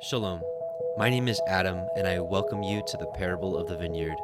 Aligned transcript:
Shalom. 0.00 0.40
My 0.96 1.10
name 1.10 1.26
is 1.26 1.40
Adam, 1.48 1.84
and 1.96 2.06
I 2.06 2.20
welcome 2.20 2.62
you 2.62 2.84
to 2.86 2.96
the 2.96 3.08
parable 3.16 3.56
of 3.56 3.66
the 3.66 3.76
vineyard. 3.76 4.14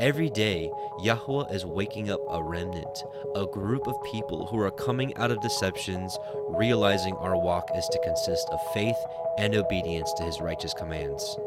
Every 0.00 0.28
day, 0.30 0.68
Yahweh 1.00 1.52
is 1.52 1.64
waking 1.64 2.10
up 2.10 2.18
a 2.28 2.42
remnant, 2.42 3.04
a 3.36 3.46
group 3.46 3.86
of 3.86 4.02
people 4.10 4.46
who 4.46 4.58
are 4.58 4.72
coming 4.72 5.16
out 5.16 5.30
of 5.30 5.40
deceptions, 5.40 6.18
realizing 6.48 7.14
our 7.14 7.38
walk 7.38 7.70
is 7.76 7.86
to 7.86 8.02
consist 8.02 8.48
of 8.50 8.58
faith 8.74 8.96
and 9.38 9.54
obedience 9.54 10.12
to 10.14 10.24
his 10.24 10.40
righteous 10.40 10.74
commands. 10.74 11.38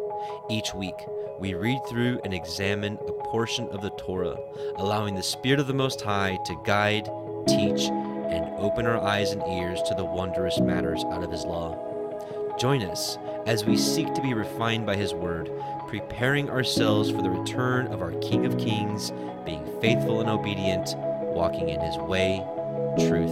Each 0.50 0.73
week, 0.73 0.96
we 1.38 1.54
read 1.54 1.82
through 1.89 2.21
and 2.23 2.34
examine 2.34 2.98
a 3.10 3.23
portion 3.26 3.68
of 3.71 3.82
the 3.82 3.91
Torah, 3.91 4.38
allowing 4.78 5.16
the 5.16 5.21
Spirit 5.21 5.60
of 5.60 5.68
the 5.68 5.73
Most 5.73 6.00
High 6.00 6.38
to 6.46 6.62
guide, 6.64 7.10
teach, 7.46 7.89
and 7.89 8.46
open 8.57 8.86
our 8.86 9.04
eyes 9.04 9.32
and 9.32 9.44
ears 9.44 9.82
to 9.89 9.96
the 9.96 10.05
wondrous 10.05 10.62
matters 10.62 11.04
out 11.12 11.23
of 11.23 11.32
his 11.32 11.44
law. 11.44 11.89
Join 12.60 12.84
us 12.84 13.18
as 13.46 13.64
we 13.64 13.78
seek 13.78 14.14
to 14.14 14.21
be 14.21 14.34
refined 14.34 14.86
by 14.86 14.97
His 14.97 15.14
Word, 15.14 15.50
preparing 15.88 16.50
ourselves 16.50 17.10
for 17.10 17.21
the 17.21 17.29
return 17.29 17.88
of 17.88 18.01
our 18.01 18.11
King 18.20 18.46
of 18.46 18.57
Kings, 18.57 19.11
being 19.46 19.65
faithful 19.79 20.20
and 20.20 20.29
obedient, 20.29 20.93
walking 21.34 21.70
in 21.70 21.79
His 21.79 21.96
way, 21.96 22.46
truth, 23.07 23.32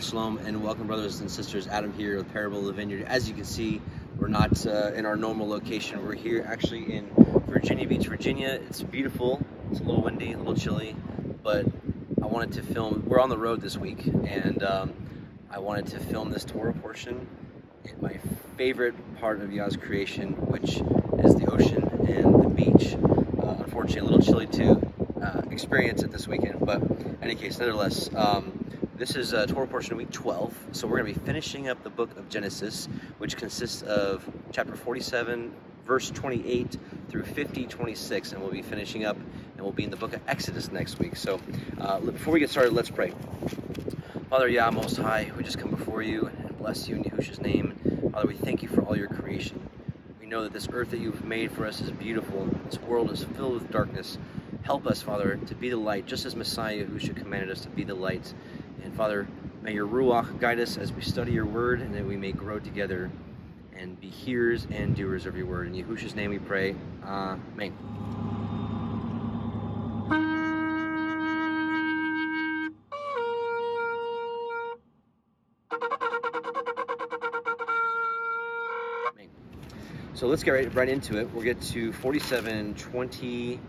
Shalom 0.00 0.38
and 0.38 0.62
welcome, 0.64 0.88
brothers 0.88 1.20
and 1.20 1.30
sisters. 1.30 1.68
Adam 1.68 1.92
here 1.92 2.16
with 2.16 2.30
Parable 2.32 2.58
of 2.58 2.64
the 2.64 2.72
Vineyard. 2.72 3.04
As 3.06 3.28
you 3.28 3.34
can 3.34 3.44
see, 3.44 3.80
we're 4.18 4.26
not 4.26 4.66
uh, 4.66 4.90
in 4.92 5.06
our 5.06 5.14
normal 5.14 5.48
location. 5.48 6.04
We're 6.04 6.14
here 6.14 6.44
actually 6.48 6.92
in 6.94 7.08
Virginia 7.46 7.86
Beach, 7.86 8.08
Virginia. 8.08 8.58
It's 8.68 8.82
beautiful. 8.82 9.40
It's 9.70 9.78
a 9.78 9.84
little 9.84 10.02
windy, 10.02 10.32
a 10.32 10.36
little 10.36 10.56
chilly, 10.56 10.96
but 11.44 11.66
I 12.20 12.26
wanted 12.26 12.54
to 12.54 12.62
film. 12.74 13.04
We're 13.06 13.20
on 13.20 13.28
the 13.28 13.38
road 13.38 13.60
this 13.60 13.78
week, 13.78 14.04
and 14.06 14.64
um, 14.64 14.94
I 15.48 15.60
wanted 15.60 15.86
to 15.86 16.00
film 16.00 16.30
this 16.30 16.44
Torah 16.44 16.74
portion. 16.74 17.28
In 17.84 17.94
my 18.00 18.18
favorite 18.56 18.94
part 19.20 19.40
of 19.42 19.52
Yah's 19.52 19.76
creation, 19.76 20.32
which 20.48 20.82
is 21.24 21.36
the 21.36 21.46
ocean 21.48 21.84
and 22.08 22.42
the 22.42 22.48
beach. 22.48 22.94
Uh, 22.94 23.62
unfortunately, 23.62 24.00
a 24.00 24.04
little 24.04 24.20
chilly 24.20 24.46
to 24.48 24.92
uh, 25.22 25.42
experience 25.52 26.02
it 26.02 26.10
this 26.10 26.26
weekend, 26.26 26.58
but 26.66 26.82
in 26.82 27.18
any 27.22 27.36
case, 27.36 27.60
nevertheless. 27.60 28.12
Um, 28.12 28.63
this 28.96 29.16
is 29.16 29.32
a 29.32 29.46
Torah 29.46 29.66
portion 29.66 29.92
of 29.92 29.98
week 29.98 30.10
12, 30.12 30.56
so 30.70 30.86
we're 30.86 31.00
going 31.00 31.12
to 31.12 31.20
be 31.20 31.26
finishing 31.26 31.68
up 31.68 31.82
the 31.82 31.90
book 31.90 32.16
of 32.16 32.28
Genesis, 32.28 32.88
which 33.18 33.36
consists 33.36 33.82
of 33.82 34.24
chapter 34.52 34.76
47, 34.76 35.52
verse 35.84 36.10
28 36.10 36.78
through 37.08 37.24
50, 37.24 37.66
26, 37.66 38.32
and 38.32 38.40
we'll 38.40 38.52
be 38.52 38.62
finishing 38.62 39.04
up, 39.04 39.16
and 39.16 39.60
we'll 39.60 39.72
be 39.72 39.82
in 39.82 39.90
the 39.90 39.96
book 39.96 40.12
of 40.12 40.20
Exodus 40.28 40.70
next 40.70 41.00
week. 41.00 41.16
So 41.16 41.40
uh, 41.80 41.98
before 42.00 42.32
we 42.34 42.38
get 42.38 42.50
started, 42.50 42.72
let's 42.72 42.90
pray. 42.90 43.12
Father 44.30 44.48
Yah, 44.48 44.70
Most 44.70 44.96
High, 44.96 45.32
we 45.36 45.42
just 45.42 45.58
come 45.58 45.70
before 45.70 46.02
you 46.02 46.26
and 46.26 46.56
bless 46.58 46.88
you 46.88 46.94
in 46.94 47.02
Yahushua's 47.02 47.40
name. 47.40 47.74
Father, 48.12 48.28
we 48.28 48.36
thank 48.36 48.62
you 48.62 48.68
for 48.68 48.82
all 48.82 48.96
your 48.96 49.08
creation. 49.08 49.68
We 50.20 50.26
know 50.26 50.44
that 50.44 50.52
this 50.52 50.68
earth 50.72 50.90
that 50.90 51.00
you've 51.00 51.24
made 51.24 51.50
for 51.50 51.66
us 51.66 51.80
is 51.80 51.90
beautiful. 51.90 52.48
This 52.66 52.78
world 52.80 53.10
is 53.10 53.24
filled 53.24 53.54
with 53.54 53.72
darkness. 53.72 54.18
Help 54.64 54.86
us, 54.86 55.02
Father, 55.02 55.36
to 55.46 55.54
be 55.54 55.68
the 55.68 55.76
light, 55.76 56.06
just 56.06 56.24
as 56.24 56.34
Messiah, 56.34 56.86
should 56.98 57.16
commanded 57.16 57.50
us 57.50 57.60
to 57.60 57.68
be 57.68 57.84
the 57.84 57.94
light. 57.94 58.32
And 58.84 58.94
Father, 58.94 59.26
may 59.62 59.72
your 59.72 59.88
Ruach 59.88 60.38
guide 60.38 60.60
us 60.60 60.76
as 60.76 60.92
we 60.92 61.00
study 61.00 61.32
your 61.32 61.46
word 61.46 61.80
and 61.80 61.94
that 61.94 62.04
we 62.04 62.16
may 62.16 62.32
grow 62.32 62.58
together 62.58 63.10
and 63.76 63.98
be 63.98 64.08
hearers 64.08 64.66
and 64.70 64.94
doers 64.94 65.24
of 65.26 65.36
your 65.36 65.46
word. 65.46 65.66
In 65.66 65.74
Yahushua's 65.74 66.14
name 66.14 66.30
we 66.30 66.38
pray. 66.38 66.76
Amen. 67.02 67.72
So 80.12 80.28
let's 80.28 80.44
get 80.44 80.52
right, 80.52 80.74
right 80.74 80.88
into 80.88 81.18
it. 81.18 81.28
We'll 81.34 81.42
get 81.42 81.60
to 81.62 81.92
47, 81.94 82.74
20, 82.74 83.60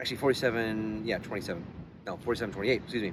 actually 0.00 0.16
47, 0.16 1.02
yeah, 1.04 1.18
27. 1.18 1.64
No, 2.06 2.16
47, 2.16 2.52
28, 2.52 2.82
excuse 2.82 3.02
me. 3.02 3.12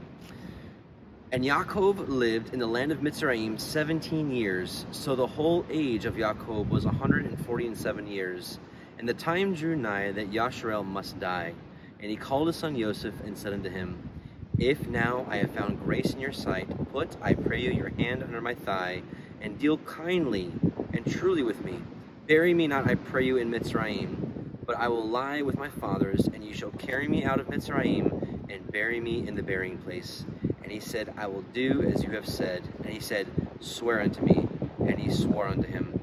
And 1.34 1.46
Yaakov 1.46 2.10
lived 2.10 2.54
in 2.54 2.60
the 2.60 2.68
land 2.68 2.92
of 2.92 2.98
Mitzrayim 3.00 3.58
17 3.58 4.32
years, 4.32 4.86
so 4.92 5.16
the 5.16 5.26
whole 5.26 5.66
age 5.70 6.04
of 6.04 6.16
Yaakov 6.16 6.68
was 6.68 6.84
147 6.84 8.08
years. 8.08 8.60
And 9.00 9.08
the 9.08 9.14
time 9.14 9.54
drew 9.54 9.78
nigh 9.78 10.12
that 10.12 10.30
Yasharel 10.30 10.86
must 10.86 11.22
die. 11.22 11.54
And 12.02 12.12
he 12.12 12.18
called 12.18 12.48
his 12.48 12.58
son 12.58 12.78
Joseph 12.78 13.16
and 13.24 13.38
said 13.38 13.54
unto 13.54 13.70
him, 13.70 14.10
If 14.58 14.90
now 14.90 15.26
I 15.30 15.38
have 15.38 15.52
found 15.52 15.82
grace 15.82 16.12
in 16.12 16.20
your 16.20 16.34
sight, 16.34 16.68
put, 16.92 17.16
I 17.22 17.34
pray 17.34 17.62
you, 17.62 17.72
your 17.72 17.92
hand 17.92 18.24
under 18.24 18.42
my 18.42 18.54
thigh, 18.54 19.02
and 19.40 19.58
deal 19.58 19.78
kindly 19.78 20.52
and 20.92 21.10
truly 21.10 21.44
with 21.44 21.64
me. 21.64 21.80
Bury 22.28 22.54
me 22.54 22.68
not, 22.68 22.90
I 22.90 22.96
pray 22.96 23.24
you, 23.26 23.38
in 23.38 23.50
Mitzrayim, 23.50 24.18
but 24.66 24.76
I 24.76 24.90
will 24.90 25.08
lie 25.08 25.44
with 25.44 25.58
my 25.58 25.70
fathers, 25.70 26.28
and 26.28 26.44
you 26.44 26.54
shall 26.54 26.72
carry 26.72 27.08
me 27.08 27.24
out 27.24 27.40
of 27.40 27.48
Mitzrayim, 27.48 28.31
and 28.52 28.70
bury 28.72 29.00
me 29.00 29.28
in 29.28 29.36
the 29.36 29.44
burying 29.44 29.78
place. 29.78 30.26
And 30.64 30.72
he 30.72 30.80
said, 30.80 31.14
I 31.18 31.28
will 31.28 31.44
do 31.54 31.92
as 31.94 32.04
you 32.04 32.12
have 32.12 32.28
said. 32.28 32.64
And 32.84 32.90
he 32.90 33.00
said, 33.00 33.28
Swear 33.60 34.02
unto 34.02 34.22
me. 34.22 34.48
And 34.80 35.00
he 35.00 35.12
swore 35.12 35.48
unto 35.48 35.68
him. 35.68 36.00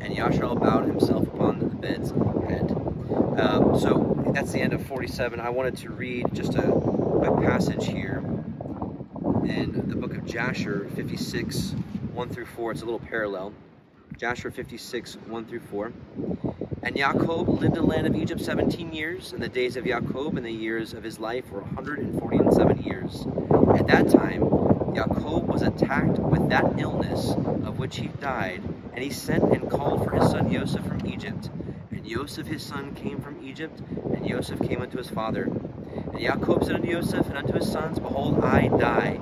And 0.00 0.16
Yashar 0.16 0.58
bowed 0.58 0.86
himself 0.86 1.26
upon 1.26 1.58
the 1.58 1.66
bed's 1.66 2.10
head. 2.48 2.70
Um, 3.38 3.78
so 3.78 4.22
that's 4.34 4.52
the 4.52 4.60
end 4.60 4.72
of 4.72 4.86
47. 4.86 5.40
I 5.40 5.50
wanted 5.50 5.76
to 5.78 5.90
read 5.90 6.26
just 6.32 6.54
a 6.54 6.62
quick 6.62 7.46
passage 7.46 7.86
here 7.86 8.18
in 9.44 9.84
the 9.88 9.96
book 9.96 10.14
of 10.16 10.24
Jasher 10.24 10.88
56, 10.94 11.74
1 12.12 12.28
through 12.30 12.46
4. 12.46 12.72
It's 12.72 12.82
a 12.82 12.84
little 12.84 13.00
parallel. 13.00 13.52
Jasher 14.16 14.50
56, 14.50 15.14
1 15.26 15.44
through 15.46 15.60
4. 15.60 15.92
And 16.84 16.96
Yaakov 16.96 17.48
lived 17.48 17.64
in 17.64 17.72
the 17.72 17.82
land 17.82 18.06
of 18.06 18.14
Egypt 18.14 18.42
17 18.42 18.92
years, 18.92 19.32
and 19.32 19.42
the 19.42 19.48
days 19.48 19.78
of 19.78 19.84
Yaakov 19.84 20.36
and 20.36 20.44
the 20.44 20.52
years 20.52 20.92
of 20.92 21.02
his 21.02 21.18
life 21.18 21.50
were 21.50 21.62
147 21.62 22.82
years. 22.82 23.26
At 23.78 23.86
that 23.86 24.10
time, 24.10 24.42
Yaakov 24.92 25.44
was 25.44 25.62
attacked 25.62 26.18
with 26.18 26.50
that 26.50 26.78
illness 26.78 27.30
of 27.30 27.78
which 27.78 27.96
he 27.96 28.08
died, 28.08 28.62
and 28.92 29.02
he 29.02 29.08
sent 29.08 29.44
and 29.44 29.70
called 29.70 30.04
for 30.04 30.10
his 30.10 30.30
son 30.30 30.52
Joseph 30.52 30.84
from 30.84 31.06
Egypt. 31.06 31.48
And 31.90 32.06
Joseph 32.06 32.48
his 32.48 32.62
son 32.62 32.94
came 32.94 33.18
from 33.18 33.42
Egypt, 33.42 33.80
and 34.12 34.28
Joseph 34.28 34.60
came 34.60 34.82
unto 34.82 34.98
his 34.98 35.08
father. 35.08 35.44
And 35.44 36.12
Yaakov 36.12 36.66
said 36.66 36.74
unto 36.74 36.92
Joseph 36.92 37.26
and 37.28 37.38
unto 37.38 37.54
his 37.54 37.72
sons, 37.72 37.98
Behold, 37.98 38.44
I 38.44 38.68
die, 38.68 39.20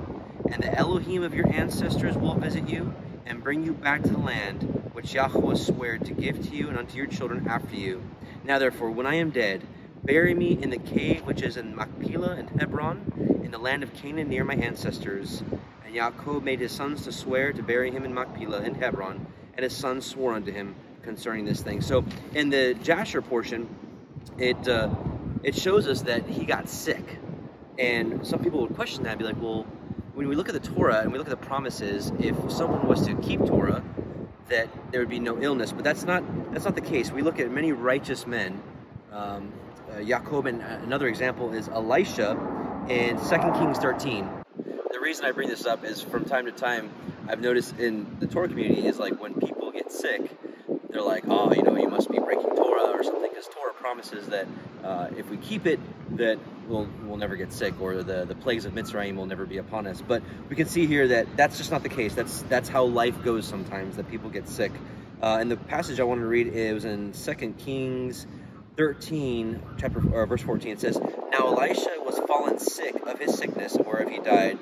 and 0.51 0.61
the 0.61 0.77
Elohim 0.77 1.23
of 1.23 1.33
your 1.33 1.47
ancestors 1.47 2.17
will 2.17 2.35
visit 2.35 2.67
you, 2.67 2.93
and 3.25 3.43
bring 3.43 3.63
you 3.63 3.73
back 3.73 4.03
to 4.03 4.09
the 4.09 4.17
land 4.17 4.89
which 4.93 5.13
Yahweh 5.13 5.55
sware 5.55 5.97
to 5.97 6.13
give 6.13 6.49
to 6.49 6.55
you 6.55 6.69
and 6.69 6.77
unto 6.77 6.97
your 6.97 7.07
children 7.07 7.47
after 7.47 7.75
you. 7.75 8.01
Now 8.43 8.59
therefore, 8.59 8.91
when 8.91 9.05
I 9.05 9.15
am 9.15 9.31
dead, 9.31 9.65
bury 10.03 10.33
me 10.33 10.57
in 10.61 10.69
the 10.69 10.77
cave 10.77 11.25
which 11.25 11.41
is 11.41 11.57
in 11.57 11.75
Machpelah 11.75 12.35
and 12.35 12.49
Hebron, 12.49 13.41
in 13.43 13.51
the 13.51 13.57
land 13.57 13.83
of 13.83 13.93
Canaan 13.93 14.29
near 14.29 14.43
my 14.43 14.55
ancestors. 14.55 15.41
And 15.85 15.95
Yaakov 15.95 16.43
made 16.43 16.59
his 16.59 16.71
sons 16.71 17.03
to 17.03 17.11
swear 17.11 17.53
to 17.53 17.63
bury 17.63 17.91
him 17.91 18.05
in 18.05 18.13
Machpelah 18.13 18.61
and 18.61 18.75
Hebron, 18.75 19.25
and 19.55 19.63
his 19.63 19.75
sons 19.75 20.05
swore 20.05 20.33
unto 20.33 20.51
him 20.51 20.75
concerning 21.01 21.45
this 21.45 21.61
thing. 21.61 21.81
So 21.81 22.05
in 22.33 22.49
the 22.49 22.75
Jasher 22.83 23.21
portion, 23.21 23.67
it 24.37 24.67
uh, 24.67 24.89
it 25.43 25.55
shows 25.55 25.87
us 25.87 26.03
that 26.03 26.25
he 26.25 26.45
got 26.45 26.69
sick, 26.69 27.19
and 27.77 28.25
some 28.25 28.39
people 28.39 28.61
would 28.61 28.75
question 28.75 29.03
that, 29.03 29.11
and 29.11 29.19
be 29.19 29.25
like, 29.25 29.41
well, 29.41 29.65
when 30.13 30.27
we 30.27 30.35
look 30.35 30.47
at 30.47 30.53
the 30.53 30.75
Torah 30.75 30.99
and 30.99 31.11
we 31.11 31.17
look 31.17 31.27
at 31.27 31.41
the 31.41 31.45
promises, 31.45 32.11
if 32.19 32.35
someone 32.51 32.87
was 32.87 33.05
to 33.07 33.15
keep 33.15 33.39
Torah, 33.45 33.83
that 34.49 34.69
there 34.91 35.01
would 35.01 35.09
be 35.09 35.19
no 35.19 35.41
illness. 35.41 35.71
But 35.71 35.83
that's 35.83 36.03
not 36.03 36.23
that's 36.53 36.65
not 36.65 36.75
the 36.75 36.81
case. 36.81 37.11
We 37.11 37.21
look 37.21 37.39
at 37.39 37.49
many 37.51 37.71
righteous 37.71 38.27
men. 38.27 38.61
Um, 39.11 39.51
uh, 39.91 40.01
Jacob, 40.03 40.45
and 40.45 40.61
another 40.61 41.07
example 41.07 41.53
is 41.53 41.67
Elisha 41.67 42.31
in 42.89 43.17
2 43.17 43.25
Kings 43.59 43.77
13. 43.77 44.29
The 44.91 44.99
reason 44.99 45.25
I 45.25 45.31
bring 45.31 45.49
this 45.49 45.65
up 45.65 45.83
is 45.83 46.01
from 46.01 46.25
time 46.25 46.45
to 46.45 46.51
time 46.51 46.89
I've 47.27 47.41
noticed 47.41 47.77
in 47.79 48.17
the 48.19 48.27
Torah 48.27 48.47
community 48.47 48.87
is 48.87 48.97
like 48.97 49.19
when 49.19 49.33
people 49.35 49.71
get 49.71 49.91
sick, 49.91 50.31
they're 50.93 51.01
like, 51.01 51.23
oh, 51.27 51.51
you 51.53 51.63
know, 51.63 51.75
you 51.75 51.89
must 51.89 52.09
be 52.09 52.19
breaking 52.19 52.55
Torah 52.55 52.91
or 52.91 53.03
something, 53.03 53.29
because 53.29 53.47
Torah 53.47 53.73
promises 53.73 54.27
that 54.27 54.47
uh, 54.83 55.09
if 55.17 55.29
we 55.29 55.37
keep 55.37 55.65
it, 55.65 55.79
that 56.17 56.37
we'll 56.67 56.87
we'll 57.03 57.17
never 57.17 57.35
get 57.35 57.51
sick, 57.51 57.73
or 57.81 58.03
the 58.03 58.25
the 58.25 58.35
plagues 58.35 58.65
of 58.65 58.73
Mitzrayim 58.73 59.15
will 59.15 59.25
never 59.25 59.45
be 59.45 59.57
upon 59.57 59.87
us. 59.87 60.01
But 60.01 60.23
we 60.49 60.55
can 60.55 60.67
see 60.67 60.85
here 60.85 61.07
that 61.09 61.35
that's 61.35 61.57
just 61.57 61.71
not 61.71 61.83
the 61.83 61.89
case. 61.89 62.13
That's 62.13 62.43
that's 62.43 62.69
how 62.69 62.85
life 62.85 63.23
goes 63.23 63.47
sometimes. 63.47 63.97
That 63.97 64.09
people 64.09 64.29
get 64.29 64.47
sick. 64.47 64.71
Uh, 65.21 65.37
and 65.39 65.49
the 65.49 65.57
passage 65.57 65.99
I 65.99 66.03
wanted 66.03 66.21
to 66.21 66.27
read 66.27 66.47
is 66.47 66.85
in 66.85 67.13
Second 67.13 67.57
Kings 67.57 68.27
13, 68.75 69.61
chapter 69.77 69.99
verse 69.99 70.41
14. 70.41 70.71
It 70.71 70.81
says, 70.81 70.99
"Now 71.31 71.47
Elisha 71.47 71.91
was 72.05 72.19
fallen 72.27 72.59
sick 72.59 72.95
of 73.05 73.19
his 73.19 73.35
sickness, 73.35 73.75
whereof 73.77 74.09
he 74.09 74.19
died." 74.19 74.59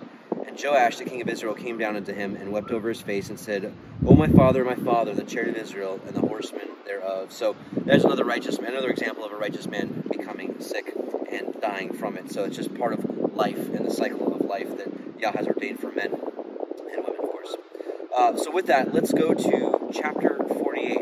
Joash, 0.57 0.97
the 0.97 1.05
king 1.05 1.21
of 1.21 1.29
Israel, 1.29 1.53
came 1.53 1.77
down 1.77 1.95
unto 1.95 2.13
him 2.13 2.35
and 2.35 2.51
wept 2.51 2.71
over 2.71 2.89
his 2.89 3.01
face 3.01 3.29
and 3.29 3.39
said, 3.39 3.73
O 4.05 4.15
my 4.15 4.27
father, 4.27 4.63
my 4.63 4.75
father, 4.75 5.13
the 5.13 5.23
chariot 5.23 5.55
of 5.55 5.61
Israel 5.61 5.99
and 6.05 6.15
the 6.15 6.21
horsemen 6.21 6.67
thereof. 6.85 7.31
So 7.31 7.55
there's 7.71 8.03
another 8.03 8.25
righteous 8.25 8.59
man, 8.59 8.71
another 8.71 8.89
example 8.89 9.23
of 9.23 9.31
a 9.31 9.37
righteous 9.37 9.67
man 9.67 10.03
becoming 10.11 10.59
sick 10.59 10.93
and 11.31 11.55
dying 11.61 11.93
from 11.93 12.17
it. 12.17 12.31
So 12.31 12.43
it's 12.43 12.57
just 12.57 12.73
part 12.75 12.93
of 12.93 13.33
life 13.33 13.69
and 13.73 13.85
the 13.85 13.91
cycle 13.91 14.33
of 14.33 14.41
life 14.41 14.77
that 14.77 14.87
Yah 15.19 15.31
has 15.31 15.47
ordained 15.47 15.79
for 15.79 15.91
men 15.91 16.11
and 16.13 17.05
women, 17.05 17.05
of 17.07 17.17
course. 17.17 17.55
Uh, 18.15 18.35
so 18.37 18.51
with 18.51 18.67
that, 18.67 18.93
let's 18.93 19.13
go 19.13 19.33
to 19.33 19.91
chapter 19.93 20.43
48. 20.47 20.97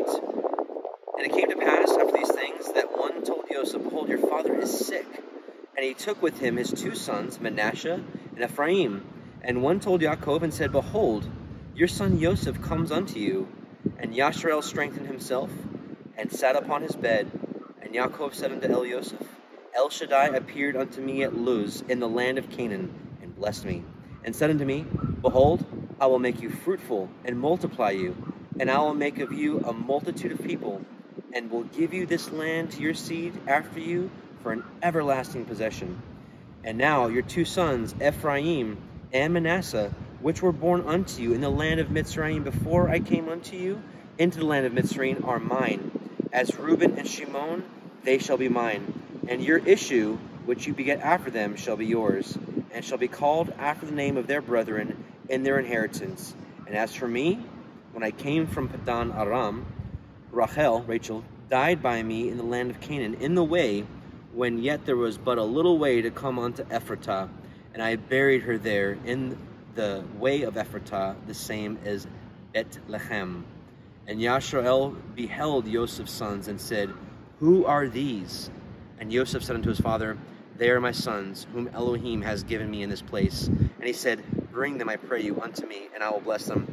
And 1.16 1.26
it 1.26 1.32
came 1.32 1.50
to 1.50 1.56
pass 1.56 1.90
after 1.90 2.12
these 2.16 2.30
things 2.30 2.72
that 2.72 2.96
one 2.96 3.24
told 3.24 3.44
Joseph, 3.50 3.82
Behold, 3.82 4.08
your 4.08 4.18
father 4.18 4.58
is 4.58 4.86
sick. 4.86 5.06
And 5.76 5.84
he 5.84 5.94
took 5.94 6.22
with 6.22 6.38
him 6.38 6.56
his 6.56 6.70
two 6.70 6.94
sons, 6.94 7.40
Manasseh 7.40 8.02
and 8.34 8.44
Ephraim. 8.44 9.04
And 9.42 9.62
one 9.62 9.80
told 9.80 10.00
Yaakov 10.02 10.42
and 10.42 10.52
said, 10.52 10.72
Behold, 10.72 11.26
your 11.74 11.88
son 11.88 12.20
Joseph 12.20 12.60
comes 12.62 12.92
unto 12.92 13.18
you. 13.18 13.48
And 13.98 14.14
Yashrael 14.14 14.62
strengthened 14.62 15.06
himself 15.06 15.50
and 16.16 16.30
sat 16.30 16.56
upon 16.56 16.82
his 16.82 16.94
bed. 16.94 17.30
And 17.80 17.94
Yaakov 17.94 18.34
said 18.34 18.52
unto 18.52 18.68
El 18.68 18.84
Joseph, 18.84 19.26
El 19.74 19.88
Shaddai 19.88 20.26
appeared 20.28 20.76
unto 20.76 21.00
me 21.00 21.22
at 21.22 21.36
Luz 21.36 21.82
in 21.88 22.00
the 22.00 22.08
land 22.08 22.38
of 22.38 22.50
Canaan, 22.50 22.92
and 23.22 23.34
blessed 23.36 23.64
me, 23.64 23.84
and 24.24 24.34
said 24.34 24.50
unto 24.50 24.64
me, 24.64 24.84
Behold, 25.22 25.64
I 26.00 26.06
will 26.06 26.18
make 26.18 26.42
you 26.42 26.50
fruitful, 26.50 27.08
and 27.24 27.38
multiply 27.38 27.90
you, 27.90 28.16
and 28.58 28.70
I 28.70 28.78
will 28.80 28.94
make 28.94 29.20
of 29.20 29.32
you 29.32 29.60
a 29.60 29.72
multitude 29.72 30.32
of 30.32 30.42
people, 30.42 30.84
and 31.32 31.50
will 31.50 31.64
give 31.64 31.94
you 31.94 32.04
this 32.04 32.30
land 32.32 32.72
to 32.72 32.82
your 32.82 32.94
seed 32.94 33.32
after 33.46 33.80
you 33.80 34.10
for 34.42 34.52
an 34.52 34.64
everlasting 34.82 35.44
possession. 35.44 36.02
And 36.64 36.76
now 36.76 37.06
your 37.06 37.22
two 37.22 37.44
sons, 37.44 37.94
Ephraim 38.04 38.76
and 39.12 39.32
Manasseh, 39.32 39.92
which 40.20 40.42
were 40.42 40.52
born 40.52 40.82
unto 40.86 41.22
you 41.22 41.32
in 41.32 41.40
the 41.40 41.50
land 41.50 41.80
of 41.80 41.88
Mitzrayim 41.88 42.44
before 42.44 42.88
I 42.88 43.00
came 43.00 43.28
unto 43.28 43.56
you 43.56 43.82
into 44.18 44.38
the 44.38 44.46
land 44.46 44.66
of 44.66 44.72
Mitzrayim, 44.72 45.26
are 45.26 45.38
mine. 45.38 45.90
As 46.32 46.56
Reuben 46.56 46.98
and 46.98 47.08
Shimon, 47.08 47.64
they 48.04 48.18
shall 48.18 48.36
be 48.36 48.48
mine. 48.48 48.92
And 49.28 49.42
your 49.42 49.58
issue, 49.58 50.18
which 50.44 50.66
you 50.66 50.74
beget 50.74 51.00
after 51.00 51.30
them, 51.30 51.56
shall 51.56 51.76
be 51.76 51.86
yours, 51.86 52.36
and 52.72 52.84
shall 52.84 52.98
be 52.98 53.08
called 53.08 53.52
after 53.58 53.86
the 53.86 53.92
name 53.92 54.16
of 54.16 54.26
their 54.26 54.40
brethren 54.40 55.04
in 55.28 55.42
their 55.42 55.58
inheritance. 55.58 56.34
And 56.66 56.76
as 56.76 56.94
for 56.94 57.08
me, 57.08 57.44
when 57.92 58.04
I 58.04 58.10
came 58.10 58.46
from 58.46 58.68
Padan 58.68 59.12
Aram, 59.12 59.66
Rachel, 60.30 60.82
Rachel, 60.82 61.24
died 61.48 61.82
by 61.82 62.02
me 62.02 62.28
in 62.28 62.36
the 62.36 62.44
land 62.44 62.70
of 62.70 62.80
Canaan, 62.80 63.14
in 63.14 63.34
the 63.34 63.42
way 63.42 63.84
when 64.32 64.58
yet 64.58 64.86
there 64.86 64.96
was 64.96 65.18
but 65.18 65.38
a 65.38 65.42
little 65.42 65.78
way 65.78 66.02
to 66.02 66.10
come 66.10 66.38
unto 66.38 66.62
Ephratah, 66.64 67.28
and 67.74 67.82
I 67.82 67.96
buried 67.96 68.42
her 68.42 68.58
there 68.58 68.98
in 69.04 69.36
the 69.74 70.04
way 70.18 70.42
of 70.42 70.54
Ephratah, 70.54 71.14
the 71.26 71.34
same 71.34 71.78
as 71.84 72.06
Bethlehem. 72.52 73.44
And 74.06 74.18
Yashrael 74.18 74.96
beheld 75.14 75.70
Joseph's 75.70 76.12
sons 76.12 76.48
and 76.48 76.60
said, 76.60 76.90
Who 77.38 77.64
are 77.64 77.88
these? 77.88 78.50
And 78.98 79.10
Joseph 79.10 79.44
said 79.44 79.56
unto 79.56 79.68
his 79.68 79.80
father, 79.80 80.18
They 80.56 80.70
are 80.70 80.80
my 80.80 80.92
sons, 80.92 81.46
whom 81.52 81.68
Elohim 81.68 82.22
has 82.22 82.42
given 82.42 82.70
me 82.70 82.82
in 82.82 82.90
this 82.90 83.02
place. 83.02 83.46
And 83.46 83.84
he 83.84 83.92
said, 83.92 84.22
Bring 84.50 84.78
them, 84.78 84.88
I 84.88 84.96
pray 84.96 85.22
you, 85.22 85.40
unto 85.40 85.66
me, 85.66 85.88
and 85.94 86.02
I 86.02 86.10
will 86.10 86.20
bless 86.20 86.46
them. 86.46 86.66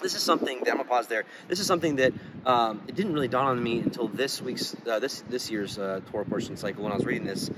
This 0.00 0.14
is 0.14 0.22
something 0.22 0.60
that 0.60 0.70
I'm 0.70 0.76
gonna 0.76 0.88
pause 0.88 1.08
there. 1.08 1.24
This 1.48 1.60
is 1.60 1.66
something 1.66 1.96
that 1.96 2.12
um, 2.46 2.80
it 2.86 2.94
didn't 2.94 3.12
really 3.12 3.28
dawn 3.28 3.46
on 3.46 3.62
me 3.62 3.80
until 3.80 4.08
this 4.08 4.40
week's, 4.40 4.74
uh, 4.88 4.98
this 5.00 5.22
this 5.28 5.50
year's 5.50 5.76
uh, 5.76 6.00
Torah 6.10 6.24
portion 6.24 6.56
cycle. 6.56 6.84
When 6.84 6.92
I 6.92 6.96
was 6.96 7.04
reading 7.04 7.26
this, 7.26 7.50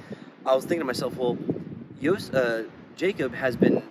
I 0.45 0.55
was 0.55 0.65
thinking 0.65 0.81
to 0.81 0.87
myself, 0.87 1.17
well, 1.17 1.37
Yos, 2.01 2.31
uh, 2.31 2.65
Jacob 3.01 3.35
has 3.35 3.57
been 3.57 3.83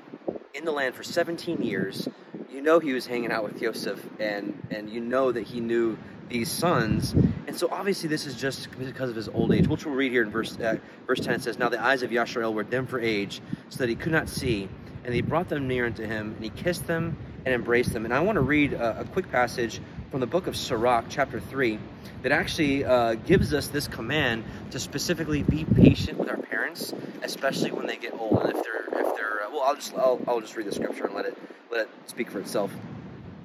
in 0.53 0.65
the 0.65 0.71
land 0.71 0.93
for 0.93 1.01
17 1.01 1.63
years. 1.63 2.07
You 2.51 2.61
know 2.61 2.77
he 2.77 2.93
was 2.93 3.07
hanging 3.07 3.31
out 3.31 3.43
with 3.43 3.59
Joseph, 3.59 3.99
and 4.19 4.67
and 4.69 4.87
you 4.87 5.01
know 5.01 5.31
that 5.31 5.47
he 5.47 5.61
knew 5.61 5.97
these 6.27 6.51
sons. 6.51 7.13
And 7.47 7.57
so 7.57 7.69
obviously 7.71 8.07
this 8.07 8.27
is 8.27 8.35
just 8.35 8.69
because 8.77 9.09
of 9.09 9.15
his 9.15 9.27
old 9.27 9.51
age, 9.51 9.67
which 9.67 9.83
we'll 9.83 9.95
read 9.95 10.11
here 10.11 10.21
in 10.21 10.29
verse 10.29 10.59
uh, 10.59 10.75
verse 11.07 11.21
10. 11.21 11.33
It 11.33 11.41
says, 11.41 11.57
Now 11.57 11.69
the 11.69 11.83
eyes 11.83 12.03
of 12.03 12.11
Yashrael 12.11 12.53
were 12.53 12.61
dim 12.61 12.85
for 12.85 12.99
age, 12.99 13.41
so 13.69 13.79
that 13.79 13.89
he 13.89 13.95
could 13.95 14.11
not 14.11 14.29
see. 14.29 14.69
And 15.03 15.11
he 15.11 15.23
brought 15.23 15.49
them 15.49 15.67
near 15.67 15.87
unto 15.87 16.05
him, 16.05 16.35
and 16.35 16.43
he 16.43 16.51
kissed 16.51 16.85
them 16.85 17.17
and 17.45 17.55
embraced 17.55 17.93
them. 17.93 18.05
And 18.05 18.13
I 18.13 18.19
want 18.19 18.35
to 18.35 18.41
read 18.41 18.73
a, 18.73 18.99
a 18.99 19.05
quick 19.05 19.31
passage 19.31 19.81
from 20.09 20.21
the 20.21 20.27
book 20.27 20.47
of 20.47 20.55
Sirach, 20.55 21.05
chapter 21.09 21.39
3, 21.39 21.77
that 22.23 22.31
actually 22.31 22.83
uh, 22.83 23.13
gives 23.13 23.53
us 23.53 23.67
this 23.67 23.87
command 23.87 24.43
to 24.71 24.79
specifically 24.79 25.43
be 25.43 25.65
patient 25.65 26.17
with 26.17 26.29
our 26.29 26.37
parents, 26.37 26.93
especially 27.21 27.71
when 27.71 27.85
they 27.85 27.95
get 27.95 28.13
old. 28.13 28.41
And 28.41 28.49
if 28.55 28.63
they're, 28.63 28.85
if 28.85 29.15
they're, 29.15 29.43
uh, 29.43 29.51
well, 29.51 29.61
I'll 29.61 29.75
just, 29.75 29.93
I'll, 29.93 30.19
I'll 30.27 30.41
just 30.41 30.55
read 30.55 30.65
the 30.65 30.71
scripture 30.71 31.05
and 31.05 31.13
let 31.13 31.25
it, 31.25 31.37
let 31.71 31.81
it 31.81 31.89
speak 32.07 32.31
for 32.31 32.39
itself. 32.39 32.71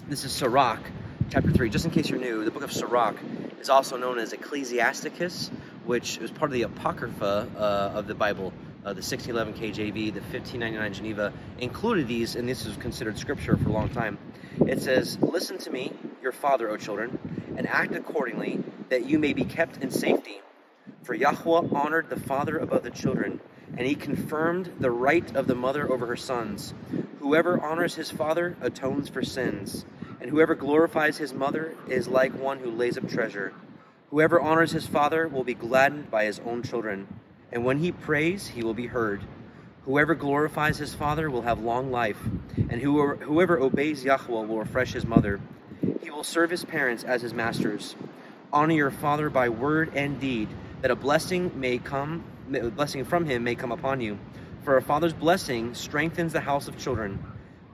This 0.09 0.25
is 0.25 0.33
Sirach, 0.33 0.81
chapter 1.29 1.51
3. 1.51 1.69
Just 1.69 1.85
in 1.85 1.91
case 1.91 2.09
you're 2.09 2.19
new, 2.19 2.45
the 2.45 2.51
book 2.51 2.63
of 2.63 2.73
Sirach 2.73 3.17
is 3.61 3.69
also 3.69 3.99
known 3.99 4.19
as 4.19 4.33
Ecclesiasticus, 4.33 5.51
which 5.85 6.17
is 6.19 6.31
part 6.31 6.51
of 6.51 6.55
the 6.55 6.63
Apocrypha 6.63 7.49
uh, 7.57 7.99
of 7.99 8.07
the 8.07 8.15
Bible. 8.15 8.55
Uh, 8.87 8.93
the 8.93 9.01
1611 9.01 9.55
KJV, 9.55 10.15
the 10.15 10.21
1599 10.21 10.93
Geneva 10.93 11.33
included 11.59 12.07
these, 12.07 12.37
and 12.37 12.47
this 12.47 12.67
is 12.67 12.77
considered 12.77 13.19
scripture 13.19 13.57
for 13.57 13.71
a 13.71 13.73
long 13.73 13.89
time. 13.89 14.19
It 14.67 14.83
says, 14.83 15.19
Listen 15.21 15.57
to 15.59 15.71
me, 15.71 15.93
your 16.25 16.33
father, 16.33 16.69
O 16.71 16.77
children, 16.77 17.19
and 17.57 17.69
act 17.69 17.95
accordingly, 17.95 18.59
that 18.89 19.07
you 19.07 19.19
may 19.21 19.33
be 19.33 19.45
kept 19.45 19.77
in 19.77 19.91
safety. 19.91 20.41
For 21.03 21.15
Yahweh 21.15 21.69
honored 21.73 22.09
the 22.09 22.19
father 22.19 22.59
above 22.59 22.83
the 22.83 22.91
children, 22.91 23.41
and 23.77 23.87
he 23.87 23.95
confirmed 23.95 24.73
the 24.81 24.91
right 24.91 25.37
of 25.37 25.47
the 25.47 25.55
mother 25.55 25.91
over 25.93 26.07
her 26.07 26.17
sons. 26.17 26.75
Whoever 27.21 27.61
honors 27.61 27.95
his 27.95 28.11
father 28.11 28.57
atones 28.61 29.09
for 29.09 29.23
sins, 29.23 29.85
and 30.21 30.31
whoever 30.31 30.55
glorifies 30.55 31.19
his 31.19 31.35
mother 31.35 31.75
is 31.89 32.09
like 32.09 32.33
one 32.33 32.59
who 32.59 32.71
lays 32.71 32.97
up 32.97 33.09
treasure. 33.09 33.53
Whoever 34.11 34.41
honors 34.41 34.73
his 34.73 34.87
father 34.87 35.29
will 35.29 35.45
be 35.45 35.55
gladdened 35.55 36.11
by 36.11 36.25
his 36.25 36.41
own 36.47 36.63
children, 36.63 37.07
and 37.53 37.65
when 37.65 37.79
he 37.79 37.93
prays, 37.93 38.49
he 38.49 38.63
will 38.63 38.75
be 38.75 38.87
heard. 38.87 39.21
Whoever 39.85 40.15
glorifies 40.15 40.79
his 40.79 40.95
father 40.95 41.31
will 41.31 41.43
have 41.43 41.61
long 41.61 41.91
life, 41.91 42.19
and 42.57 42.81
whoever, 42.81 43.17
whoever 43.17 43.59
obeys 43.59 44.05
Yahweh 44.05 44.47
will 44.47 44.59
refresh 44.59 44.95
his 44.95 45.05
mother. 45.05 45.41
He 46.03 46.11
will 46.11 46.25
serve 46.25 46.51
his 46.51 46.65
parents 46.65 47.05
as 47.05 47.23
his 47.23 47.35
masters. 47.35 47.95
Honor 48.53 48.75
your 48.75 48.91
father 48.91 49.31
by 49.31 49.49
word 49.49 49.93
and 49.95 50.21
deed, 50.21 50.49
that 50.83 50.91
a 50.91 50.97
blessing 50.97 51.51
may 51.59 51.79
come, 51.79 52.25
a 52.55 52.71
blessing 52.71 53.05
from 53.05 53.27
him 53.27 53.45
may 53.45 53.55
come 53.55 53.73
upon 53.73 54.01
you. 54.01 54.19
For 54.63 54.77
a 54.77 54.83
father's 54.83 55.13
blessing 55.13 55.75
strengthens 55.75 56.33
the 56.33 56.41
house 56.41 56.69
of 56.69 56.79
children, 56.79 57.23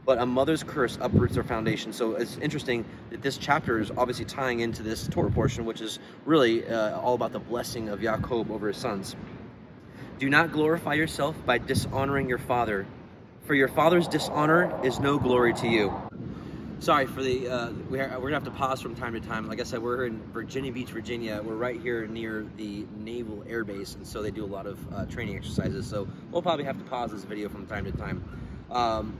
but 0.04 0.18
a 0.18 0.26
mother's 0.26 0.64
curse 0.64 0.98
uproots 1.00 1.34
their 1.34 1.44
foundation. 1.44 1.92
So 1.92 2.14
it's 2.16 2.36
interesting 2.38 2.84
that 3.10 3.22
this 3.22 3.38
chapter 3.38 3.78
is 3.78 3.90
obviously 3.96 4.24
tying 4.24 4.60
into 4.60 4.82
this 4.82 5.06
Torah 5.06 5.30
portion, 5.30 5.64
which 5.64 5.80
is 5.80 5.98
really 6.24 6.66
uh, 6.66 6.98
all 6.98 7.14
about 7.14 7.32
the 7.32 7.38
blessing 7.38 7.88
of 7.88 8.00
Yaakov 8.00 8.50
over 8.50 8.68
his 8.68 8.76
sons. 8.76 9.14
Do 10.18 10.28
not 10.28 10.52
glorify 10.52 10.94
yourself 10.94 11.36
by 11.46 11.58
dishonoring 11.58 12.28
your 12.28 12.38
father, 12.38 12.86
for 13.44 13.54
your 13.54 13.68
father's 13.68 14.08
dishonor 14.08 14.84
is 14.84 14.98
no 14.98 15.18
glory 15.18 15.54
to 15.54 15.68
you. 15.68 15.92
Sorry 16.80 17.04
for 17.04 17.22
the, 17.22 17.46
uh, 17.46 17.72
we're, 17.90 18.08
we're 18.08 18.30
gonna 18.30 18.36
have 18.36 18.44
to 18.44 18.50
pause 18.50 18.80
from 18.80 18.94
time 18.94 19.12
to 19.12 19.20
time. 19.20 19.46
Like 19.46 19.60
I 19.60 19.64
said, 19.64 19.82
we're 19.82 20.06
in 20.06 20.18
Virginia 20.32 20.72
Beach, 20.72 20.88
Virginia. 20.88 21.42
We're 21.44 21.54
right 21.54 21.78
here 21.78 22.06
near 22.06 22.46
the 22.56 22.86
Naval 22.96 23.44
Air 23.46 23.64
Base, 23.64 23.96
and 23.96 24.06
so 24.06 24.22
they 24.22 24.30
do 24.30 24.42
a 24.42 24.46
lot 24.46 24.66
of 24.66 24.94
uh, 24.94 25.04
training 25.04 25.36
exercises. 25.36 25.86
So 25.86 26.08
we'll 26.30 26.40
probably 26.40 26.64
have 26.64 26.78
to 26.78 26.84
pause 26.84 27.10
this 27.10 27.22
video 27.24 27.50
from 27.50 27.66
time 27.66 27.84
to 27.84 27.92
time. 27.92 28.24
Um, 28.70 29.14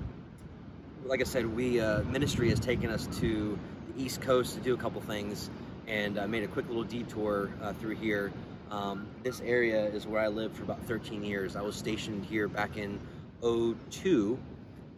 like 1.05 1.21
I 1.21 1.25
said, 1.25 1.55
we 1.55 1.79
uh, 1.79 2.03
ministry 2.05 2.49
has 2.49 2.61
taken 2.61 2.89
us 2.89 3.07
to 3.19 3.59
the 3.95 4.03
East 4.03 4.23
Coast 4.23 4.55
to 4.55 4.61
do 4.61 4.73
a 4.73 4.79
couple 4.79 5.03
things, 5.03 5.51
and 5.87 6.19
I 6.19 6.25
made 6.25 6.45
a 6.45 6.49
quick 6.49 6.67
little 6.67 6.85
detour 6.85 7.51
uh, 7.61 7.75
through 7.75 7.97
here. 7.97 8.33
Um, 8.71 9.07
this 9.23 9.43
area 9.43 9.85
is 9.85 10.07
where 10.07 10.23
I 10.23 10.29
lived 10.29 10.57
for 10.57 10.63
about 10.63 10.83
13 10.85 11.23
years. 11.23 11.57
I 11.57 11.61
was 11.61 11.77
stationed 11.77 12.25
here 12.25 12.49
back 12.49 12.79
in 12.79 12.99
02 13.43 14.39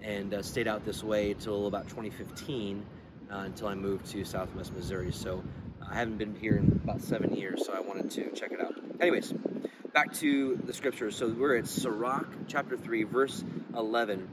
and 0.02 0.34
uh, 0.34 0.42
stayed 0.42 0.68
out 0.68 0.84
this 0.84 1.02
way 1.02 1.32
until 1.32 1.66
about 1.66 1.88
2015 1.88 2.84
uh, 3.30 3.36
until 3.36 3.68
I 3.68 3.74
moved 3.74 4.06
to 4.12 4.24
Southwest 4.24 4.72
Missouri. 4.74 5.12
So 5.12 5.42
I 5.88 5.94
haven't 5.94 6.18
been 6.18 6.34
here 6.34 6.56
in 6.56 6.80
about 6.84 7.00
seven 7.00 7.34
years, 7.34 7.64
so 7.64 7.72
I 7.72 7.80
wanted 7.80 8.10
to 8.12 8.30
check 8.32 8.52
it 8.52 8.60
out. 8.60 8.74
Anyways, 9.00 9.32
back 9.92 10.12
to 10.14 10.56
the 10.64 10.72
scriptures. 10.72 11.16
So 11.16 11.28
we're 11.28 11.56
at 11.56 11.66
Sirach 11.66 12.26
chapter 12.48 12.76
3, 12.76 13.04
verse 13.04 13.44
11. 13.76 14.28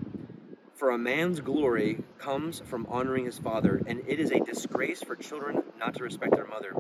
For 0.76 0.92
a 0.92 0.98
man's 0.98 1.42
glory 1.42 2.02
comes 2.20 2.62
from 2.66 2.86
honoring 2.90 3.26
his 3.26 3.38
father, 3.38 3.82
and 3.86 4.02
it 4.08 4.20
is 4.20 4.32
a 4.32 4.40
disgrace 4.40 5.04
for 5.04 5.16
children 5.16 5.64
not 5.78 5.96
to 5.96 6.04
respect 6.04 6.36
their 6.36 6.48
mother. 6.48 6.74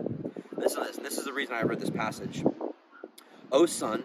Listen 0.55 0.81
to 0.81 0.87
this. 0.87 0.97
This 0.97 1.17
is 1.17 1.25
the 1.25 1.33
reason 1.33 1.55
I 1.55 1.63
read 1.63 1.79
this 1.79 1.89
passage. 1.89 2.43
O 3.51 3.65
son, 3.65 4.03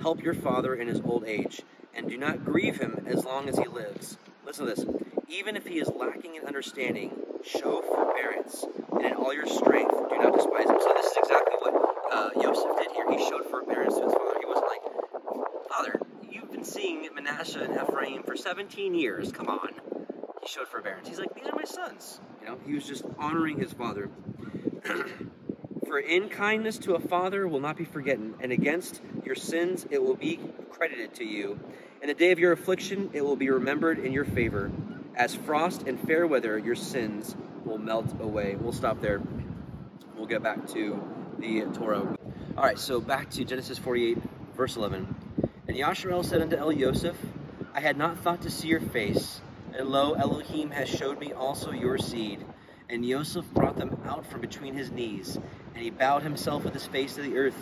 help 0.00 0.22
your 0.22 0.34
father 0.34 0.74
in 0.74 0.88
his 0.88 1.00
old 1.00 1.24
age, 1.26 1.62
and 1.96 2.08
do 2.08 2.16
not 2.16 2.44
grieve 2.44 2.78
him 2.78 3.06
as 3.06 3.24
long 3.24 3.48
as 3.48 3.58
he 3.58 3.66
lives. 3.66 4.18
Listen 4.44 4.66
to 4.66 4.74
this. 4.74 4.84
Even 5.28 5.56
if 5.56 5.66
he 5.66 5.78
is 5.80 5.88
lacking 5.88 6.36
in 6.36 6.46
understanding, 6.46 7.10
show 7.44 7.82
forbearance, 7.82 8.64
and 8.92 9.04
in 9.04 9.12
all 9.14 9.32
your 9.32 9.46
strength, 9.46 9.94
do 10.10 10.18
not 10.18 10.34
despise 10.34 10.68
him. 10.68 10.76
So 10.80 10.92
this 10.96 11.06
is 11.06 11.16
exactly 11.16 11.54
what 11.60 11.94
uh, 12.12 12.30
Joseph 12.40 12.76
did 12.78 12.92
here. 12.92 13.10
He 13.10 13.18
showed 13.18 13.44
forbearance 13.50 13.94
to 13.96 14.04
his 14.04 14.12
father. 14.12 14.34
He 14.40 14.46
wasn't 14.46 14.66
like, 14.66 15.68
Father, 15.68 16.00
you've 16.30 16.52
been 16.52 16.64
seeing 16.64 17.08
Manasseh 17.14 17.64
and 17.64 17.74
Ephraim 17.74 18.22
for 18.22 18.36
17 18.36 18.94
years. 18.94 19.32
Come 19.32 19.48
on. 19.48 19.70
He 20.42 20.48
showed 20.48 20.68
forbearance. 20.68 21.08
He's 21.08 21.18
like, 21.18 21.34
these 21.34 21.46
are 21.46 21.56
my 21.56 21.64
sons. 21.64 22.20
You 22.40 22.48
know, 22.48 22.58
he 22.66 22.74
was 22.74 22.86
just 22.86 23.04
honoring 23.18 23.58
his 23.58 23.72
father. 23.72 24.10
For 25.86 25.98
in 25.98 26.28
kindness 26.28 26.78
to 26.78 26.94
a 26.94 27.00
father 27.00 27.46
will 27.46 27.60
not 27.60 27.76
be 27.76 27.84
forgotten, 27.84 28.34
and 28.40 28.52
against 28.52 29.00
your 29.24 29.34
sins 29.34 29.86
it 29.90 30.02
will 30.02 30.16
be 30.16 30.40
credited 30.70 31.14
to 31.16 31.24
you. 31.24 31.60
In 32.04 32.08
the 32.08 32.14
day 32.14 32.32
of 32.32 32.38
your 32.38 32.52
affliction 32.52 33.08
it 33.14 33.24
will 33.24 33.34
be 33.34 33.48
remembered 33.48 33.98
in 33.98 34.12
your 34.12 34.26
favor. 34.26 34.70
As 35.16 35.34
frost 35.34 35.84
and 35.86 35.98
fair 35.98 36.26
weather, 36.26 36.58
your 36.58 36.74
sins 36.74 37.34
will 37.64 37.78
melt 37.78 38.20
away. 38.20 38.56
We'll 38.60 38.74
stop 38.74 39.00
there. 39.00 39.22
We'll 40.14 40.26
get 40.26 40.42
back 40.42 40.66
to 40.72 41.02
the 41.38 41.62
Torah. 41.72 42.14
All 42.58 42.62
right, 42.62 42.78
so 42.78 43.00
back 43.00 43.30
to 43.30 43.44
Genesis 43.46 43.78
48, 43.78 44.18
verse 44.54 44.76
11. 44.76 45.14
And 45.66 45.74
Yasharel 45.78 46.22
said 46.22 46.42
unto 46.42 46.56
El 46.56 46.72
Yosef, 46.72 47.16
I 47.72 47.80
had 47.80 47.96
not 47.96 48.18
thought 48.18 48.42
to 48.42 48.50
see 48.50 48.68
your 48.68 48.80
face, 48.80 49.40
and 49.74 49.88
lo, 49.88 50.12
Elohim 50.12 50.72
has 50.72 50.90
showed 50.90 51.18
me 51.18 51.32
also 51.32 51.70
your 51.70 51.96
seed. 51.96 52.44
And 52.90 53.02
Yosef 53.02 53.46
brought 53.54 53.78
them 53.78 53.98
out 54.04 54.26
from 54.26 54.42
between 54.42 54.74
his 54.74 54.90
knees, 54.90 55.38
and 55.74 55.82
he 55.82 55.88
bowed 55.88 56.22
himself 56.22 56.64
with 56.64 56.74
his 56.74 56.86
face 56.86 57.14
to 57.14 57.22
the 57.22 57.38
earth. 57.38 57.56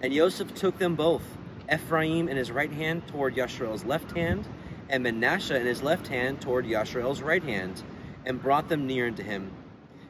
And 0.00 0.10
Yosef 0.10 0.54
took 0.54 0.78
them 0.78 0.94
both, 0.94 1.22
Ephraim 1.72 2.28
in 2.28 2.36
his 2.36 2.50
right 2.50 2.72
hand 2.72 3.06
toward 3.08 3.34
Yasharel's 3.34 3.84
left 3.84 4.16
hand, 4.16 4.46
and 4.88 5.02
Manasseh 5.02 5.58
in 5.58 5.66
his 5.66 5.82
left 5.82 6.06
hand 6.08 6.40
toward 6.40 6.66
Yasharel's 6.66 7.22
right 7.22 7.42
hand, 7.42 7.82
and 8.26 8.42
brought 8.42 8.68
them 8.68 8.86
near 8.86 9.06
unto 9.06 9.22
him. 9.22 9.50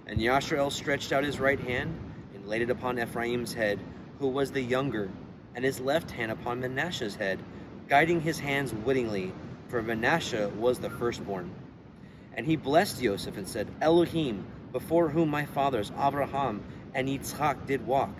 And 0.06 0.20
Yasharel 0.20 0.72
stretched 0.72 1.12
out 1.12 1.24
his 1.24 1.40
right 1.40 1.60
hand, 1.60 1.96
and 2.34 2.46
laid 2.46 2.62
it 2.62 2.70
upon 2.70 2.98
Ephraim's 2.98 3.54
head, 3.54 3.78
who 4.18 4.28
was 4.28 4.50
the 4.50 4.60
younger, 4.60 5.10
and 5.54 5.64
his 5.64 5.80
left 5.80 6.10
hand 6.10 6.32
upon 6.32 6.60
Manasseh's 6.60 7.14
head, 7.16 7.38
guiding 7.88 8.20
his 8.20 8.38
hands 8.38 8.74
wittingly, 8.74 9.32
for 9.68 9.82
Manasseh 9.82 10.50
was 10.58 10.78
the 10.78 10.90
firstborn. 10.90 11.50
And 12.36 12.46
he 12.46 12.56
blessed 12.56 13.00
Joseph 13.00 13.36
and 13.36 13.46
said, 13.46 13.68
Elohim, 13.80 14.44
before 14.72 15.08
whom 15.08 15.28
my 15.28 15.44
fathers 15.46 15.92
Abraham 15.98 16.62
and 16.94 17.08
Yitzchak 17.08 17.66
did 17.66 17.86
walk, 17.86 18.14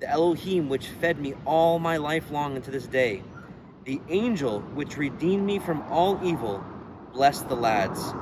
the 0.00 0.08
Elohim 0.08 0.68
which 0.68 0.88
fed 0.88 1.18
me 1.18 1.34
all 1.44 1.78
my 1.78 1.96
life 1.96 2.30
long 2.30 2.56
unto 2.56 2.70
this 2.70 2.86
day, 2.86 3.22
the 3.84 4.00
angel 4.08 4.60
which 4.74 4.96
redeemed 4.96 5.44
me 5.44 5.58
from 5.58 5.82
all 5.82 6.20
evil, 6.22 6.62
bless 7.14 7.40
the 7.42 7.54
lads, 7.54 8.12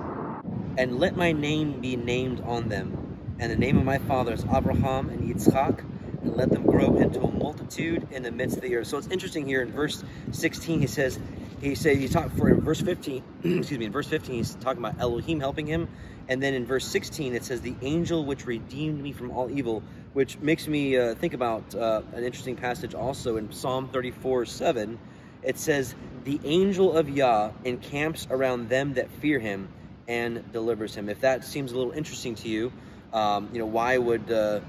and 0.77 0.99
let 0.99 1.17
my 1.17 1.33
name 1.33 1.81
be 1.81 1.97
named 1.97 2.41
on 2.43 2.69
them, 2.69 3.37
and 3.41 3.51
the 3.51 3.57
name 3.57 3.77
of 3.77 3.85
my 3.85 3.99
fathers 3.99 4.45
Abraham 4.55 5.09
and 5.09 5.23
Yitzchak, 5.23 5.81
and 6.23 6.37
let 6.37 6.51
them 6.51 6.65
grow 6.65 6.97
into 6.97 7.21
a 7.21 7.31
multitude 7.31 8.07
in 8.13 8.23
the 8.23 8.31
midst 8.31 8.57
of 8.57 8.63
the 8.63 8.77
earth. 8.77 8.87
So 8.87 8.99
it's 8.99 9.09
interesting 9.09 9.47
here 9.47 9.63
in 9.63 9.73
verse 9.73 10.05
16, 10.31 10.81
he 10.81 10.87
says, 10.87 11.19
he 11.61 11.75
said 11.75 11.97
he 11.97 12.09
talked 12.09 12.37
for 12.37 12.51
in 12.51 12.61
verse 12.61 12.81
15 12.81 13.23
excuse 13.45 13.79
me 13.79 13.87
in 13.87 13.93
verse 13.93 14.07
15 14.09 14.35
he's 14.35 14.55
talking 14.57 14.85
about 14.85 15.01
elohim 15.01 15.41
helping 15.41 15.67
him. 15.67 15.89
And 16.29 16.43
then 16.43 16.53
in 16.53 16.67
verse 16.67 16.87
16 16.87 17.35
it 17.35 17.45
says 17.45 17.63
the 17.63 17.75
angel 17.81 18.25
which 18.25 18.45
redeemed 18.45 19.03
me 19.03 19.13
from 19.13 19.31
all 19.31 19.51
evil 19.51 19.83
which 20.15 20.39
makes 20.39 20.67
me 20.69 20.97
uh, 20.97 21.15
think 21.17 21.35
about 21.35 21.75
uh, 21.75 22.01
an 22.15 22.25
interesting 22.25 22.57
passage 22.57 22.95
also 22.95 23.37
in 23.37 23.53
psalm 23.53 23.89
34 23.89 24.47
7 24.47 24.99
it 25.43 25.59
says 25.59 25.95
the 26.25 26.41
angel 26.45 26.97
of 26.97 27.11
yah 27.11 27.51
encamps 27.65 28.27
around 28.31 28.69
them 28.69 28.95
that 28.95 29.11
fear 29.21 29.39
him 29.39 29.69
and 30.07 30.53
delivers 30.53 30.95
him. 30.95 31.09
If 31.09 31.21
that 31.21 31.45
seems 31.45 31.73
a 31.73 31.77
little 31.77 31.93
interesting 31.93 32.35
to 32.37 32.49
you 32.49 32.73
um, 33.13 33.51
you 33.53 33.59
know 33.59 33.67
why 33.67 33.99
would 33.99 34.31
uh, 34.31 34.61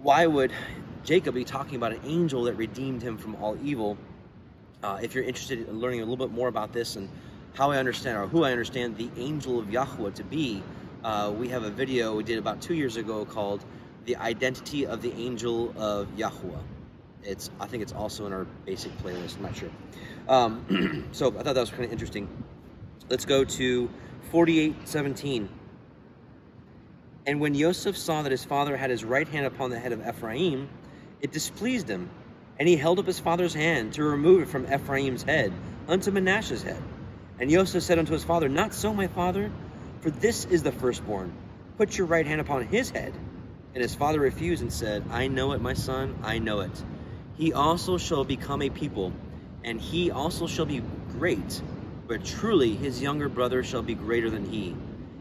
why 0.00 0.26
would 0.26 0.52
jacob 1.04 1.34
be 1.34 1.44
talking 1.44 1.76
about 1.76 1.92
an 1.92 2.00
angel 2.04 2.44
that 2.44 2.54
redeemed 2.54 3.02
him 3.02 3.18
from 3.18 3.34
all 3.36 3.58
evil? 3.62 3.98
Uh, 4.82 4.98
if 5.02 5.12
you're 5.12 5.24
interested 5.24 5.68
in 5.68 5.80
learning 5.80 6.00
a 6.00 6.04
little 6.04 6.24
bit 6.24 6.32
more 6.32 6.46
about 6.46 6.72
this 6.72 6.94
and 6.94 7.08
how 7.54 7.72
I 7.72 7.78
understand 7.78 8.16
or 8.16 8.28
who 8.28 8.44
I 8.44 8.52
understand 8.52 8.96
the 8.96 9.10
angel 9.16 9.58
of 9.58 9.72
Yahweh 9.72 10.12
to 10.12 10.22
be, 10.22 10.62
uh, 11.02 11.32
we 11.36 11.48
have 11.48 11.64
a 11.64 11.70
video 11.70 12.14
we 12.14 12.22
did 12.22 12.38
about 12.38 12.60
two 12.60 12.74
years 12.74 12.96
ago 12.96 13.24
called 13.24 13.64
"The 14.08 14.16
Identity 14.16 14.86
of 14.86 15.02
the 15.02 15.12
Angel 15.12 15.74
of 15.76 16.08
Yahweh." 16.18 16.62
It's 17.22 17.50
I 17.60 17.66
think 17.66 17.82
it's 17.82 17.92
also 17.92 18.24
in 18.26 18.32
our 18.32 18.46
basic 18.64 18.96
playlist. 19.02 19.36
I'm 19.36 19.42
not 19.42 19.54
sure. 19.54 19.70
Um, 20.28 21.08
so 21.12 21.28
I 21.28 21.42
thought 21.42 21.54
that 21.54 21.60
was 21.60 21.70
kind 21.70 21.84
of 21.84 21.92
interesting. 21.92 22.26
Let's 23.10 23.26
go 23.26 23.44
to 23.44 23.90
48:17. 24.32 25.48
And 27.26 27.38
when 27.38 27.54
Yosef 27.54 27.98
saw 27.98 28.22
that 28.22 28.32
his 28.32 28.46
father 28.46 28.78
had 28.78 28.88
his 28.88 29.04
right 29.04 29.28
hand 29.28 29.44
upon 29.44 29.68
the 29.68 29.78
head 29.78 29.92
of 29.92 30.00
Ephraim, 30.00 30.70
it 31.20 31.30
displeased 31.30 31.86
him 31.86 32.08
and 32.58 32.66
he 32.66 32.76
held 32.76 32.98
up 32.98 33.06
his 33.06 33.18
father's 33.18 33.52
hand 33.52 33.92
to 33.94 34.02
remove 34.02 34.42
it 34.42 34.48
from 34.48 34.72
Ephraim's 34.72 35.22
head 35.22 35.52
unto 35.86 36.10
Manasseh's 36.10 36.62
head. 36.62 36.82
And 37.38 37.50
Joseph 37.50 37.82
said 37.84 37.98
unto 37.98 38.12
his 38.12 38.24
father, 38.24 38.48
Not 38.48 38.74
so, 38.74 38.92
my 38.92 39.06
father, 39.06 39.52
for 40.00 40.10
this 40.10 40.44
is 40.46 40.62
the 40.62 40.72
firstborn. 40.72 41.32
Put 41.76 41.96
your 41.96 42.06
right 42.08 42.26
hand 42.26 42.40
upon 42.40 42.66
his 42.66 42.90
head. 42.90 43.12
And 43.78 43.82
his 43.84 43.94
father 43.94 44.18
refused 44.18 44.60
and 44.60 44.72
said, 44.72 45.04
I 45.08 45.28
know 45.28 45.52
it, 45.52 45.60
my 45.60 45.74
son, 45.74 46.18
I 46.24 46.40
know 46.40 46.62
it. 46.62 46.84
He 47.36 47.52
also 47.52 47.96
shall 47.96 48.24
become 48.24 48.60
a 48.60 48.70
people, 48.70 49.12
and 49.62 49.80
he 49.80 50.10
also 50.10 50.48
shall 50.48 50.66
be 50.66 50.82
great. 51.12 51.62
But 52.08 52.24
truly 52.24 52.74
his 52.74 53.00
younger 53.00 53.28
brother 53.28 53.62
shall 53.62 53.82
be 53.82 53.94
greater 53.94 54.30
than 54.30 54.44
he, 54.44 54.74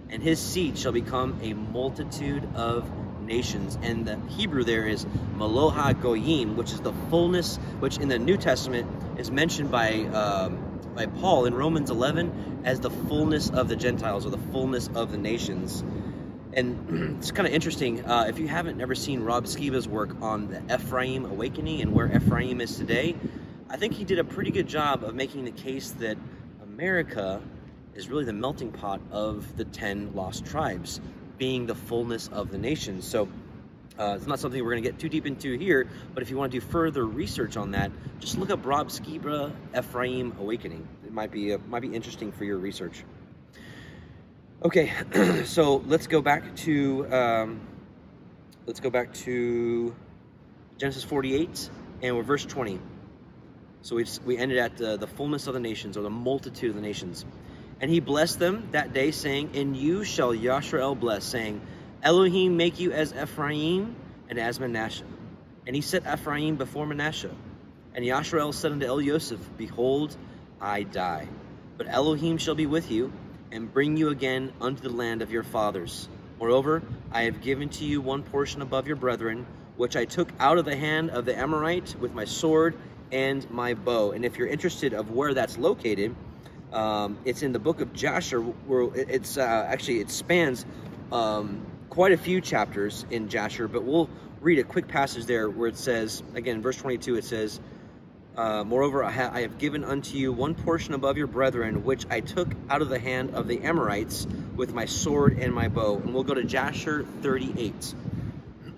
and 0.09 0.23
his 0.23 0.39
seed 0.39 0.75
shall 0.75 0.91
become 0.91 1.37
a 1.43 1.53
multitude 1.53 2.49
of 2.55 2.89
nations. 3.21 3.77
And 3.83 4.07
the 4.07 4.19
Hebrew 4.29 4.63
there 4.63 4.87
is 4.87 5.05
Maloha 5.35 5.93
Goyim, 5.93 6.57
which 6.57 6.71
is 6.71 6.81
the 6.81 6.93
fullness, 7.11 7.57
which 7.77 7.99
in 7.99 8.07
the 8.07 8.17
New 8.17 8.37
Testament 8.37 8.89
is 9.19 9.29
mentioned 9.29 9.69
by 9.69 9.99
um, 10.05 10.57
by 10.95 11.05
Paul 11.05 11.45
in 11.45 11.53
Romans 11.53 11.91
11 11.91 12.63
as 12.65 12.79
the 12.79 12.89
fullness 12.89 13.51
of 13.51 13.67
the 13.67 13.75
Gentiles 13.75 14.25
or 14.25 14.31
the 14.31 14.39
fullness 14.51 14.89
of 14.95 15.11
the 15.11 15.17
nations. 15.19 15.83
And 16.57 17.17
it's 17.19 17.29
kind 17.31 17.47
of 17.47 17.53
interesting. 17.53 18.03
Uh, 18.03 18.25
if 18.27 18.39
you 18.39 18.47
haven't 18.47 18.81
ever 18.81 18.95
seen 18.95 19.21
Rob 19.21 19.45
Skiba's 19.45 19.87
work 19.87 20.19
on 20.23 20.47
the 20.47 20.73
Ephraim 20.73 21.25
awakening 21.25 21.81
and 21.81 21.93
where 21.93 22.13
Ephraim 22.13 22.59
is 22.61 22.75
today, 22.75 23.15
I 23.69 23.77
think 23.77 23.93
he 23.93 24.03
did 24.03 24.17
a 24.17 24.23
pretty 24.23 24.49
good 24.49 24.67
job 24.67 25.03
of 25.03 25.13
making 25.13 25.45
the 25.45 25.51
case 25.51 25.91
that 25.99 26.17
America 26.63 27.41
is 27.93 28.09
really 28.09 28.25
the 28.25 28.33
melting 28.33 28.71
pot 28.71 29.01
of 29.11 29.55
the 29.55 29.65
10 29.65 30.15
lost 30.15 30.47
tribes 30.47 30.99
being 31.37 31.67
the 31.67 31.75
fullness 31.75 32.27
of 32.29 32.49
the 32.49 32.57
nation. 32.57 33.03
So 33.03 33.29
uh, 33.99 34.15
it's 34.17 34.25
not 34.25 34.39
something 34.39 34.63
we're 34.63 34.71
going 34.71 34.83
to 34.83 34.89
get 34.89 34.99
too 34.99 35.09
deep 35.09 35.27
into 35.27 35.59
here, 35.59 35.87
but 36.15 36.23
if 36.23 36.31
you 36.31 36.37
want 36.37 36.51
to 36.51 36.59
do 36.59 36.65
further 36.65 37.05
research 37.05 37.55
on 37.55 37.69
that, 37.71 37.91
just 38.19 38.35
look 38.35 38.49
up 38.49 38.65
Rob 38.65 38.87
Skiba 38.87 39.51
Ephraim 39.77 40.35
Awakening. 40.39 40.87
It 41.05 41.13
might 41.13 41.29
be 41.29 41.53
uh, 41.53 41.59
might 41.69 41.81
be 41.81 41.93
interesting 41.93 42.31
for 42.31 42.45
your 42.45 42.57
research. 42.57 43.03
Okay, 44.63 44.91
so 45.45 45.83
let's 45.85 46.07
go 46.07 46.19
back 46.19 46.55
to 46.55 47.05
um, 47.13 47.61
let's 48.65 48.79
go 48.79 48.89
back 48.89 49.13
to 49.13 49.95
Genesis 50.79 51.03
48 51.03 51.69
and 52.01 52.17
we're 52.17 52.23
verse 52.23 52.43
20. 52.43 52.79
So 53.83 53.95
we 53.97 54.05
we 54.25 54.35
ended 54.35 54.57
at 54.57 54.81
uh, 54.81 54.97
the 54.97 55.05
fullness 55.05 55.45
of 55.45 55.53
the 55.53 55.59
nations 55.59 55.95
or 55.95 56.01
the 56.01 56.09
multitude 56.09 56.71
of 56.71 56.75
the 56.75 56.81
nations. 56.81 57.23
And 57.79 57.91
he 57.91 57.99
blessed 57.99 58.39
them 58.39 58.69
that 58.71 58.93
day, 58.93 59.11
saying, 59.11 59.53
In 59.53 59.75
you 59.75 60.03
shall 60.03 60.33
Yashrael 60.33 60.99
bless, 60.99 61.23
saying, 61.23 61.61
Elohim 62.01 62.57
make 62.57 62.79
you 62.79 62.91
as 62.91 63.13
Ephraim 63.13 63.95
and 64.27 64.39
as 64.39 64.59
Manasseh. 64.59 65.05
And 65.67 65.75
he 65.75 65.83
set 65.83 66.11
Ephraim 66.11 66.55
before 66.55 66.87
Manasseh. 66.87 67.35
And 67.93 68.03
Yashrael 68.03 68.55
said 68.55 68.71
unto 68.71 68.87
El 68.87 69.01
Yosef, 69.01 69.39
Behold, 69.55 70.17
I 70.59 70.81
die. 70.81 71.27
But 71.77 71.87
Elohim 71.87 72.39
shall 72.39 72.55
be 72.55 72.65
with 72.65 72.89
you, 72.89 73.13
and 73.51 73.71
bring 73.73 73.97
you 73.97 74.09
again 74.09 74.51
unto 74.61 74.81
the 74.81 74.89
land 74.89 75.21
of 75.21 75.31
your 75.31 75.43
fathers. 75.43 76.07
Moreover, 76.39 76.83
I 77.11 77.23
have 77.23 77.41
given 77.41 77.69
to 77.69 77.85
you 77.85 78.01
one 78.01 78.23
portion 78.23 78.61
above 78.61 78.87
your 78.87 78.95
brethren, 78.95 79.45
which 79.75 79.95
I 79.95 80.05
took 80.05 80.29
out 80.39 80.57
of 80.57 80.65
the 80.65 80.75
hand 80.75 81.09
of 81.09 81.25
the 81.25 81.37
Amorite 81.37 81.95
with 81.99 82.13
my 82.13 82.25
sword 82.25 82.75
and 83.11 83.49
my 83.49 83.73
bow. 83.73 84.11
And 84.11 84.25
if 84.25 84.37
you're 84.37 84.47
interested 84.47 84.93
of 84.93 85.11
where 85.11 85.33
that's 85.33 85.57
located, 85.57 86.15
um, 86.73 87.17
it's 87.25 87.43
in 87.43 87.53
the 87.53 87.59
book 87.59 87.81
of 87.81 87.93
Jasher, 87.93 88.41
where 88.41 88.89
it's 88.93 89.37
uh, 89.37 89.41
actually 89.41 89.99
it 89.99 90.09
spans 90.09 90.65
um, 91.11 91.65
quite 91.89 92.11
a 92.11 92.17
few 92.17 92.41
chapters 92.41 93.05
in 93.09 93.29
Jasher, 93.29 93.67
but 93.67 93.83
we'll 93.83 94.09
read 94.41 94.59
a 94.59 94.63
quick 94.63 94.87
passage 94.87 95.25
there 95.25 95.49
where 95.49 95.69
it 95.69 95.77
says, 95.77 96.21
again, 96.35 96.61
verse 96.61 96.77
22, 96.77 97.15
it 97.15 97.23
says, 97.23 97.59
uh, 98.38 98.63
Moreover, 98.63 99.03
I, 99.03 99.12
ha- 99.12 99.32
I 99.34 99.41
have 99.41 99.58
given 99.58 99.84
unto 99.84 100.15
you 100.15 100.32
one 100.32 100.53
portion 100.53 100.94
above 100.94 101.17
your 101.17 101.27
brethren, 101.27 101.84
which 101.84 102.06
I 102.10 102.20
took 102.20 102.50
out 102.70 102.84
of 102.84 102.89
the 102.89 103.00
hand 103.00 103.34
of 103.34 103.48
the 103.48 103.63
Amorites 103.63 104.27
with 104.56 104.74
my 104.74 104.86
sword 104.86 105.39
and 105.39 105.53
my 105.53 105.67
bow. 105.67 105.96
And 105.98 106.13
we'll 106.13 106.24
go 106.24 106.36
to 106.36 106.44
Jasher 106.44 107.03
38. 107.22 107.96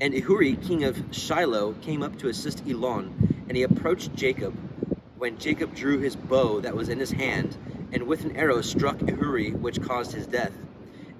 and 0.00 0.14
Ihuri, 0.14 0.62
king 0.66 0.84
of 0.84 1.02
Shiloh, 1.10 1.72
came 1.80 2.02
up 2.02 2.18
to 2.18 2.28
assist 2.28 2.62
Elon, 2.68 3.44
and 3.48 3.56
he 3.56 3.62
approached 3.62 4.14
Jacob 4.14 4.54
when 5.16 5.38
Jacob 5.38 5.74
drew 5.74 5.98
his 5.98 6.14
bow 6.14 6.60
that 6.60 6.76
was 6.76 6.90
in 6.90 6.98
his 6.98 7.10
hand, 7.10 7.56
and 7.92 8.06
with 8.06 8.24
an 8.24 8.36
arrow 8.36 8.60
struck 8.60 8.98
Ihuri, 8.98 9.52
which 9.52 9.80
caused 9.80 10.12
his 10.12 10.26
death. 10.26 10.52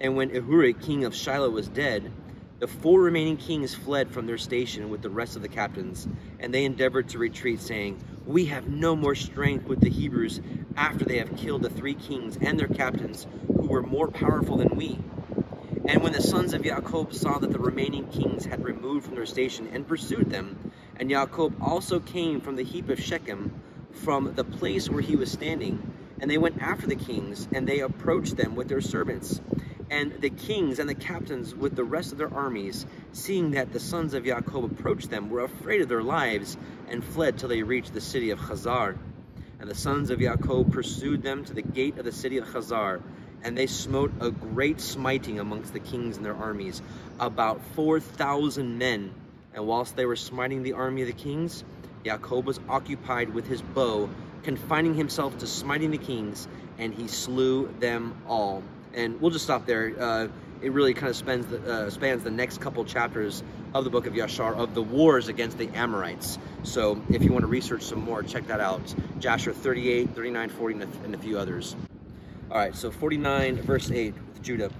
And 0.00 0.15
when 0.15 0.31
Ihuri, 0.31 0.81
king 0.81 1.05
of 1.05 1.15
Shiloh, 1.15 1.50
was 1.50 1.69
dead, 1.69 2.12
the 2.59 2.67
four 2.67 3.00
remaining 3.03 3.37
kings 3.37 3.75
fled 3.75 4.11
from 4.11 4.27
their 4.27 4.38
station 4.38 4.91
with 4.91 5.00
the 5.00 5.11
rest 5.11 5.37
of 5.37 5.43
the 5.43 5.49
captains, 5.49 6.09
and 6.41 6.53
they 6.53 6.65
endeavored 6.65 7.09
to 7.09 7.19
retreat, 7.19 7.61
saying, 7.61 8.03
We 8.27 8.47
have 8.47 8.69
no 8.69 8.97
more 8.97 9.15
strength 9.15 9.67
with 9.67 9.81
the 9.81 9.91
Hebrews 9.91 10.41
after 10.77 11.05
they 11.05 11.19
have 11.19 11.37
killed 11.37 11.62
the 11.62 11.71
three 11.71 11.95
kings 11.95 12.37
and 12.41 12.59
their 12.59 12.67
captains, 12.67 13.27
who 13.47 13.69
were 13.69 13.83
more 13.83 14.09
powerful 14.09 14.57
than 14.57 14.77
we. 14.77 14.99
And 15.87 16.03
when 16.03 16.12
the 16.12 16.21
sons 16.21 16.53
of 16.53 16.65
Jacob 16.65 17.15
saw 17.15 17.38
that 17.38 17.53
the 17.53 17.61
remaining 17.61 18.09
kings 18.09 18.45
had 18.45 18.65
removed 18.65 19.07
from 19.07 19.15
their 19.15 19.27
station 19.27 19.69
and 19.73 19.87
pursued 19.87 20.29
them, 20.29 20.73
and 20.97 21.09
Jacob 21.09 21.55
also 21.62 22.00
came 22.00 22.41
from 22.41 22.57
the 22.57 22.65
heap 22.65 22.88
of 22.88 23.00
Shechem, 23.00 23.62
from 23.93 24.35
the 24.35 24.45
place 24.45 24.91
where 24.91 25.00
he 25.00 25.15
was 25.15 25.31
standing, 25.31 25.95
and 26.20 26.30
they 26.30 26.38
went 26.38 26.60
after 26.60 26.87
the 26.87 26.96
kings, 26.96 27.48
and 27.52 27.66
they 27.66 27.80
approached 27.80 28.37
them 28.37 28.54
with 28.54 28.68
their 28.68 28.80
servants. 28.80 29.40
And 29.90 30.20
the 30.20 30.30
kings 30.30 30.78
and 30.78 30.88
the 30.88 30.94
captains 30.94 31.54
with 31.54 31.75
the 31.75 31.84
rest 31.84 32.12
of 32.12 32.18
their 32.18 32.32
armies, 32.32 32.84
seeing 33.12 33.52
that 33.52 33.72
the 33.72 33.80
sons 33.80 34.14
of 34.14 34.25
Jacob 34.25 34.64
approached 34.64 35.10
them, 35.10 35.30
were 35.30 35.44
afraid 35.44 35.80
of 35.80 35.88
their 35.88 36.02
lives, 36.02 36.56
and 36.88 37.02
fled 37.02 37.38
till 37.38 37.48
they 37.48 37.62
reached 37.62 37.94
the 37.94 38.00
city 38.00 38.30
of 38.30 38.38
Chazar. 38.38 38.98
And 39.60 39.70
the 39.70 39.75
sons 39.75 40.10
of 40.10 40.20
Jacob 40.20 40.72
pursued 40.72 41.22
them 41.22 41.44
to 41.46 41.54
the 41.54 41.62
gate 41.62 41.98
of 41.98 42.04
the 42.04 42.12
city 42.12 42.38
of 42.38 42.46
Chazar, 42.46 43.00
and 43.42 43.56
they 43.56 43.66
smote 43.66 44.12
a 44.20 44.30
great 44.30 44.80
smiting 44.80 45.40
amongst 45.40 45.72
the 45.72 45.80
kings 45.80 46.16
and 46.16 46.26
their 46.26 46.37
armies, 46.37 46.82
about 47.18 47.60
four 47.75 47.98
thousand 48.00 48.78
men. 48.78 49.12
And 49.54 49.66
whilst 49.66 49.96
they 49.96 50.06
were 50.06 50.16
smiting 50.16 50.62
the 50.62 50.75
army 50.75 51.02
of 51.02 51.08
the 51.08 51.14
kings, 51.14 51.64
Jacob 52.04 52.44
was 52.44 52.60
occupied 52.68 53.32
with 53.34 53.46
his 53.46 53.62
bow, 53.62 54.10
confining 54.42 54.95
himself 54.95 55.38
to 55.38 55.47
smiting 55.47 55.90
the 55.90 55.99
kings, 55.99 56.49
and 56.78 56.95
he 56.95 57.09
slew 57.09 57.73
them 57.80 58.21
all. 58.26 58.62
And 58.95 59.21
we'll 59.21 59.30
just 59.30 59.45
stop 59.45 59.66
there. 59.66 59.95
Uh, 59.99 60.28
it 60.61 60.73
really 60.73 60.95
kind 60.95 61.09
of 61.09 61.16
spans 61.16 61.47
the, 61.47 61.87
uh, 61.87 61.90
spans 61.90 62.25
the 62.25 62.30
next 62.30 62.61
couple 62.61 62.85
chapters 62.85 63.42
of 63.75 63.85
the 63.85 63.90
book 63.90 64.07
of 64.07 64.14
Yashar 64.14 64.57
of 64.57 64.75
the 64.75 64.83
wars 64.83 65.28
against 65.28 65.59
the 65.59 65.68
Amorites. 65.68 66.38
So 66.62 67.00
if 67.11 67.23
you 67.23 67.33
want 67.33 67.42
to 67.42 67.49
research 67.49 67.83
some 67.83 68.00
more, 68.00 68.23
check 68.23 68.47
that 68.49 68.61
out. 68.61 68.95
Jasher 69.21 69.52
38, 69.52 70.14
39, 70.14 70.49
40, 70.49 70.75
and 71.04 71.14
a, 71.14 71.18
few 71.18 71.38
others. 71.38 71.76
All 72.50 72.57
right, 72.57 72.75
so 72.75 72.90
49, 72.90 73.62
verse 73.62 73.90
8 73.90 74.14
with 74.14 74.42
Judah. 74.42 74.71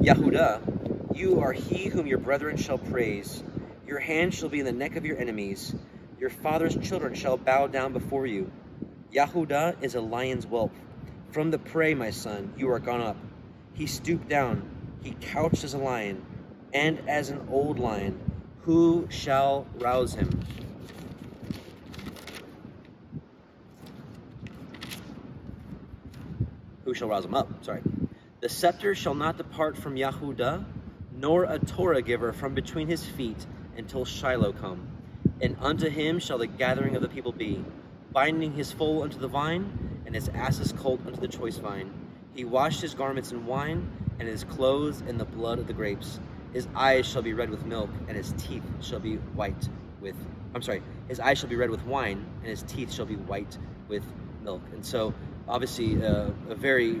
Yahudah, 0.00 1.14
you 1.14 1.40
are 1.40 1.52
he 1.52 1.86
whom 1.86 2.06
your 2.06 2.18
brethren 2.18 2.56
shall 2.56 2.78
praise. 2.78 3.42
Your 3.86 3.98
hand 3.98 4.32
shall 4.34 4.48
be 4.48 4.60
in 4.60 4.66
the 4.66 4.72
neck 4.72 4.96
of 4.96 5.04
your 5.04 5.18
enemies. 5.18 5.74
Your 6.18 6.30
father's 6.30 6.76
children 6.76 7.14
shall 7.14 7.36
bow 7.36 7.66
down 7.66 7.92
before 7.92 8.26
you. 8.26 8.50
Yahudah 9.12 9.76
is 9.82 9.94
a 9.94 10.00
lion's 10.00 10.44
whelp. 10.44 10.72
From 11.30 11.50
the 11.50 11.58
prey, 11.58 11.94
my 11.94 12.10
son, 12.10 12.52
you 12.56 12.70
are 12.70 12.78
gone 12.78 13.00
up. 13.00 13.16
He 13.74 13.86
stooped 13.86 14.28
down. 14.28 14.68
He 15.02 15.12
couched 15.20 15.64
as 15.64 15.74
a 15.74 15.78
lion, 15.78 16.24
and 16.72 17.08
as 17.08 17.30
an 17.30 17.48
old 17.50 17.78
lion. 17.78 18.18
Who 18.62 19.06
shall 19.10 19.66
rouse 19.78 20.14
him? 20.14 20.44
who 26.90 26.94
shall 26.94 27.08
rouse 27.08 27.24
him 27.24 27.34
up? 27.34 27.48
Sorry. 27.64 27.82
The 28.40 28.48
scepter 28.48 28.96
shall 28.96 29.14
not 29.14 29.36
depart 29.36 29.78
from 29.78 29.96
Yahudah, 29.96 30.64
nor 31.16 31.44
a 31.44 31.56
Torah 31.60 32.02
giver 32.02 32.32
from 32.32 32.52
between 32.52 32.88
his 32.88 33.04
feet 33.04 33.46
until 33.76 34.04
Shiloh 34.04 34.52
come. 34.52 34.88
And 35.40 35.56
unto 35.60 35.88
him 35.88 36.18
shall 36.18 36.38
the 36.38 36.48
gathering 36.48 36.96
of 36.96 37.02
the 37.02 37.08
people 37.08 37.30
be, 37.30 37.64
binding 38.12 38.52
his 38.52 38.72
foal 38.72 39.02
unto 39.02 39.18
the 39.18 39.28
vine, 39.28 40.02
and 40.06 40.14
his 40.14 40.28
ass's 40.30 40.72
colt 40.72 41.00
unto 41.06 41.20
the 41.20 41.28
choice 41.28 41.56
vine. 41.56 41.92
He 42.34 42.44
washed 42.44 42.80
his 42.80 42.94
garments 42.94 43.32
in 43.32 43.46
wine, 43.46 43.90
and 44.18 44.28
his 44.28 44.44
clothes 44.44 45.00
in 45.02 45.18
the 45.18 45.24
blood 45.24 45.58
of 45.58 45.66
the 45.66 45.72
grapes. 45.72 46.20
His 46.52 46.66
eyes 46.74 47.06
shall 47.06 47.22
be 47.22 47.32
red 47.32 47.50
with 47.50 47.64
milk, 47.64 47.90
and 48.08 48.16
his 48.16 48.32
teeth 48.36 48.64
shall 48.80 49.00
be 49.00 49.16
white 49.16 49.68
with. 50.00 50.16
I'm 50.54 50.62
sorry. 50.62 50.82
His 51.08 51.20
eyes 51.20 51.38
shall 51.38 51.48
be 51.48 51.56
red 51.56 51.70
with 51.70 51.84
wine, 51.84 52.24
and 52.40 52.48
his 52.48 52.62
teeth 52.64 52.92
shall 52.92 53.06
be 53.06 53.16
white 53.16 53.56
with 53.88 54.04
milk. 54.42 54.62
And 54.72 54.84
so 54.84 55.14
obviously 55.48 56.02
uh, 56.04 56.30
a 56.48 56.54
very 56.54 57.00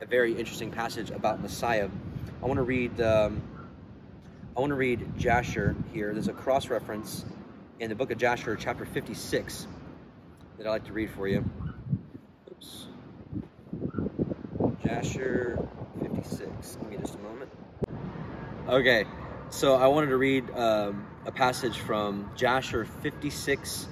a 0.00 0.06
very 0.06 0.32
interesting 0.32 0.70
passage 0.70 1.10
about 1.10 1.40
Messiah. 1.40 1.88
I 2.42 2.46
want 2.46 2.58
to 2.58 2.62
read 2.62 3.00
um, 3.00 3.42
I 4.56 4.60
want 4.60 4.70
to 4.70 4.76
read 4.76 5.18
Jasher 5.18 5.74
here. 5.92 6.12
There's 6.12 6.28
a 6.28 6.32
cross 6.32 6.68
reference 6.68 7.24
in 7.80 7.88
the 7.88 7.96
book 7.96 8.10
of 8.10 8.18
Jasher, 8.18 8.54
chapter 8.54 8.84
56, 8.84 9.66
that 10.56 10.66
I'd 10.66 10.70
like 10.70 10.84
to 10.84 10.92
read 10.92 11.10
for 11.10 11.26
you. 11.26 11.44
Oops. 12.50 12.86
Jasher 14.84 15.68
56. 16.00 16.78
Give 16.80 16.90
me 16.90 16.96
just 16.98 17.14
a 17.14 17.18
moment. 17.18 17.50
Okay, 18.68 19.04
so 19.50 19.74
I 19.74 19.88
wanted 19.88 20.08
to 20.08 20.16
read 20.16 20.50
um, 20.50 21.06
a 21.26 21.32
passage 21.32 21.78
from 21.78 22.30
Jasher 22.36 22.84
56, 22.84 23.88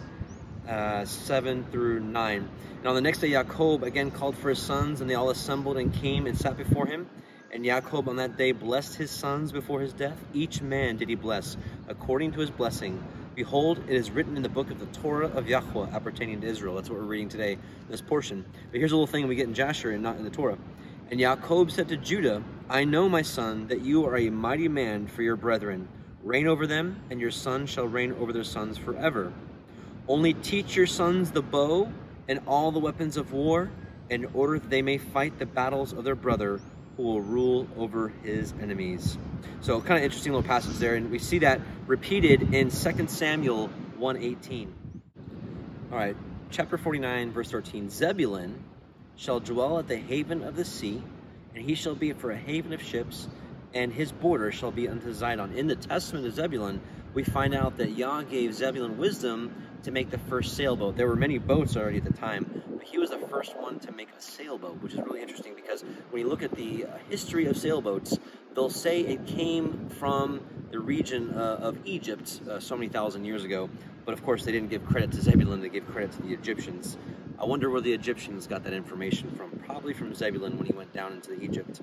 uh, 0.69 1.05
7 1.05 1.65
through 1.71 2.01
9. 2.01 2.49
And 2.79 2.87
on 2.87 2.95
the 2.95 3.01
next 3.01 3.19
day, 3.19 3.31
Jacob 3.31 3.83
again 3.83 4.11
called 4.11 4.37
for 4.37 4.49
his 4.49 4.59
sons, 4.59 5.01
and 5.01 5.11
they 5.11 5.15
all 5.15 5.31
assembled 5.31 5.77
and 5.77 5.93
came 5.93 6.27
and 6.27 6.37
sat 6.37 6.57
before 6.57 6.87
him. 6.87 7.09
And 7.53 7.65
Jacob 7.65 8.09
on 8.09 8.17
that 8.17 8.39
day 8.39 8.53
blessed 8.53 8.97
his 8.97 9.11
sons 9.11 9.53
before 9.53 9.81
his 9.81 9.93
death. 9.93 10.17
Each 10.33 10.63
man 10.63 10.97
did 10.97 11.09
he 11.09 11.15
bless 11.15 11.57
according 11.87 12.33
to 12.33 12.41
his 12.41 12.51
blessing. 12.51 13.03
Behold, 13.35 13.79
it 13.89 13.97
is 13.97 14.11
written 14.11 14.37
in 14.37 14.43
the 14.43 14.49
book 14.49 14.71
of 14.71 14.79
the 14.79 14.87
Torah 14.87 15.29
of 15.29 15.49
Yahweh 15.49 15.89
appertaining 15.93 16.43
to 16.43 16.47
Israel. 16.47 16.75
That's 16.75 16.91
what 16.91 16.99
we're 16.99 17.07
reading 17.07 17.31
today 17.31 17.57
this 17.89 18.03
portion. 18.03 18.45
But 18.71 18.79
here's 18.79 18.93
a 18.93 18.95
little 18.95 19.07
thing 19.07 19.27
we 19.27 19.37
get 19.37 19.49
in 19.49 19.55
Jasher 19.55 19.91
and 19.93 20.03
not 20.03 20.17
in 20.17 20.25
the 20.25 20.31
Torah. 20.31 20.59
And 21.11 21.19
Jacob 21.19 21.71
said 21.71 21.89
to 21.89 21.97
Judah, 21.97 22.43
I 22.69 22.85
know, 22.85 23.09
my 23.09 23.23
son, 23.23 23.69
that 23.69 23.81
you 23.81 24.05
are 24.05 24.19
a 24.19 24.29
mighty 24.29 24.69
man 24.69 25.07
for 25.07 25.23
your 25.23 25.37
brethren. 25.37 25.89
Reign 26.23 26.47
over 26.47 26.67
them, 26.67 27.01
and 27.11 27.21
your 27.21 27.31
son 27.31 27.65
shall 27.65 27.87
reign 27.87 28.13
over 28.13 28.35
their 28.35 28.45
sons 28.45 28.77
forever. 28.77 29.33
Only 30.09 30.35
teach 30.35 30.77
your 30.77 30.87
sons 30.87 31.31
the 31.31 31.43
bow 31.43 31.91
and 32.29 32.41
all 32.47 32.71
the 32.71 32.81
weapons 32.81 33.17
of 33.17 33.33
war, 33.33 33.71
in 34.11 34.27
order 34.35 34.59
that 34.59 34.69
they 34.69 34.83
may 34.83 34.99
fight 34.99 35.39
the 35.39 35.47
battles 35.47 35.95
of 35.95 36.05
their 36.05 36.15
brother 36.15 36.61
who 36.97 37.03
will 37.03 37.21
rule 37.21 37.67
over 37.77 38.13
his 38.23 38.53
enemies. 38.61 39.17
So 39.61 39.81
kind 39.81 39.99
of 39.99 40.05
interesting 40.05 40.33
little 40.33 40.47
passage 40.47 40.77
there, 40.79 40.95
and 40.95 41.11
we 41.11 41.19
see 41.19 41.41
that 41.41 41.61
repeated 41.87 42.55
in 42.55 42.71
2 42.71 43.07
Samuel 43.09 43.71
1.18. 43.99 44.69
All 45.91 45.99
right, 45.99 46.17
chapter 46.51 46.77
49, 46.77 47.33
verse 47.33 47.51
13. 47.51 47.91
Zebulun 47.91 48.63
shall 49.17 49.41
dwell 49.41 49.79
at 49.79 49.89
the 49.89 49.97
haven 49.97 50.43
of 50.43 50.57
the 50.57 50.65
sea, 50.65 51.03
and 51.55 51.65
he 51.65 51.75
shall 51.75 51.95
be 51.95 52.13
for 52.13 52.31
a 52.31 52.37
haven 52.37 52.73
of 52.73 52.83
ships, 52.83 53.29
and 53.75 53.93
his 53.93 54.13
border 54.13 54.53
shall 54.53 54.71
be 54.71 54.89
unto 54.89 55.13
Zidon. 55.13 55.55
In 55.55 55.67
the 55.67 55.77
testament 55.77 56.27
of 56.27 56.35
Zebulun, 56.35 56.81
we 57.15 57.25
find 57.25 57.55
out 57.55 57.77
that 57.77 57.91
Yah 57.91 58.23
gave 58.23 58.55
Zebulun 58.55 58.99
wisdom 58.99 59.55
to 59.83 59.91
make 59.91 60.11
the 60.11 60.19
first 60.19 60.57
sailboat. 60.57 60.97
There 60.97 61.09
were 61.09 61.17
many 61.17 61.39
boats 61.39 61.77
already 61.77 61.99
at 61.99 62.05
the 62.05 62.13
time, 62.13 62.63
but 62.77 62.87
he 62.87 62.99
was 62.99 63.11
the 63.11 63.19
first 63.19 63.57
one 63.57 63.81
to 63.81 63.93
make 63.93 64.09
a 64.17 64.21
sailboat, 64.21 64.81
which 64.83 64.95
is 64.95 65.01
really 65.01 65.21
interesting 65.21 65.55
because 65.55 65.83
when 66.11 66.23
you 66.23 66.29
look 66.29 66.43
at 66.43 66.53
the 66.53 66.87
uh, 66.87 66.97
history 67.09 67.47
of 67.47 67.57
sailboats, 67.57 68.19
they'll 68.55 68.71
say 68.71 69.01
it 69.01 69.27
came 69.27 69.89
from 69.89 70.41
the 70.71 70.79
region 70.79 71.35
uh, 71.35 71.59
of 71.61 71.79
Egypt 71.85 72.41
uh, 72.49 72.61
so 72.61 72.77
many 72.77 72.89
thousand 72.89 73.25
years 73.25 73.45
ago. 73.45 73.69
But 74.05 74.15
of 74.15 74.23
course, 74.25 74.45
they 74.45 74.53
didn't 74.53 74.71
give 74.71 74.85
credit 74.87 75.13
to 75.13 75.23
Zebulun, 75.23 75.61
they 75.61 75.69
gave 75.69 75.87
credit 75.89 76.13
to 76.13 76.23
the 76.23 76.33
Egyptians. 76.33 76.97
I 77.39 77.45
wonder 77.45 77.71
where 77.71 77.81
the 77.81 77.93
Egyptians 77.93 78.47
got 78.47 78.65
that 78.65 78.73
information 78.73 79.31
from. 79.33 79.51
Probably 79.67 79.95
from 79.95 80.15
Zebulun 80.15 80.59
when 80.59 80.67
he 80.67 80.73
went 80.73 80.93
down 80.93 81.13
into 81.13 81.41
Egypt. 81.43 81.81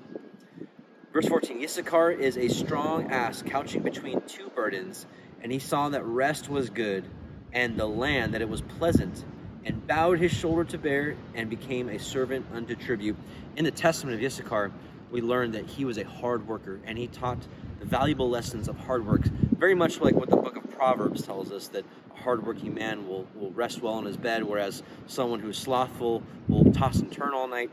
Verse 1.12 1.26
14 1.26 1.62
Issachar 1.62 2.12
is 2.12 2.38
a 2.38 2.48
strong 2.48 3.10
ass 3.10 3.42
couching 3.42 3.82
between 3.82 4.22
two 4.22 4.48
burdens, 4.50 5.06
and 5.42 5.50
he 5.50 5.58
saw 5.58 5.88
that 5.88 6.04
rest 6.04 6.48
was 6.48 6.70
good 6.70 7.04
and 7.52 7.76
the 7.76 7.86
land 7.86 8.34
that 8.34 8.42
it 8.42 8.48
was 8.48 8.62
pleasant, 8.62 9.24
and 9.64 9.86
bowed 9.86 10.18
his 10.18 10.32
shoulder 10.32 10.64
to 10.64 10.78
bear, 10.78 11.16
and 11.34 11.50
became 11.50 11.88
a 11.88 11.98
servant 11.98 12.46
unto 12.54 12.74
tribute. 12.74 13.16
In 13.56 13.64
the 13.64 13.70
testament 13.70 14.16
of 14.16 14.24
Issachar, 14.24 14.72
we 15.10 15.20
learn 15.20 15.52
that 15.52 15.66
he 15.66 15.84
was 15.84 15.98
a 15.98 16.04
hard 16.04 16.46
worker, 16.46 16.80
and 16.84 16.96
he 16.96 17.06
taught 17.08 17.38
the 17.78 17.84
valuable 17.84 18.30
lessons 18.30 18.68
of 18.68 18.78
hard 18.78 19.06
work, 19.06 19.22
very 19.22 19.74
much 19.74 20.00
like 20.00 20.14
what 20.14 20.30
the 20.30 20.36
book 20.36 20.56
of 20.56 20.70
Proverbs 20.70 21.22
tells 21.22 21.50
us 21.50 21.68
that 21.68 21.84
a 22.14 22.22
hardworking 22.22 22.74
man 22.74 23.08
will, 23.08 23.26
will 23.34 23.50
rest 23.50 23.82
well 23.82 23.98
in 23.98 24.04
his 24.04 24.16
bed, 24.16 24.44
whereas 24.44 24.82
someone 25.06 25.40
who's 25.40 25.58
slothful 25.58 26.22
will 26.48 26.72
toss 26.72 27.00
and 27.00 27.10
turn 27.10 27.34
all 27.34 27.48
night. 27.48 27.70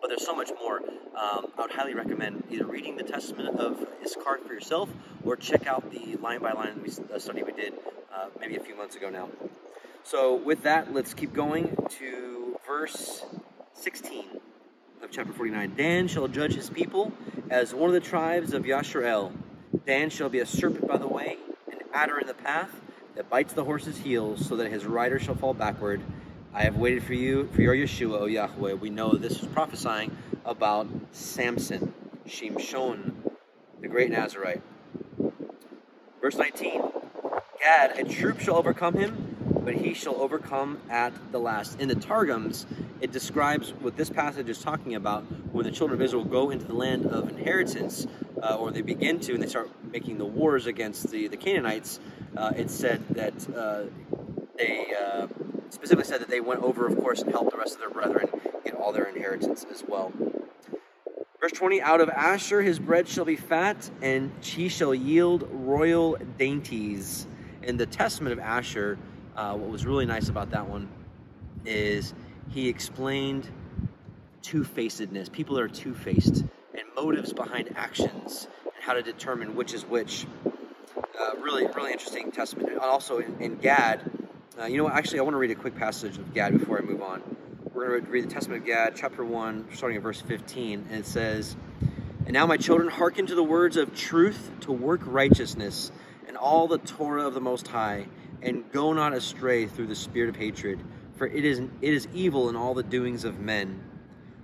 But 0.00 0.08
there's 0.08 0.24
so 0.24 0.34
much 0.34 0.50
more. 0.60 0.78
Um, 0.78 1.46
I 1.56 1.62
would 1.62 1.70
highly 1.70 1.94
recommend 1.94 2.44
either 2.50 2.66
reading 2.66 2.96
the 2.96 3.02
Testament 3.02 3.58
of 3.58 3.86
Issachar 4.02 4.38
for 4.46 4.52
yourself 4.52 4.90
or 5.24 5.36
check 5.36 5.66
out 5.66 5.90
the 5.90 6.16
line 6.16 6.40
by 6.40 6.52
line 6.52 6.82
study 7.18 7.42
we 7.42 7.52
did 7.52 7.74
uh, 8.14 8.26
maybe 8.40 8.56
a 8.56 8.60
few 8.60 8.76
months 8.76 8.96
ago 8.96 9.10
now. 9.10 9.28
So, 10.02 10.34
with 10.34 10.62
that, 10.64 10.92
let's 10.92 11.14
keep 11.14 11.32
going 11.32 11.76
to 11.98 12.58
verse 12.66 13.24
16 13.72 14.24
of 15.02 15.10
chapter 15.10 15.32
49. 15.32 15.74
Dan 15.76 16.08
shall 16.08 16.28
judge 16.28 16.54
his 16.54 16.68
people 16.68 17.12
as 17.50 17.74
one 17.74 17.88
of 17.88 17.94
the 17.94 18.00
tribes 18.00 18.52
of 18.52 18.64
Yasharel. 18.64 19.32
Dan 19.86 20.10
shall 20.10 20.28
be 20.28 20.40
a 20.40 20.46
serpent 20.46 20.86
by 20.86 20.98
the 20.98 21.08
way, 21.08 21.38
an 21.70 21.78
adder 21.92 22.18
in 22.18 22.26
the 22.26 22.34
path 22.34 22.70
that 23.16 23.30
bites 23.30 23.52
the 23.52 23.64
horse's 23.64 23.98
heels, 23.98 24.44
so 24.44 24.56
that 24.56 24.70
his 24.70 24.84
rider 24.84 25.18
shall 25.18 25.34
fall 25.34 25.54
backward. 25.54 26.00
I 26.56 26.62
have 26.62 26.76
waited 26.76 27.02
for 27.02 27.14
you, 27.14 27.48
for 27.52 27.62
your 27.62 27.74
Yeshua, 27.74 28.20
O 28.20 28.26
Yahweh. 28.26 28.74
We 28.74 28.88
know 28.88 29.10
this 29.14 29.42
is 29.42 29.48
prophesying 29.48 30.16
about 30.44 30.86
Samson, 31.10 31.92
Shimshon, 32.28 33.12
the 33.80 33.88
great 33.88 34.12
Nazarite. 34.12 34.62
Verse 36.22 36.36
19 36.36 36.80
Gad, 37.60 37.98
a 37.98 38.04
troop 38.04 38.38
shall 38.38 38.54
overcome 38.54 38.94
him, 38.94 39.36
but 39.64 39.74
he 39.74 39.94
shall 39.94 40.14
overcome 40.14 40.78
at 40.88 41.12
the 41.32 41.40
last. 41.40 41.80
In 41.80 41.88
the 41.88 41.96
Targums, 41.96 42.66
it 43.00 43.10
describes 43.10 43.70
what 43.80 43.96
this 43.96 44.08
passage 44.08 44.48
is 44.48 44.60
talking 44.60 44.94
about 44.94 45.24
when 45.50 45.64
the 45.64 45.72
children 45.72 46.00
of 46.00 46.04
Israel 46.04 46.24
go 46.24 46.50
into 46.50 46.66
the 46.66 46.74
land 46.74 47.04
of 47.06 47.28
inheritance, 47.30 48.06
uh, 48.40 48.54
or 48.54 48.70
they 48.70 48.80
begin 48.80 49.18
to, 49.18 49.34
and 49.34 49.42
they 49.42 49.48
start 49.48 49.70
making 49.90 50.18
the 50.18 50.24
wars 50.24 50.66
against 50.66 51.10
the, 51.10 51.26
the 51.26 51.36
Canaanites. 51.36 51.98
Uh, 52.36 52.52
it 52.56 52.70
said 52.70 53.02
that 53.08 53.34
uh, 53.56 53.86
they 54.56 54.94
uh, 54.94 55.26
specifically 55.74 56.08
said 56.08 56.20
that 56.20 56.28
they 56.28 56.40
went 56.40 56.62
over, 56.62 56.86
of 56.86 56.96
course, 56.98 57.22
and 57.22 57.30
helped 57.30 57.50
the 57.50 57.58
rest 57.58 57.74
of 57.74 57.80
their 57.80 57.90
brethren 57.90 58.28
get 58.64 58.74
all 58.74 58.92
their 58.92 59.04
inheritance 59.04 59.66
as 59.70 59.82
well. 59.86 60.12
Verse 61.40 61.52
20 61.52 61.82
Out 61.82 62.00
of 62.00 62.08
Asher 62.08 62.62
his 62.62 62.78
bread 62.78 63.06
shall 63.06 63.24
be 63.24 63.36
fat, 63.36 63.90
and 64.00 64.32
he 64.40 64.68
shall 64.68 64.94
yield 64.94 65.48
royal 65.52 66.16
dainties. 66.38 67.26
In 67.62 67.76
the 67.76 67.86
testament 67.86 68.32
of 68.32 68.38
Asher, 68.38 68.98
uh, 69.36 69.54
what 69.54 69.68
was 69.68 69.84
really 69.84 70.06
nice 70.06 70.28
about 70.28 70.50
that 70.50 70.66
one 70.66 70.88
is 71.66 72.14
he 72.50 72.68
explained 72.68 73.50
two 74.42 74.64
facedness. 74.64 75.28
People 75.28 75.58
are 75.58 75.68
two 75.68 75.94
faced, 75.94 76.44
and 76.72 76.82
motives 76.94 77.32
behind 77.32 77.70
actions, 77.76 78.48
and 78.64 78.84
how 78.84 78.92
to 78.92 79.02
determine 79.02 79.56
which 79.56 79.74
is 79.74 79.84
which. 79.84 80.26
Uh, 80.96 81.36
really, 81.40 81.66
really 81.68 81.92
interesting 81.92 82.30
testament. 82.32 82.70
And 82.70 82.80
also 82.80 83.18
in, 83.18 83.36
in 83.40 83.56
Gad, 83.56 84.10
uh, 84.58 84.66
you 84.66 84.76
know 84.76 84.84
what? 84.84 84.92
Actually, 84.92 85.18
I 85.18 85.22
want 85.22 85.34
to 85.34 85.38
read 85.38 85.50
a 85.50 85.56
quick 85.56 85.74
passage 85.74 86.16
of 86.16 86.32
Gad 86.32 86.56
before 86.56 86.78
I 86.78 86.82
move 86.82 87.02
on. 87.02 87.22
We're 87.72 87.88
going 87.88 88.04
to 88.04 88.10
read 88.10 88.24
the 88.24 88.32
Testament 88.32 88.62
of 88.62 88.66
Gad, 88.66 88.94
chapter 88.94 89.24
1, 89.24 89.66
starting 89.74 89.96
at 89.96 90.02
verse 90.02 90.20
15. 90.20 90.86
And 90.90 91.00
it 91.00 91.06
says, 91.06 91.56
And 92.24 92.32
now, 92.32 92.46
my 92.46 92.56
children, 92.56 92.88
hearken 92.88 93.26
to 93.26 93.34
the 93.34 93.42
words 93.42 93.76
of 93.76 93.96
truth 93.96 94.52
to 94.60 94.72
work 94.72 95.00
righteousness 95.04 95.90
and 96.28 96.36
all 96.36 96.68
the 96.68 96.78
Torah 96.78 97.26
of 97.26 97.34
the 97.34 97.40
Most 97.40 97.66
High, 97.66 98.06
and 98.42 98.70
go 98.70 98.92
not 98.92 99.12
astray 99.12 99.66
through 99.66 99.88
the 99.88 99.96
spirit 99.96 100.28
of 100.28 100.36
hatred, 100.36 100.78
for 101.16 101.26
it 101.26 101.44
is, 101.44 101.58
it 101.58 101.92
is 101.92 102.06
evil 102.14 102.48
in 102.48 102.54
all 102.54 102.74
the 102.74 102.82
doings 102.84 103.24
of 103.24 103.40
men. 103.40 103.82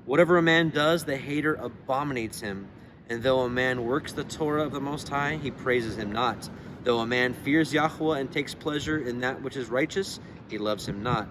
Whatever 0.07 0.39
a 0.39 0.43
man 0.43 0.71
does, 0.71 1.05
the 1.05 1.17
hater 1.17 1.55
abominates 1.55 2.41
him. 2.41 2.67
And 3.09 3.23
though 3.23 3.41
a 3.41 3.51
man 3.51 3.85
works 3.85 4.13
the 4.13 4.25
Torah 4.25 4.65
of 4.65 4.73
the 4.73 4.81
Most 4.81 5.09
High, 5.09 5.37
he 5.37 5.53
praises 5.53 5.97
him 5.97 6.11
not. 6.11 6.49
Though 6.83 7.01
a 7.01 7.07
man 7.07 7.35
fears 7.35 7.75
Yahweh 7.75 8.19
and 8.19 8.33
takes 8.33 8.55
pleasure 8.55 8.99
in 8.99 9.21
that 9.21 9.43
which 9.43 9.57
is 9.57 9.69
righteous, 9.69 10.19
he 10.49 10.59
loves 10.59 10.89
him 10.89 11.03
not. 11.03 11.29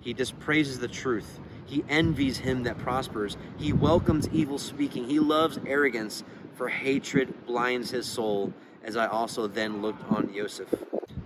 He 0.00 0.12
dispraises 0.12 0.78
the 0.78 0.88
truth. 0.88 1.38
He 1.66 1.84
envies 1.88 2.38
him 2.38 2.64
that 2.64 2.78
prospers. 2.78 3.36
He 3.58 3.72
welcomes 3.72 4.28
evil 4.32 4.58
speaking. 4.58 5.04
He 5.04 5.20
loves 5.20 5.58
arrogance, 5.66 6.24
for 6.54 6.68
hatred 6.68 7.46
blinds 7.46 7.90
his 7.90 8.06
soul, 8.06 8.52
as 8.82 8.96
I 8.96 9.06
also 9.06 9.46
then 9.46 9.82
looked 9.82 10.02
on 10.10 10.34
Joseph. 10.34 10.72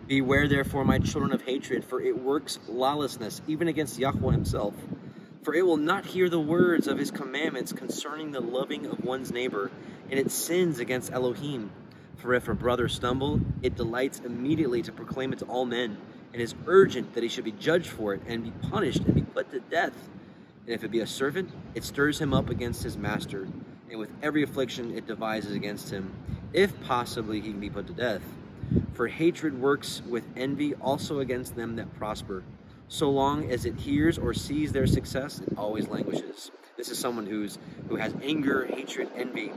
Beware 0.07 0.49
therefore, 0.49 0.85
my 0.85 0.99
children, 0.99 1.33
of 1.33 1.43
hatred, 1.43 1.85
for 1.85 2.01
it 2.03 2.21
works 2.21 2.59
lawlessness, 2.69 3.41
even 3.47 3.69
against 3.69 3.99
Yahweh 3.99 4.33
himself. 4.33 4.75
For 5.43 5.55
it 5.55 5.65
will 5.65 5.79
not 5.79 6.05
hear 6.05 6.29
the 6.29 6.41
words 6.41 6.87
of 6.87 6.99
his 6.99 7.11
commandments 7.11 7.73
concerning 7.73 8.33
the 8.33 8.41
loving 8.41 8.85
of 8.87 9.05
one's 9.05 9.33
neighbor, 9.33 9.71
and 10.11 10.19
it 10.19 10.31
sins 10.31 10.79
against 10.79 11.13
Elohim. 11.13 11.71
For 12.23 12.35
if 12.35 12.47
a 12.47 12.55
brother 12.55 12.89
stumble, 12.89 13.41
it 13.63 13.75
delights 13.75 14.21
immediately 14.21 14.81
to 14.83 14.93
proclaim 14.93 15.33
it 15.33 15.41
to 15.41 15.45
all 15.47 15.65
men 15.65 15.99
and 16.33 16.41
is 16.41 16.55
urgent 16.69 17.15
that 17.15 17.25
he 17.25 17.29
should 17.29 17.43
be 17.43 17.51
judged 17.51 17.89
for 17.89 18.15
it 18.15 18.23
and 18.29 18.45
be 18.45 18.53
punished 18.69 19.01
and 19.01 19.13
be 19.17 19.23
put 19.23 19.51
to 19.51 19.59
death. 19.59 20.09
And 20.65 20.73
if 20.73 20.85
it 20.85 20.93
be 20.93 21.01
a 21.01 21.07
servant, 21.07 21.51
it 21.75 21.83
stirs 21.83 22.21
him 22.21 22.33
up 22.33 22.49
against 22.49 22.85
his 22.85 22.97
master, 22.97 23.49
and 23.91 23.99
with 23.99 24.09
every 24.23 24.45
affliction 24.45 24.97
it 24.97 25.09
devises 25.09 25.57
against 25.57 25.91
him, 25.91 26.15
if 26.53 26.81
possibly 26.83 27.41
he 27.41 27.51
can 27.51 27.59
be 27.59 27.69
put 27.69 27.89
to 27.89 27.93
death. 27.93 28.23
For 28.93 29.09
hatred 29.09 29.61
works 29.61 30.01
with 30.09 30.23
envy 30.37 30.75
also 30.75 31.19
against 31.19 31.57
them 31.57 31.75
that 31.75 31.93
prosper. 31.95 32.45
So 32.87 33.11
long 33.11 33.51
as 33.51 33.65
it 33.65 33.75
hears 33.75 34.17
or 34.17 34.33
sees 34.33 34.71
their 34.71 34.87
success, 34.87 35.41
it 35.41 35.59
always 35.59 35.89
languishes. 35.89 36.53
This 36.77 36.89
is 36.89 36.99
someone 37.01 37.27
who's 37.27 37.59
who 37.89 37.97
has 37.97 38.15
anger, 38.23 38.65
hatred, 38.67 39.09
envy. 39.17 39.51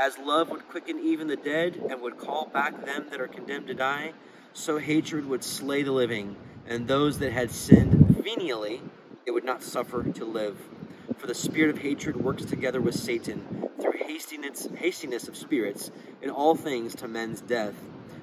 As 0.00 0.16
love 0.16 0.48
would 0.48 0.66
quicken 0.66 0.98
even 0.98 1.26
the 1.26 1.36
dead 1.36 1.76
and 1.90 2.00
would 2.00 2.16
call 2.16 2.46
back 2.46 2.86
them 2.86 3.08
that 3.10 3.20
are 3.20 3.28
condemned 3.28 3.66
to 3.66 3.74
die, 3.74 4.14
so 4.54 4.78
hatred 4.78 5.26
would 5.26 5.44
slay 5.44 5.82
the 5.82 5.92
living, 5.92 6.36
and 6.66 6.88
those 6.88 7.18
that 7.18 7.32
had 7.32 7.50
sinned 7.50 8.06
venially, 8.08 8.80
it 9.26 9.32
would 9.32 9.44
not 9.44 9.62
suffer 9.62 10.02
to 10.02 10.24
live. 10.24 10.56
For 11.18 11.26
the 11.26 11.34
spirit 11.34 11.68
of 11.68 11.82
hatred 11.82 12.16
works 12.16 12.46
together 12.46 12.80
with 12.80 12.94
Satan 12.94 13.68
through 13.78 13.92
hastiness, 13.92 14.68
hastiness 14.74 15.28
of 15.28 15.36
spirits 15.36 15.90
in 16.22 16.30
all 16.30 16.54
things 16.54 16.94
to 16.94 17.06
men's 17.06 17.42
death. 17.42 17.74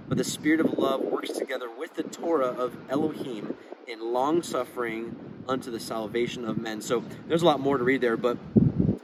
But 0.08 0.18
the 0.18 0.24
spirit 0.24 0.60
of 0.60 0.80
love 0.80 1.02
works 1.02 1.30
together 1.30 1.70
with 1.70 1.94
the 1.94 2.02
Torah 2.02 2.48
of 2.48 2.76
Elohim 2.90 3.56
in 3.86 4.14
long 4.14 4.42
suffering 4.42 5.16
unto 5.48 5.70
the 5.70 5.80
salvation 5.80 6.44
of 6.44 6.58
men. 6.58 6.82
So 6.82 7.04
there's 7.28 7.44
a 7.44 7.46
lot 7.46 7.60
more 7.60 7.78
to 7.78 7.84
read 7.84 8.02
there, 8.02 8.18
but 8.18 8.40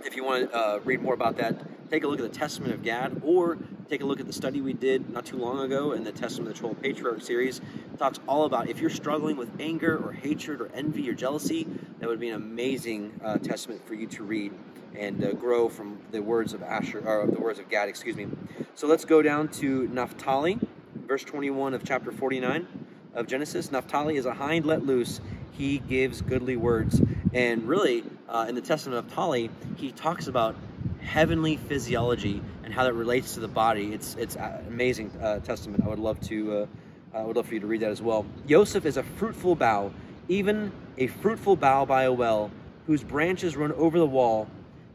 if 0.04 0.16
you 0.16 0.24
want 0.24 0.50
to 0.50 0.58
uh, 0.58 0.80
read 0.84 1.04
more 1.04 1.14
about 1.14 1.38
that, 1.38 1.56
take 1.94 2.06
a 2.06 2.08
look 2.08 2.20
at 2.20 2.32
the 2.32 2.40
Testament 2.40 2.74
of 2.74 2.82
Gad 2.82 3.22
or 3.24 3.56
take 3.88 4.02
a 4.02 4.06
look 4.06 4.20
at 4.20 4.26
the 4.26 4.34
study 4.34 4.62
we 4.62 4.74
did 4.74 5.12
not 5.12 5.28
too 5.28 5.38
long 5.38 5.60
ago 5.60 5.92
in 5.92 6.04
the 6.04 6.12
Testament 6.12 6.50
of 6.50 6.56
the 6.56 6.60
Twelve 6.60 6.82
Patriarch 6.82 7.22
series. 7.22 7.60
It 7.60 8.00
talks 8.00 8.20
all 8.28 8.46
about 8.46 8.68
if 8.68 8.80
you're 8.80 8.90
struggling 8.90 9.38
with 9.38 9.52
anger 9.60 10.04
or 10.04 10.12
hatred 10.12 10.60
or 10.60 10.72
envy 10.74 11.08
or 11.08 11.14
jealousy, 11.14 11.68
that 12.00 12.10
would 12.10 12.20
be 12.20 12.30
an 12.30 12.36
amazing 12.36 13.22
uh, 13.24 13.38
testament 13.38 13.86
for 13.88 13.94
you 13.94 14.08
to 14.08 14.24
read 14.24 14.52
and 14.96 15.24
uh, 15.24 15.34
grow 15.34 15.70
from 15.70 16.00
the 16.10 16.20
words 16.20 16.54
of 16.54 16.64
Asher 16.64 17.08
or 17.08 17.28
the 17.28 17.40
words 17.40 17.60
of 17.60 17.70
Gad, 17.70 17.90
excuse 17.90 18.16
me. 18.16 18.26
So 18.74 18.88
let's 18.88 19.06
go 19.06 19.22
down 19.22 19.50
to 19.60 19.88
Naphtali, 19.90 20.58
verse 20.96 21.24
21 21.24 21.76
of 21.76 21.84
chapter 21.84 22.12
49 22.12 22.66
of 23.14 23.28
Genesis. 23.28 23.72
Naphtali 23.72 24.16
is 24.16 24.26
a 24.26 24.34
hind 24.34 24.66
let 24.66 24.84
loose. 24.84 25.22
He 25.52 25.78
gives 25.78 26.24
goodly 26.24 26.58
words. 26.58 27.00
And 27.34 27.68
really, 27.68 28.04
uh, 28.28 28.48
in 28.50 28.56
the 28.56 28.62
Testament 28.62 28.98
of 28.98 29.06
Naphtali, 29.06 29.52
he 29.78 29.92
talks 29.92 30.26
about 30.26 30.56
heavenly 31.04 31.58
physiology 31.58 32.42
and 32.64 32.74
how 32.74 32.84
that 32.86 32.94
relates 32.94 33.36
to 33.36 33.40
the 33.40 33.48
body. 33.48 33.94
It's 33.94 34.16
it's 34.16 34.36
amazing 34.36 35.12
uh, 35.22 35.40
testament. 35.40 35.84
I 35.86 35.90
would 35.90 36.00
love 36.00 36.20
to 36.22 36.58
uh, 36.58 36.66
I 37.14 37.24
would 37.24 37.36
love 37.36 37.48
for 37.48 37.54
you 37.54 37.60
to 37.60 37.68
read 37.68 37.82
that 37.82 37.92
as 37.92 38.02
well. 38.02 38.26
Joseph 38.48 38.86
is 38.86 38.98
a 38.98 39.04
fruitful 39.04 39.56
bough, 39.56 39.94
even 40.28 40.72
a 40.98 41.08
fruitful 41.08 41.56
bough 41.56 41.86
by 41.86 42.04
a 42.04 42.12
well, 42.12 42.50
whose 42.88 43.04
branches 43.04 43.56
run 43.56 43.72
over 43.74 44.00
the 44.00 44.06
wall. 44.06 44.48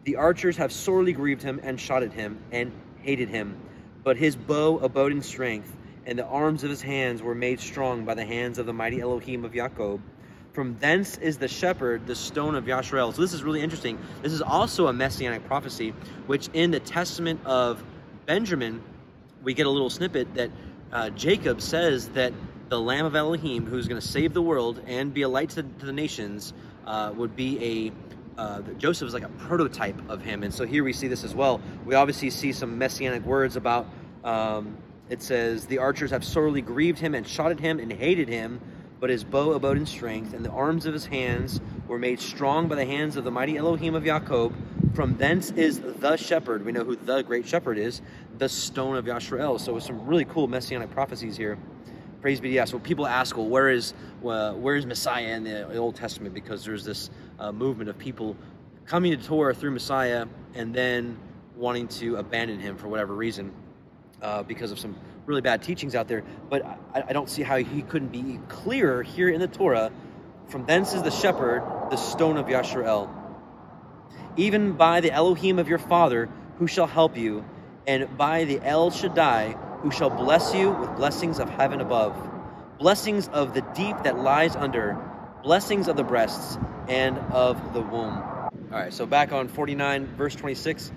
The 0.04 0.16
archers 0.16 0.56
have 0.56 0.72
sorely 0.72 1.12
grieved 1.12 1.42
him 1.42 1.60
and 1.62 1.78
shot 1.78 2.02
at 2.02 2.12
him 2.12 2.38
and 2.50 2.72
hated 3.02 3.28
him, 3.28 3.56
but 4.02 4.16
his 4.16 4.34
bow 4.34 4.78
abode 4.78 5.12
in 5.12 5.22
strength, 5.22 5.76
and 6.06 6.18
the 6.18 6.24
arms 6.24 6.64
of 6.64 6.70
his 6.70 6.82
hands 6.82 7.22
were 7.22 7.34
made 7.34 7.60
strong 7.60 8.04
by 8.04 8.14
the 8.14 8.24
hands 8.24 8.58
of 8.58 8.66
the 8.66 8.72
mighty 8.72 9.00
Elohim 9.00 9.44
of 9.44 9.52
Jacob. 9.52 10.00
From 10.52 10.76
thence 10.78 11.18
is 11.18 11.38
the 11.38 11.48
shepherd, 11.48 12.06
the 12.06 12.14
stone 12.14 12.54
of 12.54 12.64
Yasharel. 12.64 13.14
So 13.14 13.22
this 13.22 13.32
is 13.32 13.42
really 13.42 13.60
interesting. 13.60 13.98
This 14.22 14.32
is 14.32 14.42
also 14.42 14.88
a 14.88 14.92
messianic 14.92 15.46
prophecy, 15.46 15.90
which 16.26 16.48
in 16.52 16.70
the 16.70 16.80
testament 16.80 17.40
of 17.44 17.82
Benjamin, 18.26 18.82
we 19.42 19.54
get 19.54 19.66
a 19.66 19.70
little 19.70 19.90
snippet 19.90 20.34
that 20.34 20.50
uh, 20.92 21.10
Jacob 21.10 21.60
says 21.60 22.08
that 22.10 22.32
the 22.68 22.80
Lamb 22.80 23.06
of 23.06 23.14
Elohim, 23.14 23.66
who's 23.66 23.88
going 23.88 24.00
to 24.00 24.06
save 24.06 24.34
the 24.34 24.42
world 24.42 24.82
and 24.86 25.14
be 25.14 25.22
a 25.22 25.28
light 25.28 25.50
to, 25.50 25.62
to 25.62 25.86
the 25.86 25.92
nations, 25.92 26.52
uh, 26.86 27.12
would 27.14 27.36
be 27.36 27.64
a 27.64 27.92
uh, 28.40 28.62
Joseph 28.78 29.08
is 29.08 29.14
like 29.14 29.24
a 29.24 29.28
prototype 29.30 29.96
of 30.08 30.22
him, 30.22 30.44
and 30.44 30.54
so 30.54 30.64
here 30.64 30.84
we 30.84 30.92
see 30.92 31.08
this 31.08 31.24
as 31.24 31.34
well. 31.34 31.60
We 31.84 31.96
obviously 31.96 32.30
see 32.30 32.52
some 32.52 32.78
messianic 32.78 33.24
words 33.24 33.56
about. 33.56 33.88
Um, 34.22 34.76
it 35.10 35.22
says 35.22 35.66
the 35.66 35.78
archers 35.78 36.10
have 36.12 36.24
sorely 36.24 36.60
grieved 36.60 36.98
him 36.98 37.14
and 37.14 37.26
shot 37.26 37.50
at 37.50 37.58
him 37.58 37.80
and 37.80 37.90
hated 37.90 38.28
him 38.28 38.60
but 39.00 39.10
his 39.10 39.24
bow 39.24 39.52
abode 39.52 39.76
in 39.76 39.86
strength, 39.86 40.34
and 40.34 40.44
the 40.44 40.50
arms 40.50 40.86
of 40.86 40.92
his 40.92 41.06
hands 41.06 41.60
were 41.86 41.98
made 41.98 42.20
strong 42.20 42.68
by 42.68 42.74
the 42.74 42.86
hands 42.86 43.16
of 43.16 43.24
the 43.24 43.30
mighty 43.30 43.56
Elohim 43.56 43.94
of 43.94 44.04
Jacob. 44.04 44.54
From 44.94 45.16
thence 45.16 45.50
is 45.52 45.80
the 45.80 46.16
shepherd. 46.16 46.64
We 46.64 46.72
know 46.72 46.84
who 46.84 46.96
the 46.96 47.22
great 47.22 47.46
shepherd 47.46 47.78
is, 47.78 48.02
the 48.38 48.48
stone 48.48 48.96
of 48.96 49.04
Yashrael. 49.04 49.60
So, 49.60 49.78
some 49.78 50.06
really 50.06 50.24
cool 50.24 50.48
messianic 50.48 50.90
prophecies 50.90 51.36
here. 51.36 51.58
Praise 52.20 52.40
be 52.40 52.48
to 52.48 52.54
Yahweh. 52.56 52.66
So 52.66 52.78
people 52.80 53.06
ask, 53.06 53.36
well, 53.36 53.46
where 53.46 53.70
is 53.70 53.94
where 54.20 54.74
is 54.74 54.84
Messiah 54.86 55.36
in 55.36 55.44
the 55.44 55.76
Old 55.76 55.94
Testament? 55.94 56.34
Because 56.34 56.64
there's 56.64 56.84
this 56.84 57.10
uh, 57.38 57.52
movement 57.52 57.88
of 57.90 57.96
people 57.96 58.36
coming 58.86 59.16
to 59.16 59.24
Torah 59.24 59.54
through 59.54 59.70
Messiah 59.70 60.26
and 60.54 60.74
then 60.74 61.16
wanting 61.54 61.86
to 61.88 62.16
abandon 62.16 62.58
him 62.58 62.76
for 62.76 62.88
whatever 62.88 63.14
reason, 63.14 63.52
uh, 64.20 64.42
because 64.42 64.72
of 64.72 64.80
some 64.80 64.96
really 65.28 65.42
bad 65.42 65.62
teachings 65.62 65.94
out 65.94 66.08
there, 66.08 66.24
but 66.48 66.64
I, 66.64 67.04
I 67.08 67.12
don't 67.12 67.28
see 67.28 67.42
how 67.42 67.58
he 67.58 67.82
couldn't 67.82 68.08
be 68.08 68.40
clearer 68.48 69.02
here 69.02 69.28
in 69.28 69.40
the 69.40 69.46
Torah. 69.46 69.92
From 70.48 70.64
thence 70.64 70.94
is 70.94 71.02
the 71.02 71.10
shepherd, 71.10 71.62
the 71.90 71.96
stone 71.96 72.38
of 72.38 72.46
Yashrael. 72.46 73.10
Even 74.36 74.72
by 74.72 75.00
the 75.00 75.12
Elohim 75.12 75.58
of 75.58 75.68
your 75.68 75.78
father, 75.78 76.30
who 76.58 76.66
shall 76.66 76.86
help 76.86 77.16
you, 77.16 77.44
and 77.86 78.16
by 78.16 78.44
the 78.44 78.60
El 78.62 78.90
Shaddai, 78.90 79.52
who 79.82 79.90
shall 79.90 80.10
bless 80.10 80.54
you 80.54 80.70
with 80.70 80.96
blessings 80.96 81.38
of 81.38 81.50
heaven 81.50 81.82
above, 81.82 82.16
blessings 82.78 83.28
of 83.28 83.52
the 83.52 83.60
deep 83.76 84.02
that 84.04 84.18
lies 84.18 84.56
under, 84.56 84.96
blessings 85.42 85.88
of 85.88 85.96
the 85.96 86.04
breasts 86.04 86.56
and 86.88 87.18
of 87.18 87.74
the 87.74 87.82
womb. 87.82 88.16
All 88.16 88.50
right, 88.70 88.92
so 88.92 89.04
back 89.04 89.32
on 89.32 89.48
49, 89.48 90.06
verse 90.16 90.34
26. 90.34 90.90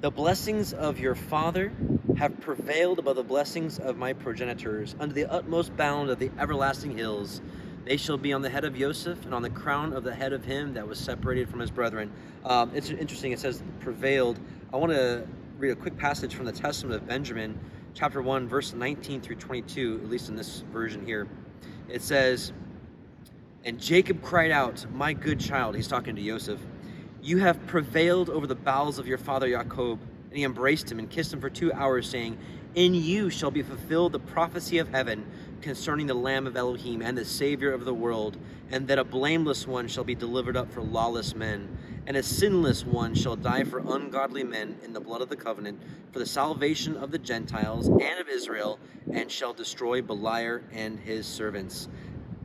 The 0.00 0.12
blessings 0.12 0.72
of 0.72 1.00
your 1.00 1.16
father 1.16 1.72
have 2.18 2.38
prevailed 2.38 3.00
above 3.00 3.16
the 3.16 3.24
blessings 3.24 3.80
of 3.80 3.96
my 3.96 4.12
progenitors, 4.12 4.94
under 5.00 5.12
the 5.12 5.26
utmost 5.26 5.76
bound 5.76 6.08
of 6.08 6.20
the 6.20 6.30
everlasting 6.38 6.96
hills. 6.96 7.40
They 7.84 7.96
shall 7.96 8.16
be 8.16 8.32
on 8.32 8.40
the 8.40 8.48
head 8.48 8.64
of 8.64 8.78
Joseph 8.78 9.24
and 9.24 9.34
on 9.34 9.42
the 9.42 9.50
crown 9.50 9.92
of 9.92 10.04
the 10.04 10.14
head 10.14 10.32
of 10.32 10.44
him 10.44 10.74
that 10.74 10.86
was 10.86 11.00
separated 11.00 11.48
from 11.48 11.58
his 11.58 11.72
brethren. 11.72 12.12
Um, 12.44 12.70
it's 12.76 12.90
interesting. 12.90 13.32
It 13.32 13.40
says 13.40 13.60
prevailed. 13.80 14.38
I 14.72 14.76
want 14.76 14.92
to 14.92 15.26
read 15.58 15.70
a 15.70 15.76
quick 15.76 15.96
passage 15.96 16.32
from 16.32 16.46
the 16.46 16.52
Testament 16.52 16.94
of 16.94 17.08
Benjamin, 17.08 17.58
chapter 17.92 18.22
1, 18.22 18.46
verse 18.46 18.74
19 18.74 19.20
through 19.20 19.34
22, 19.34 20.02
at 20.04 20.08
least 20.08 20.28
in 20.28 20.36
this 20.36 20.60
version 20.72 21.04
here. 21.04 21.26
It 21.88 22.02
says, 22.02 22.52
And 23.64 23.80
Jacob 23.80 24.22
cried 24.22 24.52
out, 24.52 24.86
My 24.92 25.12
good 25.12 25.40
child, 25.40 25.74
he's 25.74 25.88
talking 25.88 26.14
to 26.14 26.22
Joseph, 26.22 26.60
you 27.28 27.36
have 27.36 27.66
prevailed 27.66 28.30
over 28.30 28.46
the 28.46 28.54
bowels 28.54 28.98
of 28.98 29.06
your 29.06 29.18
father 29.18 29.50
Jacob. 29.50 29.98
And 30.30 30.36
he 30.36 30.44
embraced 30.44 30.90
him 30.90 30.98
and 30.98 31.10
kissed 31.10 31.32
him 31.32 31.42
for 31.42 31.50
two 31.50 31.70
hours, 31.74 32.08
saying, 32.08 32.38
In 32.74 32.94
you 32.94 33.28
shall 33.28 33.50
be 33.50 33.62
fulfilled 33.62 34.12
the 34.12 34.18
prophecy 34.18 34.78
of 34.78 34.88
heaven 34.88 35.26
concerning 35.60 36.06
the 36.06 36.14
Lamb 36.14 36.46
of 36.46 36.56
Elohim 36.56 37.02
and 37.02 37.18
the 37.18 37.26
Savior 37.26 37.72
of 37.72 37.84
the 37.84 37.92
world, 37.92 38.38
and 38.70 38.88
that 38.88 38.98
a 38.98 39.04
blameless 39.04 39.66
one 39.66 39.88
shall 39.88 40.04
be 40.04 40.14
delivered 40.14 40.56
up 40.56 40.72
for 40.72 40.80
lawless 40.80 41.34
men, 41.34 41.76
and 42.06 42.16
a 42.16 42.22
sinless 42.22 42.84
one 42.86 43.14
shall 43.14 43.36
die 43.36 43.64
for 43.64 43.80
ungodly 43.80 44.44
men 44.44 44.78
in 44.82 44.94
the 44.94 45.00
blood 45.00 45.20
of 45.20 45.28
the 45.28 45.36
covenant, 45.36 45.78
for 46.12 46.20
the 46.20 46.26
salvation 46.26 46.96
of 46.96 47.10
the 47.10 47.18
Gentiles 47.18 47.88
and 47.88 48.20
of 48.20 48.28
Israel, 48.28 48.78
and 49.12 49.30
shall 49.30 49.52
destroy 49.52 50.00
Beliar 50.00 50.62
and 50.72 50.98
his 50.98 51.26
servants. 51.26 51.88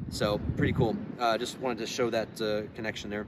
So, 0.09 0.41
pretty 0.57 0.73
cool. 0.73 0.97
Uh, 1.19 1.37
just 1.37 1.57
wanted 1.59 1.77
to 1.79 1.87
show 1.87 2.09
that 2.09 2.41
uh, 2.41 2.63
connection 2.75 3.09
there. 3.09 3.25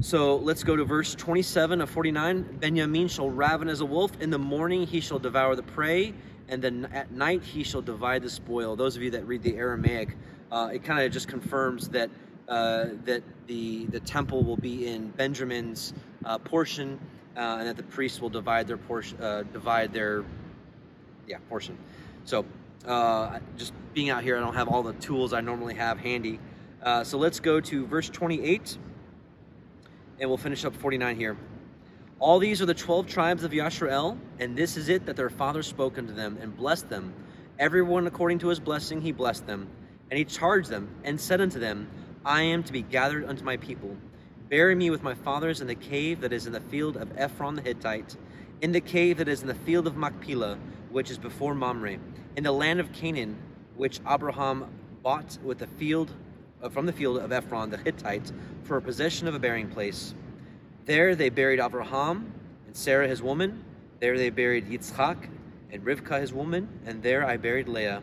So 0.00 0.36
let's 0.36 0.64
go 0.64 0.74
to 0.74 0.84
verse 0.84 1.14
27 1.14 1.80
of 1.80 1.90
49. 1.90 2.58
Benjamin 2.58 3.08
shall 3.08 3.30
raven 3.30 3.68
as 3.68 3.80
a 3.80 3.86
wolf. 3.86 4.12
In 4.20 4.30
the 4.30 4.38
morning 4.38 4.86
he 4.86 5.00
shall 5.00 5.18
devour 5.18 5.54
the 5.54 5.62
prey 5.62 6.14
and 6.52 6.62
then 6.62 6.86
at 6.92 7.10
night 7.10 7.42
he 7.42 7.64
shall 7.64 7.80
divide 7.80 8.22
the 8.22 8.30
spoil. 8.30 8.76
Those 8.76 8.94
of 8.94 9.02
you 9.02 9.10
that 9.12 9.26
read 9.26 9.42
the 9.42 9.56
Aramaic, 9.56 10.16
uh, 10.50 10.68
it 10.72 10.84
kind 10.84 11.04
of 11.04 11.10
just 11.10 11.26
confirms 11.26 11.88
that 11.88 12.10
uh, 12.46 12.88
that 13.04 13.22
the 13.46 13.86
the 13.86 14.00
temple 14.00 14.44
will 14.44 14.58
be 14.58 14.86
in 14.86 15.08
Benjamin's 15.10 15.94
uh, 16.26 16.36
portion, 16.38 17.00
uh, 17.36 17.56
and 17.58 17.68
that 17.68 17.78
the 17.78 17.82
priests 17.84 18.20
will 18.20 18.28
divide 18.28 18.66
their 18.66 18.76
portion, 18.76 19.20
uh, 19.22 19.44
divide 19.52 19.94
their 19.94 20.24
yeah 21.26 21.38
portion. 21.48 21.78
So 22.24 22.44
uh, 22.86 23.38
just 23.56 23.72
being 23.94 24.10
out 24.10 24.22
here, 24.22 24.36
I 24.36 24.40
don't 24.40 24.54
have 24.54 24.68
all 24.68 24.82
the 24.82 24.92
tools 24.94 25.32
I 25.32 25.40
normally 25.40 25.74
have 25.74 25.98
handy. 25.98 26.38
so 27.04 27.16
let's 27.16 27.40
go 27.40 27.60
to 27.60 27.86
verse 27.86 28.10
28, 28.10 28.76
and 30.20 30.28
we'll 30.28 30.36
finish 30.36 30.64
up 30.64 30.74
49 30.74 31.16
here. 31.16 31.36
All 32.22 32.38
these 32.38 32.62
are 32.62 32.66
the 32.66 32.74
twelve 32.74 33.08
tribes 33.08 33.42
of 33.42 33.50
Yashrael, 33.50 34.16
and 34.38 34.56
this 34.56 34.76
is 34.76 34.88
it 34.88 35.06
that 35.06 35.16
their 35.16 35.28
father 35.28 35.62
spoke 35.62 35.98
unto 35.98 36.14
them 36.14 36.38
and 36.40 36.56
blessed 36.56 36.88
them. 36.88 37.12
Everyone 37.58 38.06
according 38.06 38.38
to 38.40 38.48
his 38.48 38.60
blessing 38.60 39.00
he 39.00 39.10
blessed 39.10 39.46
them. 39.46 39.68
And 40.08 40.18
he 40.18 40.24
charged 40.24 40.68
them 40.68 40.88
and 41.02 41.20
said 41.20 41.40
unto 41.40 41.58
them, 41.58 41.88
I 42.24 42.42
am 42.42 42.62
to 42.62 42.72
be 42.72 42.82
gathered 42.82 43.24
unto 43.24 43.42
my 43.42 43.56
people. 43.56 43.96
Bury 44.48 44.74
me 44.74 44.90
with 44.90 45.02
my 45.02 45.14
fathers 45.14 45.60
in 45.60 45.66
the 45.66 45.74
cave 45.74 46.20
that 46.20 46.32
is 46.32 46.46
in 46.46 46.52
the 46.52 46.60
field 46.60 46.96
of 46.96 47.10
Ephron 47.18 47.56
the 47.56 47.62
Hittite, 47.62 48.16
in 48.60 48.70
the 48.70 48.80
cave 48.80 49.16
that 49.18 49.26
is 49.26 49.42
in 49.42 49.48
the 49.48 49.54
field 49.54 49.88
of 49.88 49.96
Machpelah, 49.96 50.58
which 50.90 51.10
is 51.10 51.18
before 51.18 51.54
Mamre, 51.54 51.96
in 52.36 52.44
the 52.44 52.52
land 52.52 52.78
of 52.78 52.92
Canaan, 52.92 53.36
which 53.76 53.98
Abraham 54.08 54.66
bought 55.02 55.38
with 55.42 55.58
the 55.58 55.66
field 55.66 56.12
Uh, 56.62 56.68
from 56.68 56.86
the 56.86 56.92
field 56.92 57.18
of 57.18 57.32
Ephron 57.32 57.70
the 57.70 57.76
Hittite 57.76 58.30
for 58.62 58.76
a 58.76 58.82
possession 58.82 59.26
of 59.26 59.34
a 59.34 59.38
burying 59.40 59.68
place. 59.68 60.14
There 60.84 61.16
they 61.16 61.28
buried 61.28 61.58
Abraham 61.58 62.32
and 62.66 62.76
Sarah 62.76 63.08
his 63.08 63.20
woman. 63.20 63.64
There 63.98 64.16
they 64.16 64.30
buried 64.30 64.68
Yitzchak 64.68 65.28
and 65.72 65.84
Rivkah 65.84 66.20
his 66.20 66.32
woman, 66.32 66.68
and 66.86 67.02
there 67.02 67.26
I 67.26 67.36
buried 67.36 67.66
Leah. 67.66 68.02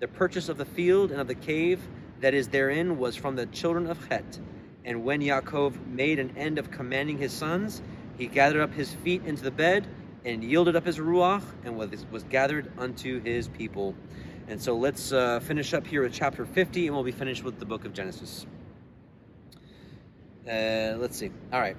The 0.00 0.08
purchase 0.08 0.48
of 0.48 0.56
the 0.56 0.64
field 0.64 1.10
and 1.10 1.20
of 1.20 1.28
the 1.28 1.34
cave 1.34 1.80
that 2.20 2.32
is 2.32 2.48
therein 2.48 2.96
was 2.96 3.14
from 3.14 3.36
the 3.36 3.44
children 3.46 3.86
of 3.86 4.02
Het. 4.06 4.38
And 4.86 5.04
when 5.04 5.20
Yaakov 5.20 5.86
made 5.86 6.18
an 6.18 6.34
end 6.34 6.58
of 6.58 6.70
commanding 6.70 7.18
his 7.18 7.32
sons, 7.32 7.82
he 8.16 8.26
gathered 8.26 8.62
up 8.62 8.72
his 8.72 8.90
feet 8.90 9.22
into 9.26 9.42
the 9.42 9.50
bed 9.50 9.86
and 10.24 10.42
yielded 10.42 10.76
up 10.76 10.86
his 10.86 10.98
ruach 10.98 11.42
and 11.62 11.76
was, 11.76 12.06
was 12.10 12.22
gathered 12.24 12.72
unto 12.78 13.22
his 13.22 13.48
people. 13.48 13.94
And 14.48 14.62
so 14.62 14.76
let's 14.76 15.12
uh, 15.12 15.40
finish 15.40 15.74
up 15.74 15.86
here 15.86 16.02
with 16.02 16.14
chapter 16.14 16.46
50 16.46 16.86
and 16.86 16.96
we'll 16.96 17.04
be 17.04 17.12
finished 17.12 17.44
with 17.44 17.58
the 17.58 17.66
book 17.66 17.84
of 17.84 17.92
Genesis. 17.92 18.46
Uh, 20.46 20.96
let's 20.96 21.18
see. 21.18 21.30
All 21.52 21.60
right. 21.60 21.76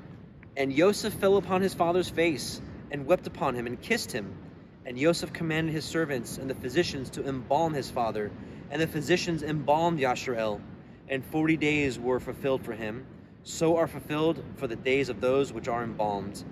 And 0.56 0.76
Joseph 0.76 1.16
fell 1.16 1.38
upon 1.38 1.64
his 1.64 1.74
father's 1.74 2.12
face 2.12 2.62
and 2.92 3.08
wept 3.08 3.26
upon 3.26 3.56
him 3.56 3.66
and 3.66 3.82
kissed 3.82 4.12
him. 4.12 4.38
And 4.86 5.00
Joseph 5.00 5.34
commanded 5.34 5.74
his 5.74 5.84
servants 5.84 6.38
and 6.38 6.48
the 6.48 6.54
physicians 6.54 7.10
to 7.12 7.28
embalm 7.28 7.74
his 7.74 7.90
father. 7.90 8.30
And 8.70 8.80
the 8.80 8.88
physicians 8.88 9.42
embalmed 9.42 10.00
Yashrael. 10.00 10.62
And 11.08 11.26
forty 11.26 11.58
days 11.58 11.98
were 11.98 12.20
fulfilled 12.20 12.64
for 12.64 12.74
him. 12.74 13.08
So 13.44 13.78
are 13.78 13.88
fulfilled 13.88 14.44
for 14.58 14.68
the 14.68 14.76
days 14.76 15.10
of 15.10 15.22
those 15.22 15.52
which 15.52 15.68
are 15.68 15.84
embalmed. 15.84 16.44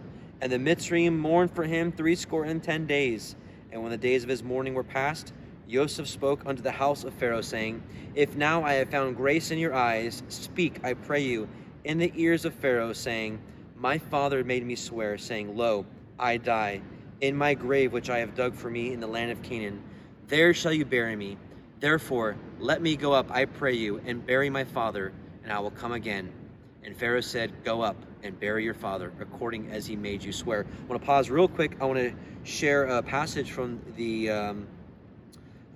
And 0.41 0.51
the 0.51 0.57
Mitzrayim 0.57 1.15
mourned 1.15 1.51
for 1.51 1.63
him 1.63 1.91
threescore 1.91 2.43
and 2.43 2.63
ten 2.63 2.87
days. 2.87 3.35
And 3.71 3.83
when 3.83 3.91
the 3.91 3.97
days 3.97 4.23
of 4.23 4.29
his 4.29 4.41
mourning 4.41 4.73
were 4.73 4.83
past, 4.83 5.31
Joseph 5.67 6.07
spoke 6.07 6.45
unto 6.45 6.61
the 6.61 6.71
house 6.71 7.03
of 7.03 7.13
Pharaoh, 7.13 7.41
saying, 7.41 7.83
If 8.15 8.35
now 8.35 8.63
I 8.63 8.73
have 8.73 8.89
found 8.89 9.17
grace 9.17 9.51
in 9.51 9.59
your 9.59 9.73
eyes, 9.73 10.23
speak, 10.29 10.79
I 10.83 10.93
pray 10.93 11.21
you, 11.23 11.47
in 11.83 11.97
the 11.97 12.11
ears 12.15 12.45
of 12.45 12.53
Pharaoh, 12.53 12.93
saying, 12.93 13.39
my 13.79 13.99
father 13.99 14.43
made 14.43 14.65
me 14.65 14.75
swear, 14.75 15.17
saying, 15.17 15.55
Lo, 15.55 15.85
I 16.17 16.37
die 16.37 16.81
in 17.21 17.35
my 17.35 17.53
grave 17.53 17.93
which 17.93 18.09
I 18.09 18.19
have 18.19 18.33
dug 18.33 18.55
for 18.55 18.69
me 18.69 18.91
in 18.91 18.99
the 18.99 19.07
land 19.07 19.31
of 19.31 19.41
Canaan. 19.43 19.83
There 20.27 20.53
shall 20.53 20.73
you 20.73 20.83
bury 20.83 21.15
me. 21.15 21.37
Therefore, 21.79 22.35
let 22.59 22.81
me 22.81 22.95
go 22.95 23.13
up, 23.13 23.29
I 23.29 23.45
pray 23.45 23.73
you, 23.73 24.01
and 24.05 24.25
bury 24.25 24.49
my 24.49 24.63
father, 24.63 25.13
and 25.43 25.51
I 25.51 25.59
will 25.59 25.71
come 25.71 25.91
again. 25.91 26.31
And 26.83 26.97
Pharaoh 26.97 27.21
said, 27.21 27.63
Go 27.63 27.81
up 27.81 27.97
and 28.23 28.39
bury 28.39 28.63
your 28.63 28.73
father, 28.73 29.13
according 29.19 29.69
as 29.71 29.85
he 29.85 29.95
made 29.95 30.23
you 30.23 30.31
swear. 30.31 30.65
I 30.65 30.85
want 30.87 30.99
to 30.99 31.05
pause 31.05 31.29
real 31.29 31.47
quick. 31.47 31.77
I 31.79 31.85
want 31.85 31.99
to 31.99 32.13
share 32.43 32.85
a 32.85 33.03
passage 33.03 33.51
from 33.51 33.79
the 33.95 34.31
um, 34.31 34.67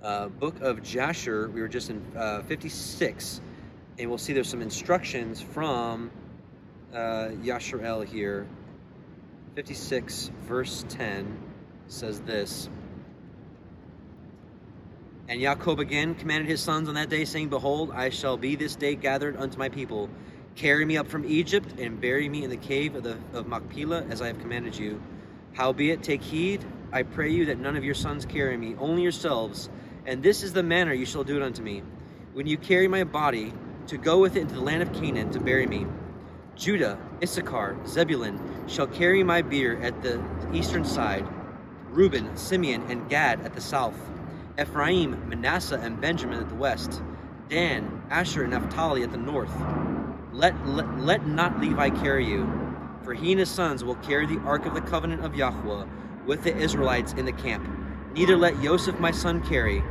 uh, 0.02 0.28
book 0.28 0.60
of 0.60 0.82
Jasher. 0.82 1.48
We 1.48 1.60
were 1.60 1.68
just 1.68 1.90
in 1.90 2.04
uh, 2.16 2.42
56, 2.42 3.40
and 3.98 4.08
we'll 4.08 4.18
see 4.18 4.32
there's 4.32 4.48
some 4.48 4.62
instructions 4.62 5.40
from 5.40 6.10
uh, 6.92 7.28
Yasharel 7.42 8.04
here, 8.04 8.46
56, 9.54 10.30
verse 10.42 10.84
10, 10.88 11.38
says 11.86 12.20
this. 12.20 12.68
And 15.28 15.40
Jacob 15.40 15.78
again 15.78 16.14
commanded 16.14 16.48
his 16.48 16.60
sons 16.60 16.88
on 16.88 16.94
that 16.96 17.08
day, 17.08 17.24
saying, 17.24 17.48
Behold, 17.48 17.92
I 17.92 18.10
shall 18.10 18.36
be 18.36 18.56
this 18.56 18.76
day 18.76 18.96
gathered 18.96 19.36
unto 19.36 19.56
my 19.56 19.68
people. 19.68 20.10
Carry 20.56 20.84
me 20.84 20.98
up 20.98 21.08
from 21.08 21.24
Egypt, 21.24 21.74
and 21.78 22.00
bury 22.00 22.28
me 22.28 22.44
in 22.44 22.50
the 22.50 22.56
cave 22.56 22.94
of, 22.96 23.04
the, 23.04 23.16
of 23.32 23.46
Machpelah, 23.46 24.04
as 24.10 24.20
I 24.20 24.26
have 24.26 24.38
commanded 24.40 24.76
you. 24.76 25.00
Howbeit, 25.54 26.02
take 26.02 26.22
heed, 26.22 26.64
I 26.92 27.04
pray 27.04 27.30
you, 27.30 27.46
that 27.46 27.58
none 27.58 27.76
of 27.76 27.84
your 27.84 27.94
sons 27.94 28.26
carry 28.26 28.56
me, 28.56 28.74
only 28.78 29.02
yourselves. 29.02 29.70
And 30.04 30.22
this 30.22 30.42
is 30.42 30.52
the 30.52 30.62
manner 30.62 30.92
you 30.92 31.06
shall 31.06 31.24
do 31.24 31.36
it 31.36 31.42
unto 31.42 31.62
me. 31.62 31.82
When 32.32 32.46
you 32.46 32.56
carry 32.56 32.88
my 32.88 33.04
body, 33.04 33.52
to 33.86 33.96
go 33.96 34.20
with 34.20 34.36
it 34.36 34.40
into 34.40 34.54
the 34.54 34.60
land 34.60 34.82
of 34.82 34.92
Canaan, 34.92 35.30
to 35.30 35.40
bury 35.40 35.66
me. 35.66 35.86
Judah, 36.54 36.98
Issachar, 37.22 37.76
Zebulun 37.86 38.40
shall 38.68 38.86
carry 38.86 39.22
my 39.22 39.42
bier 39.42 39.78
at 39.82 40.02
the 40.02 40.22
eastern 40.52 40.84
side, 40.84 41.26
Reuben, 41.90 42.36
Simeon, 42.36 42.82
and 42.88 43.08
Gad 43.08 43.40
at 43.40 43.54
the 43.54 43.60
south, 43.60 43.96
Ephraim, 44.60 45.28
Manasseh, 45.28 45.80
and 45.82 46.00
Benjamin 46.00 46.38
at 46.38 46.48
the 46.48 46.54
west, 46.54 47.02
Dan, 47.48 48.02
Asher, 48.10 48.42
and 48.42 48.52
Naphtali 48.52 49.02
at 49.02 49.12
the 49.12 49.18
north. 49.18 49.52
Let, 50.32 50.66
let, 50.66 50.98
let 51.00 51.26
not 51.26 51.60
Levi 51.60 51.90
carry 51.90 52.26
you, 52.26 52.50
for 53.02 53.14
he 53.14 53.32
and 53.32 53.40
his 53.40 53.50
sons 53.50 53.84
will 53.84 53.96
carry 53.96 54.26
the 54.26 54.40
ark 54.40 54.66
of 54.66 54.74
the 54.74 54.80
covenant 54.80 55.24
of 55.24 55.34
Yahweh 55.34 55.86
with 56.26 56.44
the 56.44 56.56
Israelites 56.56 57.12
in 57.14 57.24
the 57.24 57.32
camp. 57.32 57.68
Neither 58.14 58.36
let 58.36 58.60
Joseph 58.60 59.00
my 59.00 59.10
son 59.10 59.40
carry, 59.42 59.82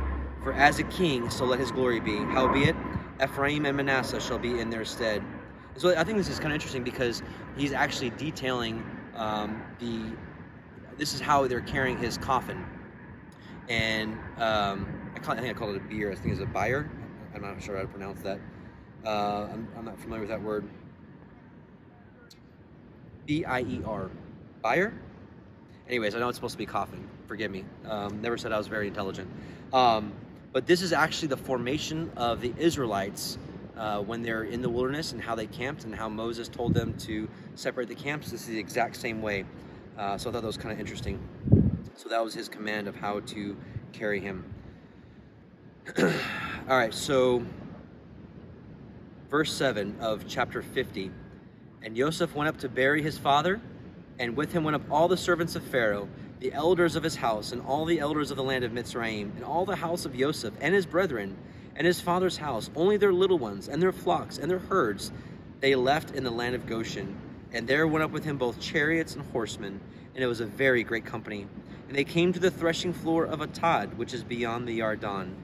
for 0.44 0.52
as 0.52 0.78
a 0.78 0.84
king 0.84 1.28
so 1.28 1.44
let 1.44 1.58
his 1.58 1.72
glory 1.72 1.98
be. 1.98 2.16
Howbeit, 2.16 2.76
Ephraim 3.22 3.66
and 3.66 3.76
Manasseh 3.76 4.20
shall 4.20 4.38
be 4.38 4.60
in 4.60 4.70
their 4.70 4.84
stead. 4.84 5.22
So 5.76 5.96
I 5.96 6.04
think 6.04 6.18
this 6.18 6.28
is 6.28 6.38
kind 6.38 6.52
of 6.52 6.54
interesting 6.54 6.84
because 6.84 7.22
he's 7.56 7.72
actually 7.72 8.10
detailing 8.10 8.84
um, 9.16 9.62
the. 9.80 10.16
This 10.98 11.14
is 11.14 11.20
how 11.20 11.48
they're 11.48 11.62
carrying 11.62 11.98
his 11.98 12.16
coffin, 12.16 12.64
and 13.68 14.12
um, 14.36 15.10
I, 15.16 15.18
call, 15.18 15.34
I, 15.34 15.40
think 15.40 15.56
I 15.56 15.58
called 15.58 15.74
it 15.74 15.82
a 15.82 15.88
beer. 15.88 16.12
I 16.12 16.14
think 16.14 16.32
it's 16.32 16.42
a 16.42 16.46
bier. 16.46 16.88
I'm 17.34 17.42
not 17.42 17.60
sure 17.62 17.76
how 17.76 17.82
to 17.82 17.88
pronounce 17.88 18.20
that. 18.22 18.38
Uh, 19.04 19.48
I'm, 19.52 19.66
I'm, 19.76 19.84
not 19.84 19.98
familiar 19.98 20.20
with 20.20 20.28
that 20.28 20.42
word. 20.42 20.68
B 23.26 23.44
I 23.44 23.62
E 23.62 23.82
R, 23.84 24.10
bier. 24.60 24.92
Anyways, 25.88 26.14
I 26.14 26.20
know 26.20 26.28
it's 26.28 26.36
supposed 26.36 26.52
to 26.52 26.58
be 26.58 26.66
coffin. 26.66 27.08
Forgive 27.32 27.50
me. 27.50 27.64
Um, 27.88 28.20
never 28.20 28.36
said 28.36 28.52
I 28.52 28.58
was 28.58 28.66
very 28.66 28.88
intelligent. 28.88 29.26
Um, 29.72 30.12
but 30.52 30.66
this 30.66 30.82
is 30.82 30.92
actually 30.92 31.28
the 31.28 31.38
formation 31.38 32.12
of 32.14 32.42
the 32.42 32.52
Israelites 32.58 33.38
uh, 33.74 34.00
when 34.02 34.20
they're 34.20 34.42
in 34.42 34.60
the 34.60 34.68
wilderness 34.68 35.12
and 35.12 35.22
how 35.22 35.34
they 35.34 35.46
camped 35.46 35.84
and 35.84 35.94
how 35.94 36.10
Moses 36.10 36.46
told 36.46 36.74
them 36.74 36.92
to 36.98 37.26
separate 37.54 37.88
the 37.88 37.94
camps. 37.94 38.30
This 38.30 38.42
is 38.42 38.48
the 38.48 38.58
exact 38.58 38.96
same 38.96 39.22
way. 39.22 39.46
Uh, 39.96 40.18
so 40.18 40.28
I 40.28 40.32
thought 40.34 40.42
that 40.42 40.46
was 40.46 40.58
kind 40.58 40.72
of 40.72 40.78
interesting. 40.78 41.18
So 41.96 42.10
that 42.10 42.22
was 42.22 42.34
his 42.34 42.50
command 42.50 42.86
of 42.86 42.96
how 42.96 43.20
to 43.20 43.56
carry 43.94 44.20
him. 44.20 44.44
All 45.98 46.12
right, 46.68 46.92
so 46.92 47.42
verse 49.30 49.50
7 49.54 49.96
of 50.00 50.28
chapter 50.28 50.60
50. 50.60 51.10
And 51.82 51.96
Joseph 51.96 52.34
went 52.34 52.48
up 52.48 52.58
to 52.58 52.68
bury 52.68 53.00
his 53.00 53.16
father, 53.16 53.58
and 54.18 54.36
with 54.36 54.52
him 54.52 54.64
went 54.64 54.74
up 54.74 54.82
all 54.90 55.08
the 55.08 55.16
servants 55.16 55.56
of 55.56 55.62
Pharaoh, 55.62 56.10
the 56.42 56.52
elders 56.54 56.96
of 56.96 57.04
his 57.04 57.14
house, 57.14 57.52
and 57.52 57.62
all 57.62 57.84
the 57.84 58.00
elders 58.00 58.32
of 58.32 58.36
the 58.36 58.42
land 58.42 58.64
of 58.64 58.72
Mitzrayim, 58.72 59.30
and 59.36 59.44
all 59.44 59.64
the 59.64 59.76
house 59.76 60.04
of 60.04 60.16
Joseph, 60.16 60.52
and 60.60 60.74
his 60.74 60.84
brethren, 60.84 61.36
and 61.76 61.86
his 61.86 62.00
father's 62.00 62.36
house, 62.36 62.68
only 62.74 62.96
their 62.96 63.12
little 63.12 63.38
ones, 63.38 63.68
and 63.68 63.80
their 63.80 63.92
flocks, 63.92 64.38
and 64.38 64.50
their 64.50 64.58
herds, 64.58 65.12
they 65.60 65.76
left 65.76 66.16
in 66.16 66.24
the 66.24 66.32
land 66.32 66.56
of 66.56 66.66
Goshen. 66.66 67.16
And 67.52 67.68
there 67.68 67.86
went 67.86 68.02
up 68.02 68.10
with 68.10 68.24
him 68.24 68.38
both 68.38 68.58
chariots 68.58 69.14
and 69.14 69.24
horsemen, 69.26 69.80
and 70.16 70.24
it 70.24 70.26
was 70.26 70.40
a 70.40 70.46
very 70.46 70.82
great 70.82 71.04
company. 71.04 71.46
And 71.86 71.96
they 71.96 72.02
came 72.02 72.32
to 72.32 72.40
the 72.40 72.50
threshing 72.50 72.92
floor 72.92 73.24
of 73.24 73.38
Atad, 73.38 73.94
which 73.94 74.12
is 74.12 74.24
beyond 74.24 74.66
the 74.66 74.80
Yarden. 74.80 75.34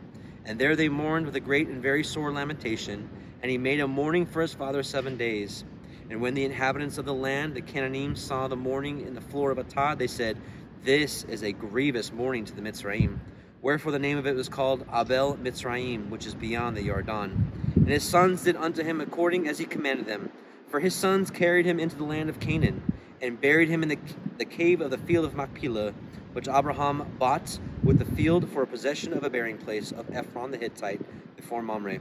And 0.46 0.58
there 0.58 0.74
they 0.74 0.88
mourned 0.88 1.26
with 1.26 1.36
a 1.36 1.40
great 1.40 1.68
and 1.68 1.80
very 1.80 2.02
sore 2.02 2.32
lamentation. 2.32 3.08
And 3.40 3.52
he 3.52 3.58
made 3.58 3.78
a 3.78 3.86
mourning 3.86 4.26
for 4.26 4.42
his 4.42 4.52
father 4.52 4.82
seven 4.82 5.16
days. 5.16 5.62
And 6.10 6.20
when 6.20 6.34
the 6.34 6.44
inhabitants 6.44 6.98
of 6.98 7.04
the 7.04 7.14
land, 7.14 7.54
the 7.54 7.62
Canaanim, 7.62 8.16
saw 8.16 8.48
the 8.48 8.56
mourning 8.56 9.06
in 9.06 9.14
the 9.14 9.20
floor 9.20 9.50
of 9.50 9.58
Atad, 9.58 9.98
they 9.98 10.06
said, 10.06 10.38
This 10.84 11.24
is 11.24 11.42
a 11.42 11.52
grievous 11.52 12.12
mourning 12.12 12.44
to 12.44 12.54
the 12.54 12.62
Mitzrayim. 12.62 13.18
Wherefore 13.62 13.90
the 13.90 13.98
name 13.98 14.16
of 14.16 14.26
it 14.26 14.36
was 14.36 14.48
called 14.48 14.86
Abel 14.94 15.36
Mitzrayim, 15.36 16.08
which 16.08 16.24
is 16.24 16.34
beyond 16.34 16.76
the 16.76 16.88
Yarden. 16.88 17.32
And 17.74 17.88
his 17.88 18.04
sons 18.04 18.44
did 18.44 18.54
unto 18.56 18.84
him 18.84 19.00
according 19.00 19.48
as 19.48 19.58
he 19.58 19.64
commanded 19.64 20.06
them. 20.06 20.30
For 20.68 20.78
his 20.78 20.94
sons 20.94 21.30
carried 21.30 21.66
him 21.66 21.80
into 21.80 21.96
the 21.96 22.04
land 22.04 22.30
of 22.30 22.38
Canaan, 22.38 22.82
and 23.20 23.40
buried 23.40 23.68
him 23.68 23.82
in 23.82 23.88
the, 23.88 23.98
the 24.38 24.44
cave 24.44 24.80
of 24.80 24.90
the 24.90 24.98
field 24.98 25.24
of 25.24 25.34
Machpelah, 25.34 25.94
which 26.32 26.48
Abraham 26.48 27.16
bought 27.18 27.58
with 27.82 27.98
the 27.98 28.04
field 28.04 28.48
for 28.48 28.62
a 28.62 28.66
possession 28.66 29.12
of 29.12 29.24
a 29.24 29.30
burying 29.30 29.58
place 29.58 29.90
of 29.90 30.14
Ephron 30.14 30.52
the 30.52 30.58
Hittite 30.58 31.00
before 31.36 31.60
Mamre. 31.60 31.98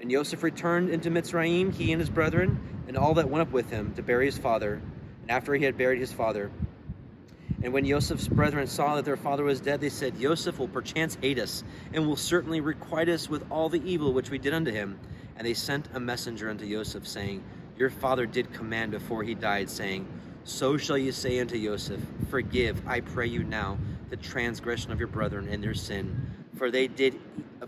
And 0.00 0.10
Joseph 0.10 0.42
returned 0.42 0.90
into 0.90 1.10
Mitzrayim, 1.10 1.72
he 1.72 1.92
and 1.92 2.00
his 2.00 2.10
brethren, 2.10 2.84
and 2.88 2.96
all 2.96 3.14
that 3.14 3.30
went 3.30 3.42
up 3.42 3.52
with 3.52 3.70
him 3.70 3.94
to 3.94 4.02
bury 4.02 4.26
his 4.26 4.38
father. 4.38 4.82
And 5.22 5.30
after 5.30 5.54
he 5.54 5.64
had 5.64 5.78
buried 5.78 6.00
his 6.00 6.12
father, 6.12 6.50
and 7.62 7.72
when 7.74 7.84
Joseph's 7.84 8.28
brethren 8.28 8.66
saw 8.66 8.96
that 8.96 9.04
their 9.04 9.16
father 9.16 9.44
was 9.44 9.60
dead, 9.60 9.80
they 9.80 9.90
said, 9.90 10.18
Joseph 10.18 10.58
will 10.58 10.68
perchance 10.68 11.18
hate 11.20 11.38
us, 11.38 11.62
and 11.92 12.06
will 12.06 12.16
certainly 12.16 12.60
requite 12.60 13.08
us 13.08 13.28
with 13.28 13.44
all 13.50 13.68
the 13.68 13.82
evil 13.84 14.12
which 14.12 14.30
we 14.30 14.38
did 14.38 14.54
unto 14.54 14.70
him. 14.70 14.98
And 15.36 15.46
they 15.46 15.54
sent 15.54 15.88
a 15.92 16.00
messenger 16.00 16.48
unto 16.48 16.68
Joseph, 16.68 17.06
saying, 17.06 17.42
Your 17.76 17.90
father 17.90 18.24
did 18.24 18.52
command 18.52 18.92
before 18.92 19.22
he 19.22 19.34
died, 19.34 19.68
saying, 19.68 20.06
So 20.44 20.78
shall 20.78 20.96
you 20.96 21.12
say 21.12 21.38
unto 21.38 21.62
Joseph, 21.62 22.00
Forgive, 22.30 22.86
I 22.86 23.00
pray 23.00 23.26
you 23.26 23.44
now, 23.44 23.78
the 24.08 24.16
transgression 24.16 24.90
of 24.90 24.98
your 24.98 25.08
brethren 25.08 25.46
and 25.48 25.62
their 25.62 25.74
sin, 25.74 26.46
for 26.56 26.70
they 26.70 26.88
did 26.88 27.18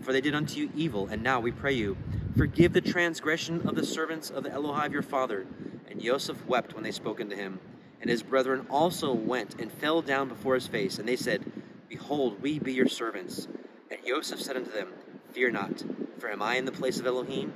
for 0.01 0.11
they 0.11 0.21
did 0.21 0.35
unto 0.35 0.59
you 0.59 0.71
evil, 0.75 1.07
and 1.07 1.21
now 1.21 1.39
we 1.39 1.51
pray 1.51 1.73
you, 1.73 1.95
forgive 2.35 2.73
the 2.73 2.81
transgression 2.81 3.65
of 3.67 3.75
the 3.75 3.85
servants 3.85 4.31
of 4.31 4.43
the 4.43 4.49
Elohai 4.49 4.87
of 4.87 4.91
your 4.91 5.03
father. 5.03 5.45
And 5.89 6.01
Joseph 6.01 6.45
wept 6.47 6.73
when 6.73 6.83
they 6.83 6.91
spoke 6.91 7.21
unto 7.21 7.35
him. 7.35 7.59
And 8.03 8.09
his 8.09 8.21
brethren 8.21 8.67
also 8.69 9.13
went 9.13 9.61
and 9.61 9.71
fell 9.71 10.01
down 10.01 10.27
before 10.27 10.55
his 10.55 10.67
face, 10.67 10.99
and 10.99 11.07
they 11.07 11.15
said, 11.15 11.49
Behold, 11.87 12.41
we 12.41 12.59
be 12.59 12.73
your 12.73 12.89
servants. 12.89 13.47
And 13.89 13.97
Joseph 14.05 14.41
said 14.41 14.57
unto 14.57 14.71
them, 14.71 14.89
Fear 15.31 15.51
not, 15.51 15.81
for 16.19 16.29
am 16.29 16.41
I 16.41 16.57
in 16.57 16.65
the 16.65 16.73
place 16.73 16.99
of 16.99 17.07
Elohim? 17.07 17.53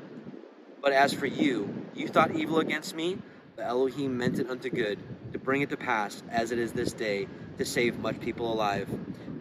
But 0.82 0.94
as 0.94 1.12
for 1.12 1.26
you, 1.26 1.86
you 1.94 2.08
thought 2.08 2.34
evil 2.34 2.60
against 2.60 2.96
me, 2.96 3.18
but 3.58 3.66
Elohim 3.66 4.18
meant 4.18 4.40
it 4.40 4.50
unto 4.50 4.70
good, 4.70 5.00
to 5.34 5.38
bring 5.38 5.64
it 5.64 5.70
to 5.72 5.76
pass, 5.76 6.24
as 6.30 6.54
it 6.54 6.60
is 6.60 6.72
this 6.72 6.94
day, 6.94 7.28
to 7.58 7.66
save 7.66 8.00
much 8.00 8.18
people 8.22 8.54
alive. 8.54 8.88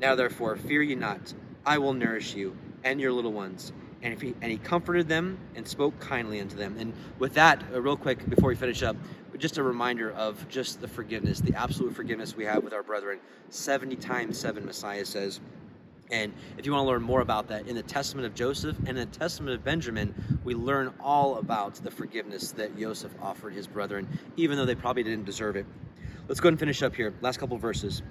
Now 0.01 0.17
therefore, 0.17 0.57
fear 0.57 0.83
ye 0.83 0.97
not, 0.97 1.33
I 1.65 1.79
will 1.79 1.95
nourish 1.95 2.35
you 2.35 2.57
and 2.83 3.01
your 3.01 3.13
little 3.13 3.33
ones. 3.33 3.73
And, 4.03 4.21
he, 4.21 4.35
and 4.41 4.51
he 4.51 4.59
comforted 4.59 5.09
them 5.09 5.39
and 5.55 5.67
spoke 5.67 6.01
kindly 6.01 6.41
unto 6.41 6.57
them. 6.57 6.77
And 6.79 6.93
with 7.21 7.35
that, 7.35 7.63
uh, 7.73 7.81
real 7.81 7.97
quick, 7.97 8.29
before 8.29 8.49
we 8.49 8.57
finish 8.57 8.83
up, 8.83 8.97
just 9.39 9.59
a 9.59 9.63
reminder 9.63 10.11
of 10.13 10.49
just 10.49 10.81
the 10.81 10.89
forgiveness, 10.89 11.41
the 11.41 11.55
absolute 11.55 11.95
forgiveness 11.95 12.37
we 12.37 12.45
have 12.45 12.63
with 12.65 12.73
our 12.73 12.83
brethren. 12.83 13.21
70 13.51 13.97
times 13.97 14.39
7, 14.39 14.65
Messiah 14.65 15.05
says. 15.05 15.41
And 16.11 16.33
if 16.57 16.67
you 16.67 16.73
want 16.73 16.85
to 16.85 16.89
learn 16.89 17.03
more 17.03 17.21
about 17.21 17.49
that, 17.49 17.67
in 17.67 17.75
the 17.75 17.83
Testament 17.83 18.27
of 18.27 18.35
Joseph 18.35 18.79
and 18.81 18.91
in 18.91 19.11
the 19.11 19.19
Testament 19.19 19.55
of 19.57 19.65
Benjamin, 19.65 20.41
we 20.45 20.55
learn 20.55 20.95
all 21.01 21.39
about 21.39 21.75
the 21.77 21.91
forgiveness 21.91 22.53
that 22.53 22.79
Joseph 22.79 23.13
offered 23.21 23.53
his 23.53 23.67
brethren, 23.67 24.09
even 24.37 24.57
though 24.57 24.67
they 24.67 24.77
probably 24.77 25.03
didn't 25.03 25.25
deserve 25.25 25.57
it. 25.57 25.67
Let's 26.29 26.41
go 26.41 26.49
ahead 26.49 26.55
and 26.55 26.61
finish 26.61 26.83
up 26.83 26.95
here. 26.95 27.13
Last 27.21 27.39
couple 27.39 27.59
verses. 27.59 28.03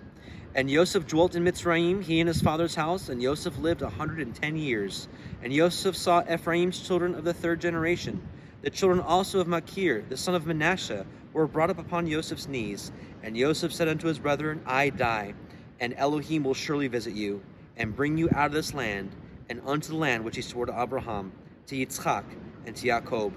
And 0.56 0.70
Joseph 0.70 1.06
dwelt 1.06 1.36
in 1.36 1.44
Mitzrayim, 1.44 2.02
he 2.02 2.22
and 2.22 2.28
his 2.30 2.42
father's 2.42 2.76
house, 2.76 3.10
and 3.10 3.22
Joseph 3.22 3.58
lived 3.58 3.82
a 3.82 3.86
110 3.86 4.56
years. 4.56 5.10
And 5.44 5.52
Joseph 5.52 5.98
saw 5.98 6.22
Ephraim's 6.24 6.80
children 6.80 7.14
of 7.16 7.26
the 7.26 7.34
third 7.34 7.60
generation. 7.60 8.22
The 8.66 8.72
children 8.72 9.00
also 9.00 9.40
of 9.40 9.48
Machir, 9.48 10.04
the 10.10 10.18
son 10.18 10.34
of 10.34 10.48
Manasseh, 10.48 11.06
were 11.34 11.46
brought 11.46 11.70
up 11.70 11.78
upon 11.78 12.10
Joseph's 12.10 12.48
knees. 12.48 12.92
And 13.22 13.38
Joseph 13.38 13.72
said 13.72 13.88
unto 13.88 14.08
his 14.08 14.18
brethren, 14.18 14.60
I 14.66 14.90
die, 14.90 15.36
and 15.80 15.94
Elohim 15.96 16.44
will 16.44 16.56
surely 16.56 16.88
visit 16.88 17.14
you, 17.14 17.44
and 17.78 17.96
bring 17.96 18.18
you 18.18 18.28
out 18.34 18.48
of 18.48 18.54
this 18.54 18.74
land, 18.74 19.16
and 19.50 19.62
unto 19.68 19.90
the 19.90 19.98
land 19.98 20.26
which 20.26 20.36
he 20.36 20.42
swore 20.42 20.66
to 20.66 20.82
Abraham, 20.82 21.32
to 21.68 21.76
Yitzchak, 21.76 22.24
and 22.66 22.76
to 22.76 22.82
Jacob. 22.82 23.34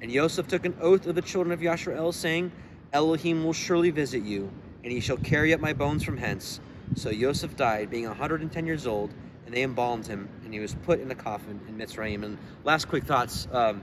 And 0.00 0.12
Joseph 0.12 0.46
took 0.46 0.64
an 0.64 0.76
oath 0.80 1.08
of 1.08 1.16
the 1.16 1.22
children 1.22 1.52
of 1.52 1.58
Yasharel, 1.58 2.14
saying, 2.14 2.52
Elohim 2.92 3.42
will 3.42 3.52
surely 3.52 3.90
visit 3.90 4.22
you, 4.22 4.48
and 4.84 4.92
he 4.92 5.00
shall 5.00 5.16
carry 5.16 5.52
up 5.52 5.60
my 5.60 5.72
bones 5.72 6.04
from 6.04 6.18
hence. 6.18 6.60
So 6.94 7.12
Joseph 7.12 7.56
died, 7.56 7.90
being 7.90 8.06
a 8.06 8.10
110 8.10 8.64
years 8.64 8.86
old, 8.86 9.12
and 9.44 9.52
they 9.52 9.64
embalmed 9.64 10.06
him, 10.06 10.28
and 10.44 10.54
he 10.54 10.60
was 10.60 10.76
put 10.86 11.00
in 11.00 11.10
a 11.10 11.16
coffin 11.16 11.60
in 11.66 11.76
Mitzrayim. 11.76 12.22
And 12.22 12.38
last 12.62 12.86
quick 12.86 13.02
thoughts. 13.02 13.48
Um, 13.50 13.82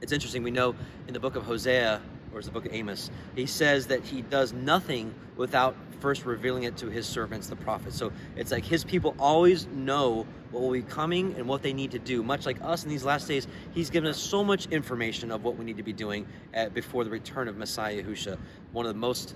it's 0.00 0.12
interesting. 0.12 0.42
We 0.42 0.50
know 0.50 0.74
in 1.06 1.14
the 1.14 1.20
book 1.20 1.36
of 1.36 1.44
Hosea, 1.44 2.00
or 2.32 2.40
is 2.40 2.46
the 2.46 2.52
book 2.52 2.66
of 2.66 2.74
Amos, 2.74 3.10
he 3.34 3.46
says 3.46 3.86
that 3.86 4.02
he 4.02 4.22
does 4.22 4.52
nothing 4.52 5.14
without 5.36 5.76
first 6.00 6.26
revealing 6.26 6.64
it 6.64 6.76
to 6.76 6.90
his 6.90 7.06
servants, 7.06 7.46
the 7.46 7.56
prophets. 7.56 7.96
So 7.96 8.12
it's 8.36 8.52
like 8.52 8.64
his 8.64 8.84
people 8.84 9.14
always 9.18 9.66
know 9.68 10.26
what 10.50 10.62
will 10.62 10.72
be 10.72 10.82
coming 10.82 11.34
and 11.38 11.48
what 11.48 11.62
they 11.62 11.72
need 11.72 11.92
to 11.92 11.98
do. 11.98 12.22
Much 12.22 12.44
like 12.44 12.60
us 12.60 12.84
in 12.84 12.90
these 12.90 13.04
last 13.04 13.26
days, 13.26 13.46
he's 13.72 13.88
given 13.88 14.10
us 14.10 14.18
so 14.18 14.44
much 14.44 14.66
information 14.66 15.30
of 15.30 15.42
what 15.42 15.56
we 15.56 15.64
need 15.64 15.78
to 15.78 15.82
be 15.82 15.92
doing 15.92 16.26
at, 16.52 16.74
before 16.74 17.04
the 17.04 17.10
return 17.10 17.48
of 17.48 17.56
Messiah 17.56 18.02
Yahusha. 18.02 18.38
One 18.72 18.84
of 18.86 18.92
the 18.92 18.98
most 18.98 19.34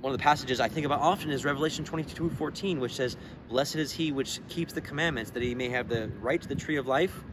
one 0.00 0.12
of 0.12 0.18
the 0.18 0.22
passages 0.22 0.60
I 0.60 0.68
think 0.68 0.86
about 0.86 1.00
often 1.00 1.30
is 1.30 1.44
Revelation 1.44 1.84
22 1.84 2.30
14, 2.30 2.78
which 2.78 2.94
says, 2.94 3.16
Blessed 3.48 3.76
is 3.76 3.90
he 3.90 4.12
which 4.12 4.38
keeps 4.48 4.72
the 4.72 4.80
commandments, 4.80 5.32
that 5.32 5.42
he 5.42 5.56
may 5.56 5.70
have 5.70 5.88
the 5.88 6.08
right 6.20 6.40
to 6.40 6.46
the 6.46 6.54
tree 6.54 6.76
of 6.76 6.86
life 6.86 7.24